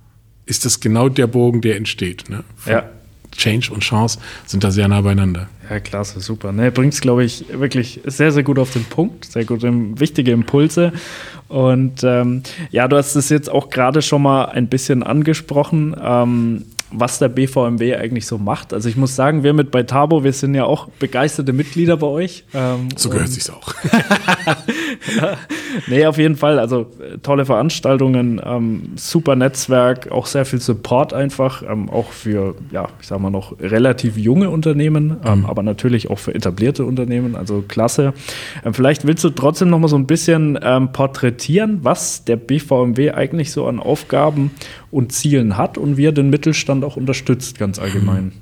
ist 0.45 0.65
das 0.65 0.81
genau 0.81 1.09
der 1.09 1.27
Bogen, 1.27 1.61
der 1.61 1.77
entsteht. 1.77 2.31
Ne? 2.31 2.45
ja. 2.67 2.89
Change 3.37 3.73
und 3.73 3.81
Chance 3.81 4.19
sind 4.47 4.65
da 4.65 4.71
sehr 4.71 4.89
nah 4.89 5.01
beieinander. 5.01 5.49
Ja, 5.69 5.81
klasse, 5.81 6.21
super. 6.21 6.53
Ne, 6.53 6.71
Bringt 6.71 6.95
es, 6.95 7.01
glaube 7.01 7.25
ich, 7.25 7.45
wirklich 7.53 8.01
sehr, 8.05 8.31
sehr 8.33 8.43
gut 8.43 8.59
auf 8.59 8.73
den 8.73 8.85
Punkt. 8.85 9.25
Sehr 9.25 9.45
gut, 9.45 9.63
wichtige 9.63 10.33
Impulse. 10.33 10.93
Und 11.49 12.03
ähm, 12.05 12.43
ja, 12.71 12.89
du 12.89 12.97
hast 12.97 13.15
es 13.15 13.29
jetzt 13.29 13.51
auch 13.51 13.71
gerade 13.71 14.03
schon 14.03 14.23
mal 14.23 14.47
ein 14.47 14.69
bisschen 14.69 15.03
angesprochen. 15.03 15.97
Ähm, 16.01 16.65
was 16.91 17.19
der 17.19 17.29
BVMW 17.29 17.97
eigentlich 17.97 18.27
so 18.27 18.39
macht. 18.39 18.73
Also 18.73 18.89
ich 18.89 18.97
muss 18.97 19.17
sagen, 19.17 19.43
wir 19.43 19.53
mit 19.53 19.71
bei 19.71 19.83
Tabo, 19.83 20.23
wir 20.23 20.33
sind 20.33 20.55
ja 20.55 20.65
auch 20.65 20.89
begeisterte 20.99 21.53
Mitglieder 21.53 21.97
bei 21.97 22.07
euch. 22.07 22.45
Ähm, 22.55 22.89
so 22.97 23.11
gehört 23.11 23.29
sich's 23.29 23.51
auch. 23.51 23.75
ja, 25.17 25.37
nee, 25.89 26.07
auf 26.07 26.19
jeden 26.19 26.37
Fall. 26.37 26.59
Also 26.59 26.93
äh, 27.01 27.19
tolle 27.19 27.45
Veranstaltungen, 27.45 28.41
ähm, 28.45 28.93
super 28.97 29.35
Netzwerk, 29.35 30.13
auch 30.13 30.27
sehr 30.27 30.45
viel 30.45 30.61
Support 30.61 31.13
einfach, 31.13 31.63
ähm, 31.69 31.91
auch 31.91 32.13
für, 32.13 32.55
ja, 32.71 32.89
ich 33.01 33.09
sag 33.09 33.21
mal 33.21 33.31
noch 33.31 33.59
relativ 33.59 34.17
junge 34.17 34.51
Unternehmen, 34.51 35.17
ähm, 35.25 35.41
mhm. 35.41 35.47
aber 35.47 35.63
natürlich 35.63 36.09
auch 36.09 36.19
für 36.19 36.35
etablierte 36.35 36.85
Unternehmen. 36.85 37.35
Also 37.35 37.65
klasse. 37.67 38.15
Ähm, 38.65 38.75
vielleicht 38.75 39.07
willst 39.07 39.25
du 39.25 39.31
trotzdem 39.31 39.71
noch 39.71 39.81
mal 39.81 39.89
so 39.89 39.97
ein 39.97 40.07
bisschen 40.07 40.59
ähm, 40.63 40.93
porträtieren, 40.93 41.81
was 41.83 42.25
der 42.25 42.37
BVMW 42.37 43.11
eigentlich 43.11 43.51
so 43.51 43.67
an 43.67 43.81
Aufgaben 43.81 44.53
und 44.97 45.13
Zielen 45.13 45.59
hat 45.59 45.77
und 45.77 45.99
wie 45.99 46.07
er 46.07 46.13
den 46.13 46.31
Mittelstand 46.31 46.83
auch 46.83 46.97
unterstützt, 46.97 47.59
ganz 47.59 47.79
allgemein. 47.79 48.33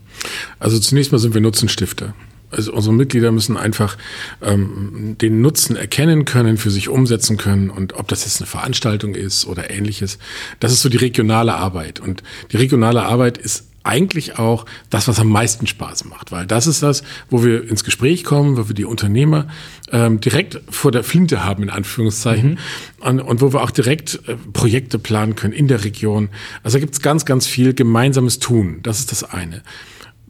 Also 0.60 0.78
zunächst 0.78 1.10
mal 1.10 1.18
sind 1.18 1.34
wir 1.34 1.40
Nutzenstifter. 1.40 2.14
Also 2.52 2.72
unsere 2.72 2.94
Mitglieder 2.94 3.32
müssen 3.32 3.56
einfach 3.56 3.98
ähm, 4.40 5.16
den 5.20 5.40
Nutzen 5.40 5.74
erkennen 5.74 6.24
können, 6.24 6.56
für 6.56 6.70
sich 6.70 6.88
umsetzen 6.88 7.36
können 7.36 7.70
und 7.70 7.94
ob 7.94 8.06
das 8.06 8.24
jetzt 8.24 8.40
eine 8.40 8.46
Veranstaltung 8.46 9.16
ist 9.16 9.46
oder 9.46 9.70
ähnliches. 9.70 10.18
Das 10.60 10.70
ist 10.70 10.82
so 10.82 10.88
die 10.88 10.96
regionale 10.96 11.54
Arbeit. 11.54 11.98
Und 11.98 12.22
die 12.52 12.56
regionale 12.56 13.02
Arbeit 13.02 13.36
ist 13.36 13.64
eigentlich 13.85 14.38
auch 14.38 14.64
das, 14.90 15.07
was 15.09 15.20
am 15.20 15.29
meisten 15.29 15.66
Spaß 15.66 16.07
macht, 16.07 16.33
weil 16.33 16.47
das 16.47 16.66
ist 16.66 16.83
das, 16.83 17.05
wo 17.31 17.44
wir 17.44 17.68
ins 17.68 17.85
Gespräch 17.85 18.25
kommen, 18.25 18.57
wo 18.57 18.66
wir 18.68 18.75
die 18.75 18.87
Unternehmer 18.87 19.47
ähm, 19.92 20.20
direkt 20.20 20.61
vor 20.70 20.90
der 20.90 21.05
Flinte 21.05 21.44
haben, 21.44 21.62
in 21.62 21.70
Anführungszeichen, 21.70 22.53
mhm. 22.53 22.59
und, 23.01 23.20
und, 23.20 23.40
wo 23.42 23.53
wir 23.53 23.62
auch 23.62 23.70
direkt 23.70 24.20
äh, 24.27 24.37
Projekte 24.53 24.99
planen 24.99 25.37
können 25.37 25.53
in 25.53 25.68
der 25.68 25.85
Region. 25.85 26.31
Also 26.62 26.77
da 26.77 26.81
gibt 26.81 26.94
es 26.94 27.03
ganz, 27.03 27.27
ganz 27.27 27.47
viel 27.47 27.75
gemeinsames 27.75 28.38
Tun. 28.38 28.81
Das 28.83 28.99
ist 28.99 29.12
das 29.12 29.23
eine. 29.23 29.62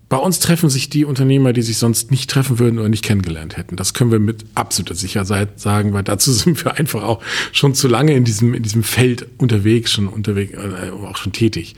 bei 0.09 0.17
uns 0.17 0.39
treffen 0.41 0.69
sich 0.69 0.91
die 0.91 1.05
Unternehmer, 1.05 1.53
die 1.53 1.63
sich 1.63 1.79
sonst 1.79 2.11
nicht 2.11 2.29
treffen 2.31 2.59
würden 2.59 2.79
oder 2.79 2.89
nicht 2.89 3.05
kennengelernt 3.05 3.57
hätten. 3.57 3.77
Das 3.77 3.95
können 3.95 4.11
wir 4.11 4.19
mit 4.19 4.45
absoluter 4.55 4.95
Sicherheit 4.97 5.61
sagen, 5.61 5.93
weil 5.93 6.03
dazu 6.03 6.33
sind 6.33 6.65
wir 6.65 6.75
einfach 6.75 7.05
auch 7.05 7.23
schon 7.53 7.75
zu 7.75 7.87
lange 7.87 8.15
in 8.15 8.25
diesem, 8.25 8.53
in 8.53 8.65
diesem 8.65 8.83
Feld 8.83 9.27
unterwegs, 9.39 9.93
schon 9.93 10.09
unterwegs, 10.09 10.55
äh, 10.55 10.91
auch 10.91 11.17
schon 11.17 11.33
tätig. 11.33 11.77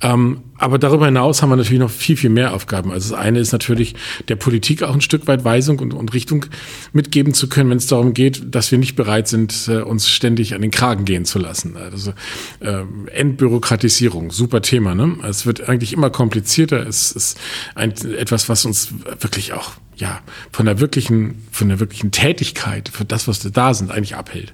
Ähm, 0.00 0.42
aber 0.58 0.78
darüber 0.78 1.06
hinaus 1.06 1.40
haben 1.40 1.50
wir 1.50 1.56
natürlich 1.56 1.80
noch 1.80 1.90
viel, 1.90 2.16
viel 2.16 2.30
mehr 2.30 2.54
Aufgaben. 2.54 2.90
Also 2.90 3.10
das 3.10 3.18
eine 3.18 3.38
ist 3.38 3.52
natürlich 3.52 3.94
der 4.28 4.36
Politik 4.36 4.82
auch 4.82 4.94
ein 4.94 5.00
Stück 5.00 5.26
weit 5.26 5.44
Weisung 5.44 5.78
und, 5.78 5.94
und 5.94 6.12
Richtung 6.14 6.46
mitgeben 6.92 7.34
zu 7.34 7.48
können, 7.48 7.70
wenn 7.70 7.78
es 7.78 7.86
darum 7.86 8.14
geht, 8.14 8.54
dass 8.54 8.70
wir 8.70 8.78
nicht 8.78 8.96
bereit 8.96 9.28
sind, 9.28 9.68
äh, 9.68 9.78
uns 9.78 10.08
ständig 10.08 10.54
an 10.54 10.62
den 10.62 10.70
Kragen 10.70 11.04
gehen 11.04 11.24
zu 11.24 11.38
lassen. 11.38 11.76
Also 11.76 12.12
äh, 12.60 12.82
Entbürokratisierung, 13.12 14.30
super 14.30 14.62
Thema. 14.62 14.94
Ne? 14.94 15.16
Es 15.28 15.46
wird 15.46 15.68
eigentlich 15.68 15.92
immer 15.92 16.10
komplizierter. 16.10 16.86
Es 16.86 17.12
ist 17.12 17.38
ein, 17.74 17.92
etwas, 18.18 18.48
was 18.48 18.64
uns 18.64 18.92
wirklich 19.20 19.52
auch 19.52 19.72
ja, 19.98 20.20
von 20.52 20.66
der 20.66 20.80
wirklichen, 20.80 21.46
von 21.50 21.68
der 21.68 21.80
wirklichen 21.80 22.10
Tätigkeit, 22.10 22.88
für 22.88 23.04
das, 23.04 23.28
was 23.28 23.40
da 23.40 23.74
sind, 23.74 23.90
eigentlich 23.90 24.14
abhält. 24.14 24.52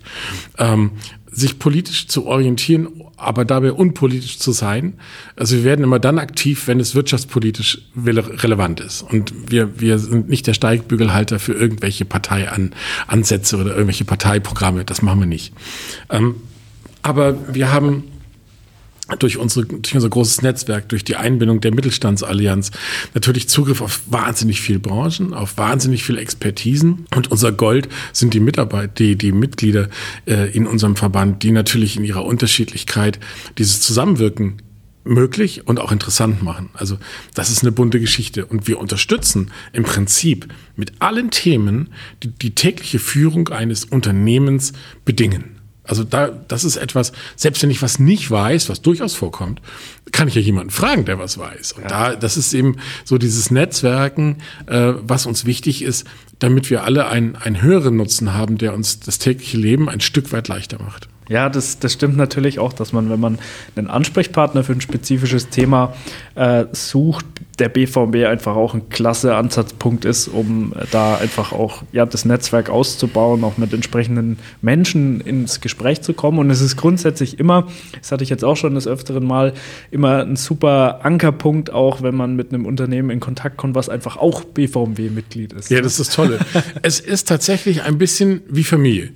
Ähm, 0.58 0.92
sich 1.30 1.58
politisch 1.58 2.06
zu 2.06 2.26
orientieren, 2.26 2.88
aber 3.16 3.44
dabei 3.44 3.72
unpolitisch 3.72 4.38
zu 4.38 4.52
sein. 4.52 4.94
Also 5.36 5.56
wir 5.56 5.64
werden 5.64 5.84
immer 5.84 5.98
dann 5.98 6.18
aktiv, 6.18 6.66
wenn 6.66 6.80
es 6.80 6.94
wirtschaftspolitisch 6.94 7.82
relevant 7.96 8.80
ist. 8.80 9.02
Und 9.02 9.50
wir, 9.50 9.80
wir 9.80 9.98
sind 9.98 10.28
nicht 10.28 10.46
der 10.46 10.54
Steigbügelhalter 10.54 11.38
für 11.38 11.52
irgendwelche 11.52 12.04
Parteiansätze 12.04 13.56
oder 13.56 13.72
irgendwelche 13.72 14.04
Parteiprogramme. 14.04 14.84
Das 14.84 15.02
machen 15.02 15.20
wir 15.20 15.26
nicht. 15.26 15.52
Ähm, 16.10 16.36
aber 17.02 17.54
wir 17.54 17.72
haben 17.72 18.04
durch, 19.18 19.36
unsere, 19.36 19.66
durch 19.66 19.94
unser 19.94 20.08
großes 20.08 20.42
Netzwerk, 20.42 20.88
durch 20.88 21.04
die 21.04 21.16
Einbindung 21.16 21.60
der 21.60 21.74
Mittelstandsallianz 21.74 22.70
natürlich 23.12 23.48
Zugriff 23.48 23.80
auf 23.80 24.00
wahnsinnig 24.06 24.60
viele 24.60 24.78
Branchen, 24.78 25.34
auf 25.34 25.56
wahnsinnig 25.58 26.04
viele 26.04 26.20
Expertisen. 26.20 27.06
Und 27.14 27.30
unser 27.30 27.52
Gold 27.52 27.88
sind 28.12 28.34
die 28.34 28.40
Mitarbeiter, 28.40 28.88
die, 28.88 29.16
die 29.16 29.32
Mitglieder 29.32 29.88
äh, 30.26 30.50
in 30.56 30.66
unserem 30.66 30.96
Verband, 30.96 31.42
die 31.42 31.50
natürlich 31.50 31.96
in 31.96 32.04
ihrer 32.04 32.24
Unterschiedlichkeit 32.24 33.18
dieses 33.58 33.80
Zusammenwirken 33.82 34.62
möglich 35.04 35.66
und 35.66 35.78
auch 35.80 35.92
interessant 35.92 36.42
machen. 36.42 36.70
Also 36.72 36.98
das 37.34 37.50
ist 37.50 37.62
eine 37.62 37.72
bunte 37.72 38.00
Geschichte. 38.00 38.46
Und 38.46 38.66
wir 38.66 38.78
unterstützen 38.78 39.50
im 39.72 39.84
Prinzip 39.84 40.48
mit 40.76 40.94
allen 41.00 41.30
Themen, 41.30 41.90
die 42.22 42.28
die 42.28 42.54
tägliche 42.54 42.98
Führung 42.98 43.48
eines 43.48 43.84
Unternehmens 43.84 44.72
bedingen. 45.04 45.53
Also 45.84 46.02
da, 46.02 46.28
das 46.28 46.64
ist 46.64 46.76
etwas, 46.76 47.12
selbst 47.36 47.62
wenn 47.62 47.70
ich 47.70 47.82
was 47.82 47.98
nicht 47.98 48.30
weiß, 48.30 48.68
was 48.68 48.80
durchaus 48.80 49.14
vorkommt, 49.14 49.60
kann 50.12 50.28
ich 50.28 50.34
ja 50.34 50.40
jemanden 50.40 50.70
fragen, 50.70 51.04
der 51.04 51.18
was 51.18 51.38
weiß. 51.38 51.72
Und 51.72 51.82
ja. 51.82 51.88
da, 51.88 52.16
das 52.16 52.36
ist 52.36 52.54
eben 52.54 52.76
so 53.04 53.18
dieses 53.18 53.50
Netzwerken, 53.50 54.38
äh, 54.66 54.94
was 55.02 55.26
uns 55.26 55.44
wichtig 55.44 55.82
ist, 55.82 56.06
damit 56.38 56.70
wir 56.70 56.84
alle 56.84 57.06
einen, 57.08 57.36
einen 57.36 57.62
höheren 57.62 57.96
Nutzen 57.96 58.32
haben, 58.32 58.58
der 58.58 58.74
uns 58.74 59.00
das 59.00 59.18
tägliche 59.18 59.58
Leben 59.58 59.88
ein 59.88 60.00
Stück 60.00 60.32
weit 60.32 60.48
leichter 60.48 60.82
macht. 60.82 61.08
Ja, 61.28 61.48
das, 61.48 61.78
das 61.78 61.92
stimmt 61.92 62.16
natürlich 62.16 62.58
auch, 62.58 62.72
dass 62.72 62.92
man, 62.92 63.10
wenn 63.10 63.20
man 63.20 63.38
einen 63.76 63.88
Ansprechpartner 63.88 64.62
für 64.62 64.72
ein 64.72 64.80
spezifisches 64.80 65.48
Thema 65.48 65.94
äh, 66.34 66.66
sucht, 66.72 67.24
der 67.58 67.68
BVB 67.68 68.26
einfach 68.26 68.56
auch 68.56 68.74
ein 68.74 68.88
klasse 68.88 69.36
Ansatzpunkt 69.36 70.04
ist, 70.04 70.28
um 70.28 70.72
da 70.90 71.16
einfach 71.16 71.52
auch 71.52 71.82
ja, 71.92 72.04
das 72.04 72.24
Netzwerk 72.24 72.68
auszubauen, 72.68 73.44
auch 73.44 73.58
mit 73.58 73.72
entsprechenden 73.72 74.38
Menschen 74.60 75.20
ins 75.20 75.60
Gespräch 75.60 76.02
zu 76.02 76.14
kommen. 76.14 76.38
Und 76.38 76.50
es 76.50 76.60
ist 76.60 76.76
grundsätzlich 76.76 77.38
immer, 77.38 77.68
das 77.98 78.12
hatte 78.12 78.24
ich 78.24 78.30
jetzt 78.30 78.44
auch 78.44 78.56
schon 78.56 78.74
das 78.74 78.86
öfteren 78.86 79.24
Mal, 79.24 79.54
immer 79.90 80.22
ein 80.22 80.36
super 80.36 81.04
Ankerpunkt, 81.04 81.72
auch 81.72 82.02
wenn 82.02 82.14
man 82.14 82.36
mit 82.36 82.52
einem 82.52 82.66
Unternehmen 82.66 83.10
in 83.10 83.20
Kontakt 83.20 83.56
kommt, 83.56 83.74
was 83.74 83.88
einfach 83.88 84.16
auch 84.16 84.44
BVB-Mitglied 84.44 85.52
ist. 85.52 85.70
Ja, 85.70 85.80
das 85.80 85.98
ist 85.98 86.08
das 86.08 86.14
Tolle. 86.14 86.40
es 86.82 87.00
ist 87.00 87.28
tatsächlich 87.28 87.82
ein 87.82 87.98
bisschen 87.98 88.42
wie 88.48 88.64
Familie. 88.64 89.12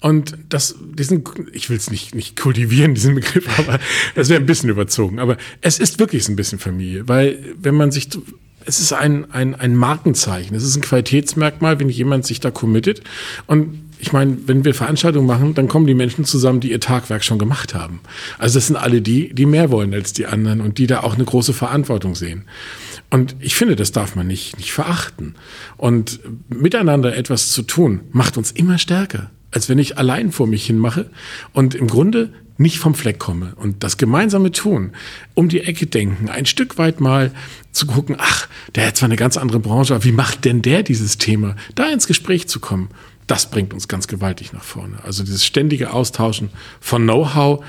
Und 0.00 0.36
das, 0.48 0.76
diesen, 0.80 1.24
ich 1.52 1.70
will 1.70 1.76
es 1.76 1.90
nicht, 1.90 2.14
nicht 2.14 2.36
kultivieren, 2.36 2.94
diesen 2.94 3.14
Begriff, 3.14 3.58
aber 3.58 3.78
das 4.14 4.28
wäre 4.28 4.40
ein 4.40 4.46
bisschen 4.46 4.68
überzogen. 4.68 5.18
Aber 5.18 5.36
es 5.62 5.78
ist 5.78 5.98
wirklich 5.98 6.28
ein 6.28 6.36
bisschen 6.36 6.58
Familie, 6.58 7.08
weil 7.08 7.38
wenn 7.60 7.74
man 7.74 7.90
sich, 7.90 8.08
es 8.66 8.78
ist 8.78 8.92
ein, 8.92 9.30
ein, 9.32 9.54
ein 9.54 9.74
Markenzeichen, 9.74 10.54
es 10.54 10.64
ist 10.64 10.76
ein 10.76 10.82
Qualitätsmerkmal, 10.82 11.80
wenn 11.80 11.88
jemand 11.88 12.26
sich 12.26 12.40
da 12.40 12.50
committet. 12.50 13.02
Und 13.46 13.82
ich 13.98 14.12
meine, 14.12 14.36
wenn 14.46 14.66
wir 14.66 14.74
Veranstaltungen 14.74 15.26
machen, 15.26 15.54
dann 15.54 15.68
kommen 15.68 15.86
die 15.86 15.94
Menschen 15.94 16.26
zusammen, 16.26 16.60
die 16.60 16.70
ihr 16.70 16.80
Tagwerk 16.80 17.24
schon 17.24 17.38
gemacht 17.38 17.74
haben. 17.74 18.00
Also 18.38 18.58
das 18.58 18.66
sind 18.66 18.76
alle 18.76 19.00
die, 19.00 19.32
die 19.32 19.46
mehr 19.46 19.70
wollen 19.70 19.94
als 19.94 20.12
die 20.12 20.26
anderen 20.26 20.60
und 20.60 20.76
die 20.76 20.86
da 20.86 21.00
auch 21.00 21.14
eine 21.14 21.24
große 21.24 21.54
Verantwortung 21.54 22.14
sehen. 22.14 22.44
Und 23.08 23.36
ich 23.40 23.54
finde, 23.54 23.76
das 23.76 23.92
darf 23.92 24.14
man 24.14 24.26
nicht, 24.26 24.58
nicht 24.58 24.72
verachten. 24.72 25.36
Und 25.78 26.20
miteinander 26.48 27.16
etwas 27.16 27.52
zu 27.52 27.62
tun, 27.62 28.00
macht 28.10 28.36
uns 28.36 28.50
immer 28.50 28.78
stärker 28.78 29.30
als 29.50 29.68
wenn 29.68 29.78
ich 29.78 29.98
allein 29.98 30.32
vor 30.32 30.46
mich 30.46 30.66
hin 30.66 30.78
mache 30.78 31.10
und 31.52 31.74
im 31.74 31.86
Grunde 31.86 32.32
nicht 32.58 32.78
vom 32.78 32.94
Fleck 32.94 33.18
komme. 33.18 33.52
Und 33.56 33.82
das 33.82 33.96
gemeinsame 33.96 34.50
Tun, 34.50 34.92
um 35.34 35.48
die 35.48 35.60
Ecke 35.60 35.86
denken, 35.86 36.28
ein 36.28 36.46
Stück 36.46 36.78
weit 36.78 37.00
mal 37.00 37.32
zu 37.72 37.86
gucken, 37.86 38.16
ach, 38.18 38.48
der 38.74 38.86
hat 38.86 38.96
zwar 38.96 39.08
eine 39.08 39.16
ganz 39.16 39.36
andere 39.36 39.60
Branche, 39.60 39.94
aber 39.94 40.04
wie 40.04 40.12
macht 40.12 40.44
denn 40.44 40.62
der 40.62 40.82
dieses 40.82 41.18
Thema? 41.18 41.56
Da 41.74 41.88
ins 41.90 42.06
Gespräch 42.06 42.48
zu 42.48 42.60
kommen, 42.60 42.88
das 43.26 43.50
bringt 43.50 43.74
uns 43.74 43.88
ganz 43.88 44.06
gewaltig 44.06 44.52
nach 44.52 44.62
vorne. 44.62 44.98
Also 45.04 45.24
dieses 45.24 45.44
ständige 45.44 45.92
Austauschen 45.92 46.50
von 46.80 47.02
Know-how, 47.02 47.64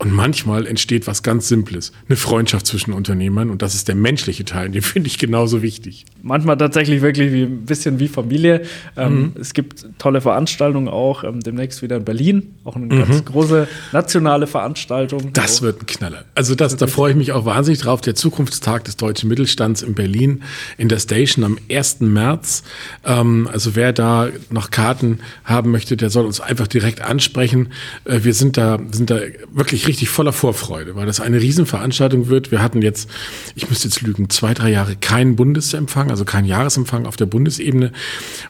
und 0.00 0.12
manchmal 0.12 0.66
entsteht 0.66 1.08
was 1.08 1.24
ganz 1.24 1.48
Simples, 1.48 1.92
eine 2.08 2.16
Freundschaft 2.16 2.66
zwischen 2.66 2.92
Unternehmern 2.92 3.50
und 3.50 3.62
das 3.62 3.74
ist 3.74 3.88
der 3.88 3.96
menschliche 3.96 4.44
Teil, 4.44 4.68
den 4.70 4.82
finde 4.82 5.08
ich 5.08 5.18
genauso 5.18 5.60
wichtig. 5.60 6.04
Manchmal 6.22 6.56
tatsächlich 6.56 7.02
wirklich 7.02 7.32
wie, 7.32 7.42
ein 7.42 7.64
bisschen 7.64 7.98
wie 7.98 8.06
Familie. 8.06 8.62
Ähm, 8.96 9.18
mhm. 9.18 9.32
Es 9.40 9.54
gibt 9.54 9.86
tolle 9.98 10.20
Veranstaltungen 10.20 10.88
auch, 10.88 11.24
ähm, 11.24 11.40
demnächst 11.40 11.82
wieder 11.82 11.96
in 11.96 12.04
Berlin, 12.04 12.54
auch 12.62 12.76
eine 12.76 12.86
mhm. 12.86 12.98
ganz 12.98 13.24
große 13.24 13.66
nationale 13.92 14.46
Veranstaltung. 14.46 15.32
Das 15.32 15.62
wird 15.62 15.82
ein 15.82 15.86
Knaller. 15.86 16.24
Also 16.36 16.54
das, 16.54 16.76
da 16.76 16.86
freue 16.86 17.10
ich 17.10 17.16
mich 17.16 17.32
auch 17.32 17.44
wahnsinnig 17.44 17.80
drauf. 17.80 18.00
Der 18.00 18.14
Zukunftstag 18.14 18.84
des 18.84 18.96
deutschen 18.96 19.28
Mittelstands 19.28 19.82
in 19.82 19.94
Berlin 19.94 20.42
in 20.76 20.88
der 20.88 21.00
Station 21.00 21.44
am 21.44 21.58
1. 21.68 22.00
März. 22.00 22.62
Ähm, 23.04 23.48
also 23.52 23.74
wer 23.74 23.92
da 23.92 24.28
noch 24.50 24.70
Karten 24.70 25.18
haben 25.42 25.72
möchte, 25.72 25.96
der 25.96 26.10
soll 26.10 26.24
uns 26.24 26.40
einfach 26.40 26.68
direkt 26.68 27.00
ansprechen. 27.00 27.70
Äh, 28.04 28.20
wir 28.22 28.34
sind 28.34 28.56
da, 28.56 28.78
sind 28.92 29.10
da 29.10 29.18
wirklich 29.52 29.87
richtig 29.88 30.08
voller 30.08 30.32
Vorfreude, 30.32 30.94
weil 30.94 31.06
das 31.06 31.20
eine 31.20 31.40
Riesenveranstaltung 31.40 32.28
wird. 32.28 32.50
Wir 32.52 32.62
hatten 32.62 32.82
jetzt, 32.82 33.10
ich 33.56 33.68
müsste 33.68 33.88
jetzt 33.88 34.02
lügen, 34.02 34.30
zwei, 34.30 34.54
drei 34.54 34.70
Jahre 34.70 34.94
keinen 34.94 35.34
Bundesempfang, 35.34 36.10
also 36.10 36.24
keinen 36.24 36.44
Jahresempfang 36.44 37.06
auf 37.06 37.16
der 37.16 37.26
Bundesebene. 37.26 37.92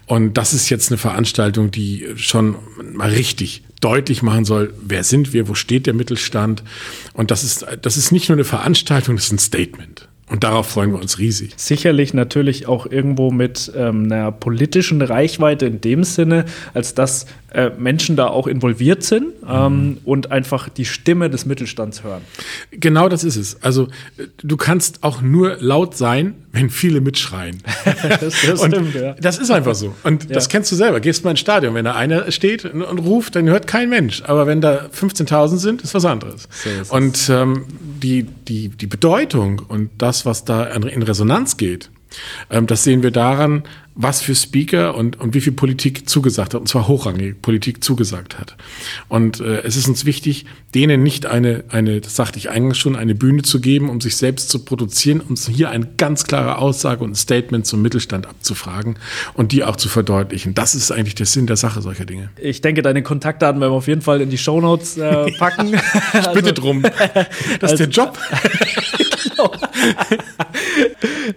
Und 0.07 0.35
das 0.35 0.53
ist 0.53 0.69
jetzt 0.69 0.91
eine 0.91 0.99
Veranstaltung, 0.99 1.71
die 1.71 2.07
schon 2.17 2.57
mal 2.93 3.11
richtig 3.11 3.63
deutlich 3.81 4.23
machen 4.23 4.45
soll, 4.45 4.75
wer 4.83 5.05
sind 5.05 5.33
wir, 5.33 5.49
wo 5.49 5.55
steht 5.55 5.87
der 5.87 5.95
Mittelstand. 5.95 6.63
Und 7.13 7.31
das 7.31 7.45
ist, 7.45 7.65
das 7.81 7.97
ist 7.97 8.13
nicht 8.13 8.29
nur 8.29 8.37
eine 8.37 8.45
Veranstaltung, 8.45 9.17
das 9.17 9.27
ist 9.27 9.33
ein 9.33 9.39
Statement. 9.39 10.08
Und 10.31 10.45
darauf 10.45 10.69
freuen 10.69 10.93
wir 10.93 11.01
uns 11.01 11.19
riesig. 11.19 11.55
Sicherlich 11.57 12.13
natürlich 12.13 12.67
auch 12.67 12.87
irgendwo 12.87 13.31
mit 13.31 13.73
ähm, 13.75 14.05
einer 14.05 14.31
politischen 14.31 15.01
Reichweite 15.01 15.67
in 15.67 15.81
dem 15.81 16.05
Sinne, 16.05 16.45
als 16.75 16.95
dass 16.95 17.27
äh, 17.53 17.71
Menschen 17.79 18.15
da 18.17 18.27
auch 18.27 18.47
involviert 18.47 19.03
sind 19.03 19.29
ähm, 19.49 19.73
mhm. 19.73 19.99
und 20.05 20.31
einfach 20.31 20.69
die 20.69 20.85
Stimme 20.85 21.31
des 21.31 21.47
Mittelstands 21.47 22.05
hören. 22.05 22.21
Genau 22.71 23.09
das 23.09 23.25
ist 23.25 23.37
es. 23.37 23.63
Also 23.63 23.89
du 24.37 24.57
kannst 24.59 25.03
auch 25.03 25.23
nur 25.23 25.57
laut 25.61 25.97
sein, 25.97 26.35
wenn 26.53 26.71
viele 26.71 27.01
mitschreien. 27.01 27.63
das, 28.21 28.35
das 28.45 28.65
stimmt, 28.65 28.95
ja. 28.95 29.15
Das 29.21 29.39
ist 29.39 29.51
einfach 29.51 29.75
so. 29.75 29.95
Und 30.03 30.25
ja. 30.25 30.31
das 30.31 30.49
kennst 30.49 30.73
du 30.73 30.77
selber. 30.77 31.01
Gehst 31.01 31.25
mal 31.25 31.33
ins 31.33 31.41
Stadion, 31.41 31.75
wenn 31.75 31.85
da 31.85 31.95
einer 31.95 32.31
steht 32.31 32.65
und, 32.65 32.83
und 32.83 32.99
ruft, 32.99 33.37
dann 33.37 33.49
hört 33.49 33.67
kein 33.67 33.89
Mensch. 33.89 34.23
Aber 34.27 34.47
wenn 34.47 34.61
da 34.61 34.87
15.000 34.87 35.57
sind, 35.59 35.83
ist 35.83 35.95
was 35.95 36.05
anderes. 36.05 36.49
So 36.85 36.95
und 36.95 37.29
ähm, 37.29 37.67
die, 38.03 38.23
die, 38.23 38.69
die 38.69 38.87
Bedeutung 38.87 39.61
und 39.69 39.91
das, 39.99 40.25
was 40.25 40.45
da 40.45 40.65
in 40.65 41.03
Resonanz 41.03 41.57
geht, 41.57 41.91
das 42.49 42.85
sehen 42.85 43.03
wir 43.03 43.11
daran, 43.11 43.65
was 44.01 44.23
für 44.23 44.37
Speaker 44.37 44.95
und, 44.95 45.19
und 45.19 45.35
wie 45.35 45.41
viel 45.41 45.53
Politik 45.53 46.09
zugesagt 46.09 46.55
hat, 46.55 46.61
und 46.61 46.69
zwar 46.69 46.87
hochrangige 46.87 47.35
Politik 47.35 47.83
zugesagt 47.83 48.39
hat. 48.39 48.57
Und 49.09 49.41
äh, 49.41 49.63
es 49.63 49.75
ist 49.75 49.89
uns 49.89 50.05
wichtig, 50.05 50.47
denen 50.73 51.03
nicht 51.03 51.27
eine, 51.27 51.65
eine, 51.71 52.01
das 52.01 52.15
sagte 52.15 52.39
ich 52.39 52.49
eingangs 52.49 52.79
schon, 52.79 52.95
eine 52.95 53.17
Bühne 53.17 53.43
zu 53.43 53.61
geben, 53.61 53.91
um 53.91 54.01
sich 54.01 54.17
selbst 54.17 54.51
zu 54.51 54.61
produzieren, 54.65 55.21
uns 55.21 55.49
hier 55.49 55.71
eine 55.71 55.89
ganz 55.97 56.25
klare 56.25 56.59
Aussage 56.59 57.03
und 57.03 57.11
ein 57.11 57.17
Statement 57.17 57.67
zum 57.67 57.83
Mittelstand 57.83 58.29
abzufragen 58.29 59.01
und 59.35 59.51
die 59.51 59.65
auch 59.65 59.75
zu 59.75 59.89
verdeutlichen. 59.89 60.55
Das 60.55 60.77
ist 60.77 60.93
eigentlich 60.93 61.17
der 61.17 61.27
Sinn 61.27 61.49
der 61.49 61.57
Sache 61.57 61.83
solcher 61.83 62.05
Dinge. 62.05 62.31
Ich 62.41 62.61
denke, 62.61 62.83
deine 62.83 63.03
Kontaktdaten 63.03 63.61
werden 63.61 63.73
wir 63.73 63.77
auf 63.77 63.89
jeden 63.89 64.03
Fall 64.03 64.21
in 64.21 64.31
die 64.31 64.39
Shownotes 64.39 64.97
äh, 64.97 65.33
packen. 65.39 65.75
ich 65.75 66.29
bitte 66.29 66.51
also, 66.51 66.53
drum. 66.53 66.85
Das 67.59 67.73
ist 67.73 67.79
der 67.81 67.89
Job. 67.89 68.17
genau. 69.25 69.51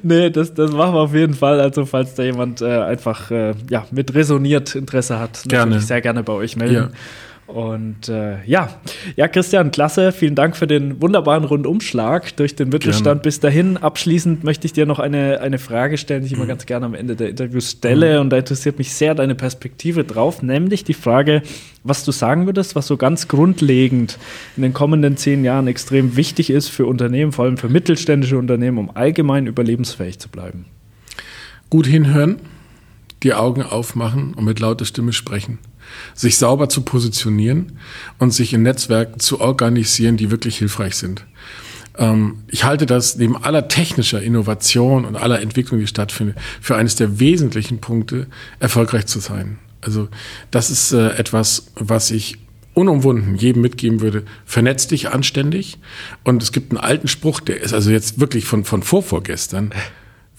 Nee, 0.04 0.30
das, 0.30 0.54
das 0.54 0.72
machen 0.72 0.94
wir 0.94 1.02
auf 1.02 1.14
jeden 1.14 1.34
Fall. 1.34 1.60
Also, 1.60 1.86
falls 1.86 2.16
da 2.16 2.24
jemand 2.24 2.62
äh, 2.62 2.66
einfach 2.66 3.32
äh, 3.32 3.54
ja, 3.70 3.86
mit 3.92 4.14
resoniert 4.14 4.76
Interesse 4.76 5.20
hat, 5.20 5.44
gerne. 5.48 5.80
sehr 5.80 6.02
gerne 6.02 6.24
bei 6.24 6.34
euch 6.34 6.56
melden. 6.56 6.76
Ja. 6.76 6.90
Und 7.52 8.08
äh, 8.08 8.44
ja, 8.46 8.70
ja, 9.18 9.28
Christian, 9.28 9.72
klasse. 9.72 10.14
Vielen 10.14 10.36
Dank 10.36 10.56
für 10.56 10.68
den 10.68 11.02
wunderbaren 11.02 11.44
Rundumschlag 11.44 12.34
durch 12.38 12.56
den 12.56 12.70
Mittelstand 12.70 13.04
gerne. 13.04 13.22
bis 13.22 13.42
dahin. 13.42 13.76
Abschließend 13.76 14.46
möchte 14.46 14.66
ich 14.68 14.74
dir 14.74 14.86
noch 14.86 15.00
eine, 15.00 15.42
eine 15.42 15.60
Frage 15.60 15.98
stellen, 15.98 16.22
die 16.22 16.28
ich 16.28 16.34
immer 16.34 16.46
mhm. 16.46 16.50
ganz 16.50 16.66
gerne 16.66 16.86
am 16.86 16.94
Ende 16.94 17.18
der 17.18 17.30
Interviews 17.30 17.72
stelle. 17.72 18.16
Mhm. 18.16 18.22
Und 18.22 18.30
da 18.30 18.38
interessiert 18.38 18.78
mich 18.78 18.94
sehr 18.94 19.16
deine 19.16 19.36
Perspektive 19.36 20.06
drauf, 20.06 20.42
nämlich 20.42 20.86
die 20.86 20.94
Frage, 20.94 21.42
was 21.84 22.06
du 22.06 22.14
sagen 22.14 22.46
würdest, 22.46 22.76
was 22.76 22.88
so 22.88 22.96
ganz 22.96 23.28
grundlegend 23.28 24.18
in 24.56 24.64
den 24.64 24.74
kommenden 24.74 25.18
zehn 25.18 25.44
Jahren 25.44 25.68
extrem 25.68 26.16
wichtig 26.16 26.50
ist 26.52 26.70
für 26.70 26.86
Unternehmen, 26.86 27.34
vor 27.34 27.46
allem 27.46 27.58
für 27.58 27.70
mittelständische 27.70 28.38
Unternehmen, 28.38 28.78
um 28.78 28.96
allgemein 28.96 29.46
überlebensfähig 29.46 30.20
zu 30.20 30.30
bleiben. 30.30 30.68
Gut 31.70 31.86
hinhören, 31.86 32.38
die 33.24 33.34
Augen 33.34 33.62
aufmachen 33.62 34.34
und 34.36 34.46
mit 34.46 34.60
lauter 34.62 34.86
Stimme 34.86 35.12
sprechen 35.12 35.60
sich 36.14 36.38
sauber 36.38 36.70
zu 36.70 36.82
positionieren 36.82 37.74
und 38.18 38.32
sich 38.32 38.54
in 38.54 38.64
Netzwerken 38.64 39.20
zu 39.20 39.40
organisieren, 39.40 40.18
die 40.18 40.32
wirklich 40.32 40.58
hilfreich 40.58 40.96
sind. 40.96 41.26
Ähm, 41.98 42.40
ich 42.48 42.64
halte 42.64 42.86
das 42.86 43.18
neben 43.18 43.36
aller 43.36 43.68
technischer 43.68 44.22
Innovation 44.22 45.06
und 45.06 45.16
aller 45.16 45.42
Entwicklung, 45.42 45.80
die 45.80 45.88
stattfindet, 45.88 46.38
für 46.60 46.76
eines 46.76 46.96
der 46.96 47.20
wesentlichen 47.20 47.80
Punkte, 47.80 48.28
erfolgreich 48.60 49.06
zu 49.06 49.20
sein. 49.20 49.60
Also 49.82 50.10
das 50.52 50.70
ist 50.70 50.92
äh, 50.92 51.10
etwas, 51.16 51.72
was 51.76 52.12
ich 52.12 52.38
unumwunden 52.74 53.36
jedem 53.36 53.62
mitgeben 53.62 54.00
würde, 54.00 54.24
vernetz 54.46 54.88
dich 54.88 55.10
anständig. 55.10 55.78
Und 56.24 56.42
es 56.42 56.52
gibt 56.52 56.72
einen 56.72 56.80
alten 56.80 57.08
Spruch, 57.08 57.42
der 57.42 57.62
ist 57.62 57.74
also 57.74 57.92
jetzt 57.92 58.20
wirklich 58.20 58.46
von, 58.46 58.64
von 58.64 58.82
vorvorgestern. 58.82 59.74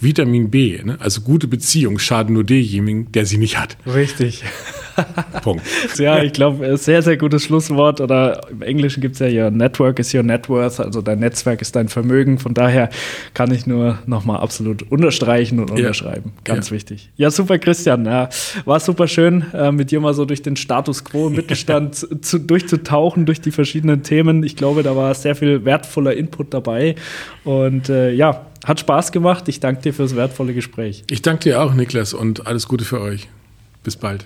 Vitamin 0.02 0.50
B, 0.50 0.80
ne? 0.82 0.96
also 1.00 1.20
gute 1.20 1.46
Beziehungen 1.46 1.98
schaden 1.98 2.34
nur 2.34 2.44
demjenigen, 2.44 3.10
der 3.12 3.26
sie 3.26 3.38
nicht 3.38 3.58
hat. 3.58 3.76
Richtig. 3.86 4.42
Punkt. 5.42 5.64
Ja, 5.98 6.22
ich 6.22 6.32
glaube, 6.32 6.76
sehr, 6.76 7.02
sehr 7.02 7.16
gutes 7.16 7.44
Schlusswort. 7.44 8.00
Oder 8.00 8.40
im 8.50 8.62
Englischen 8.62 9.00
gibt 9.00 9.14
es 9.14 9.20
ja 9.20 9.44
Your 9.44 9.50
Network 9.50 9.98
is 9.98 10.14
your 10.14 10.22
net 10.22 10.48
worth, 10.48 10.80
also 10.80 11.00
dein 11.02 11.20
Netzwerk 11.20 11.60
ist 11.60 11.76
dein 11.76 11.88
Vermögen. 11.88 12.38
Von 12.38 12.54
daher 12.54 12.88
kann 13.34 13.52
ich 13.52 13.66
nur 13.66 13.98
nochmal 14.06 14.40
absolut 14.40 14.82
unterstreichen 14.90 15.60
und 15.60 15.70
unterschreiben. 15.70 16.32
Ja. 16.36 16.54
Ganz 16.54 16.70
ja. 16.70 16.76
wichtig. 16.76 17.10
Ja, 17.16 17.30
super, 17.30 17.58
Christian. 17.58 18.06
Ja, 18.06 18.28
war 18.64 18.80
super 18.80 19.06
schön, 19.06 19.44
äh, 19.52 19.70
mit 19.70 19.90
dir 19.90 20.00
mal 20.00 20.14
so 20.14 20.24
durch 20.24 20.42
den 20.42 20.56
Status 20.56 21.04
quo 21.04 21.28
im 21.28 21.34
Mittelstand 21.34 21.94
zu, 22.24 22.38
durchzutauchen, 22.38 23.26
durch 23.26 23.40
die 23.40 23.50
verschiedenen 23.50 24.02
Themen. 24.02 24.42
Ich 24.42 24.56
glaube, 24.56 24.82
da 24.82 24.96
war 24.96 25.14
sehr 25.14 25.36
viel 25.36 25.64
wertvoller 25.64 26.14
Input 26.14 26.52
dabei. 26.54 26.96
Und 27.44 27.88
äh, 27.88 28.12
ja, 28.12 28.46
hat 28.64 28.80
Spaß 28.80 29.12
gemacht. 29.12 29.48
Ich 29.48 29.60
danke 29.60 29.82
dir 29.82 29.94
für 29.94 30.02
das 30.02 30.16
wertvolle 30.16 30.54
Gespräch. 30.54 31.04
Ich 31.10 31.22
danke 31.22 31.44
dir 31.44 31.62
auch, 31.62 31.74
Niklas, 31.74 32.14
und 32.14 32.46
alles 32.46 32.68
Gute 32.68 32.84
für 32.84 33.00
euch. 33.00 33.28
Bis 33.82 33.96
bald. 33.96 34.24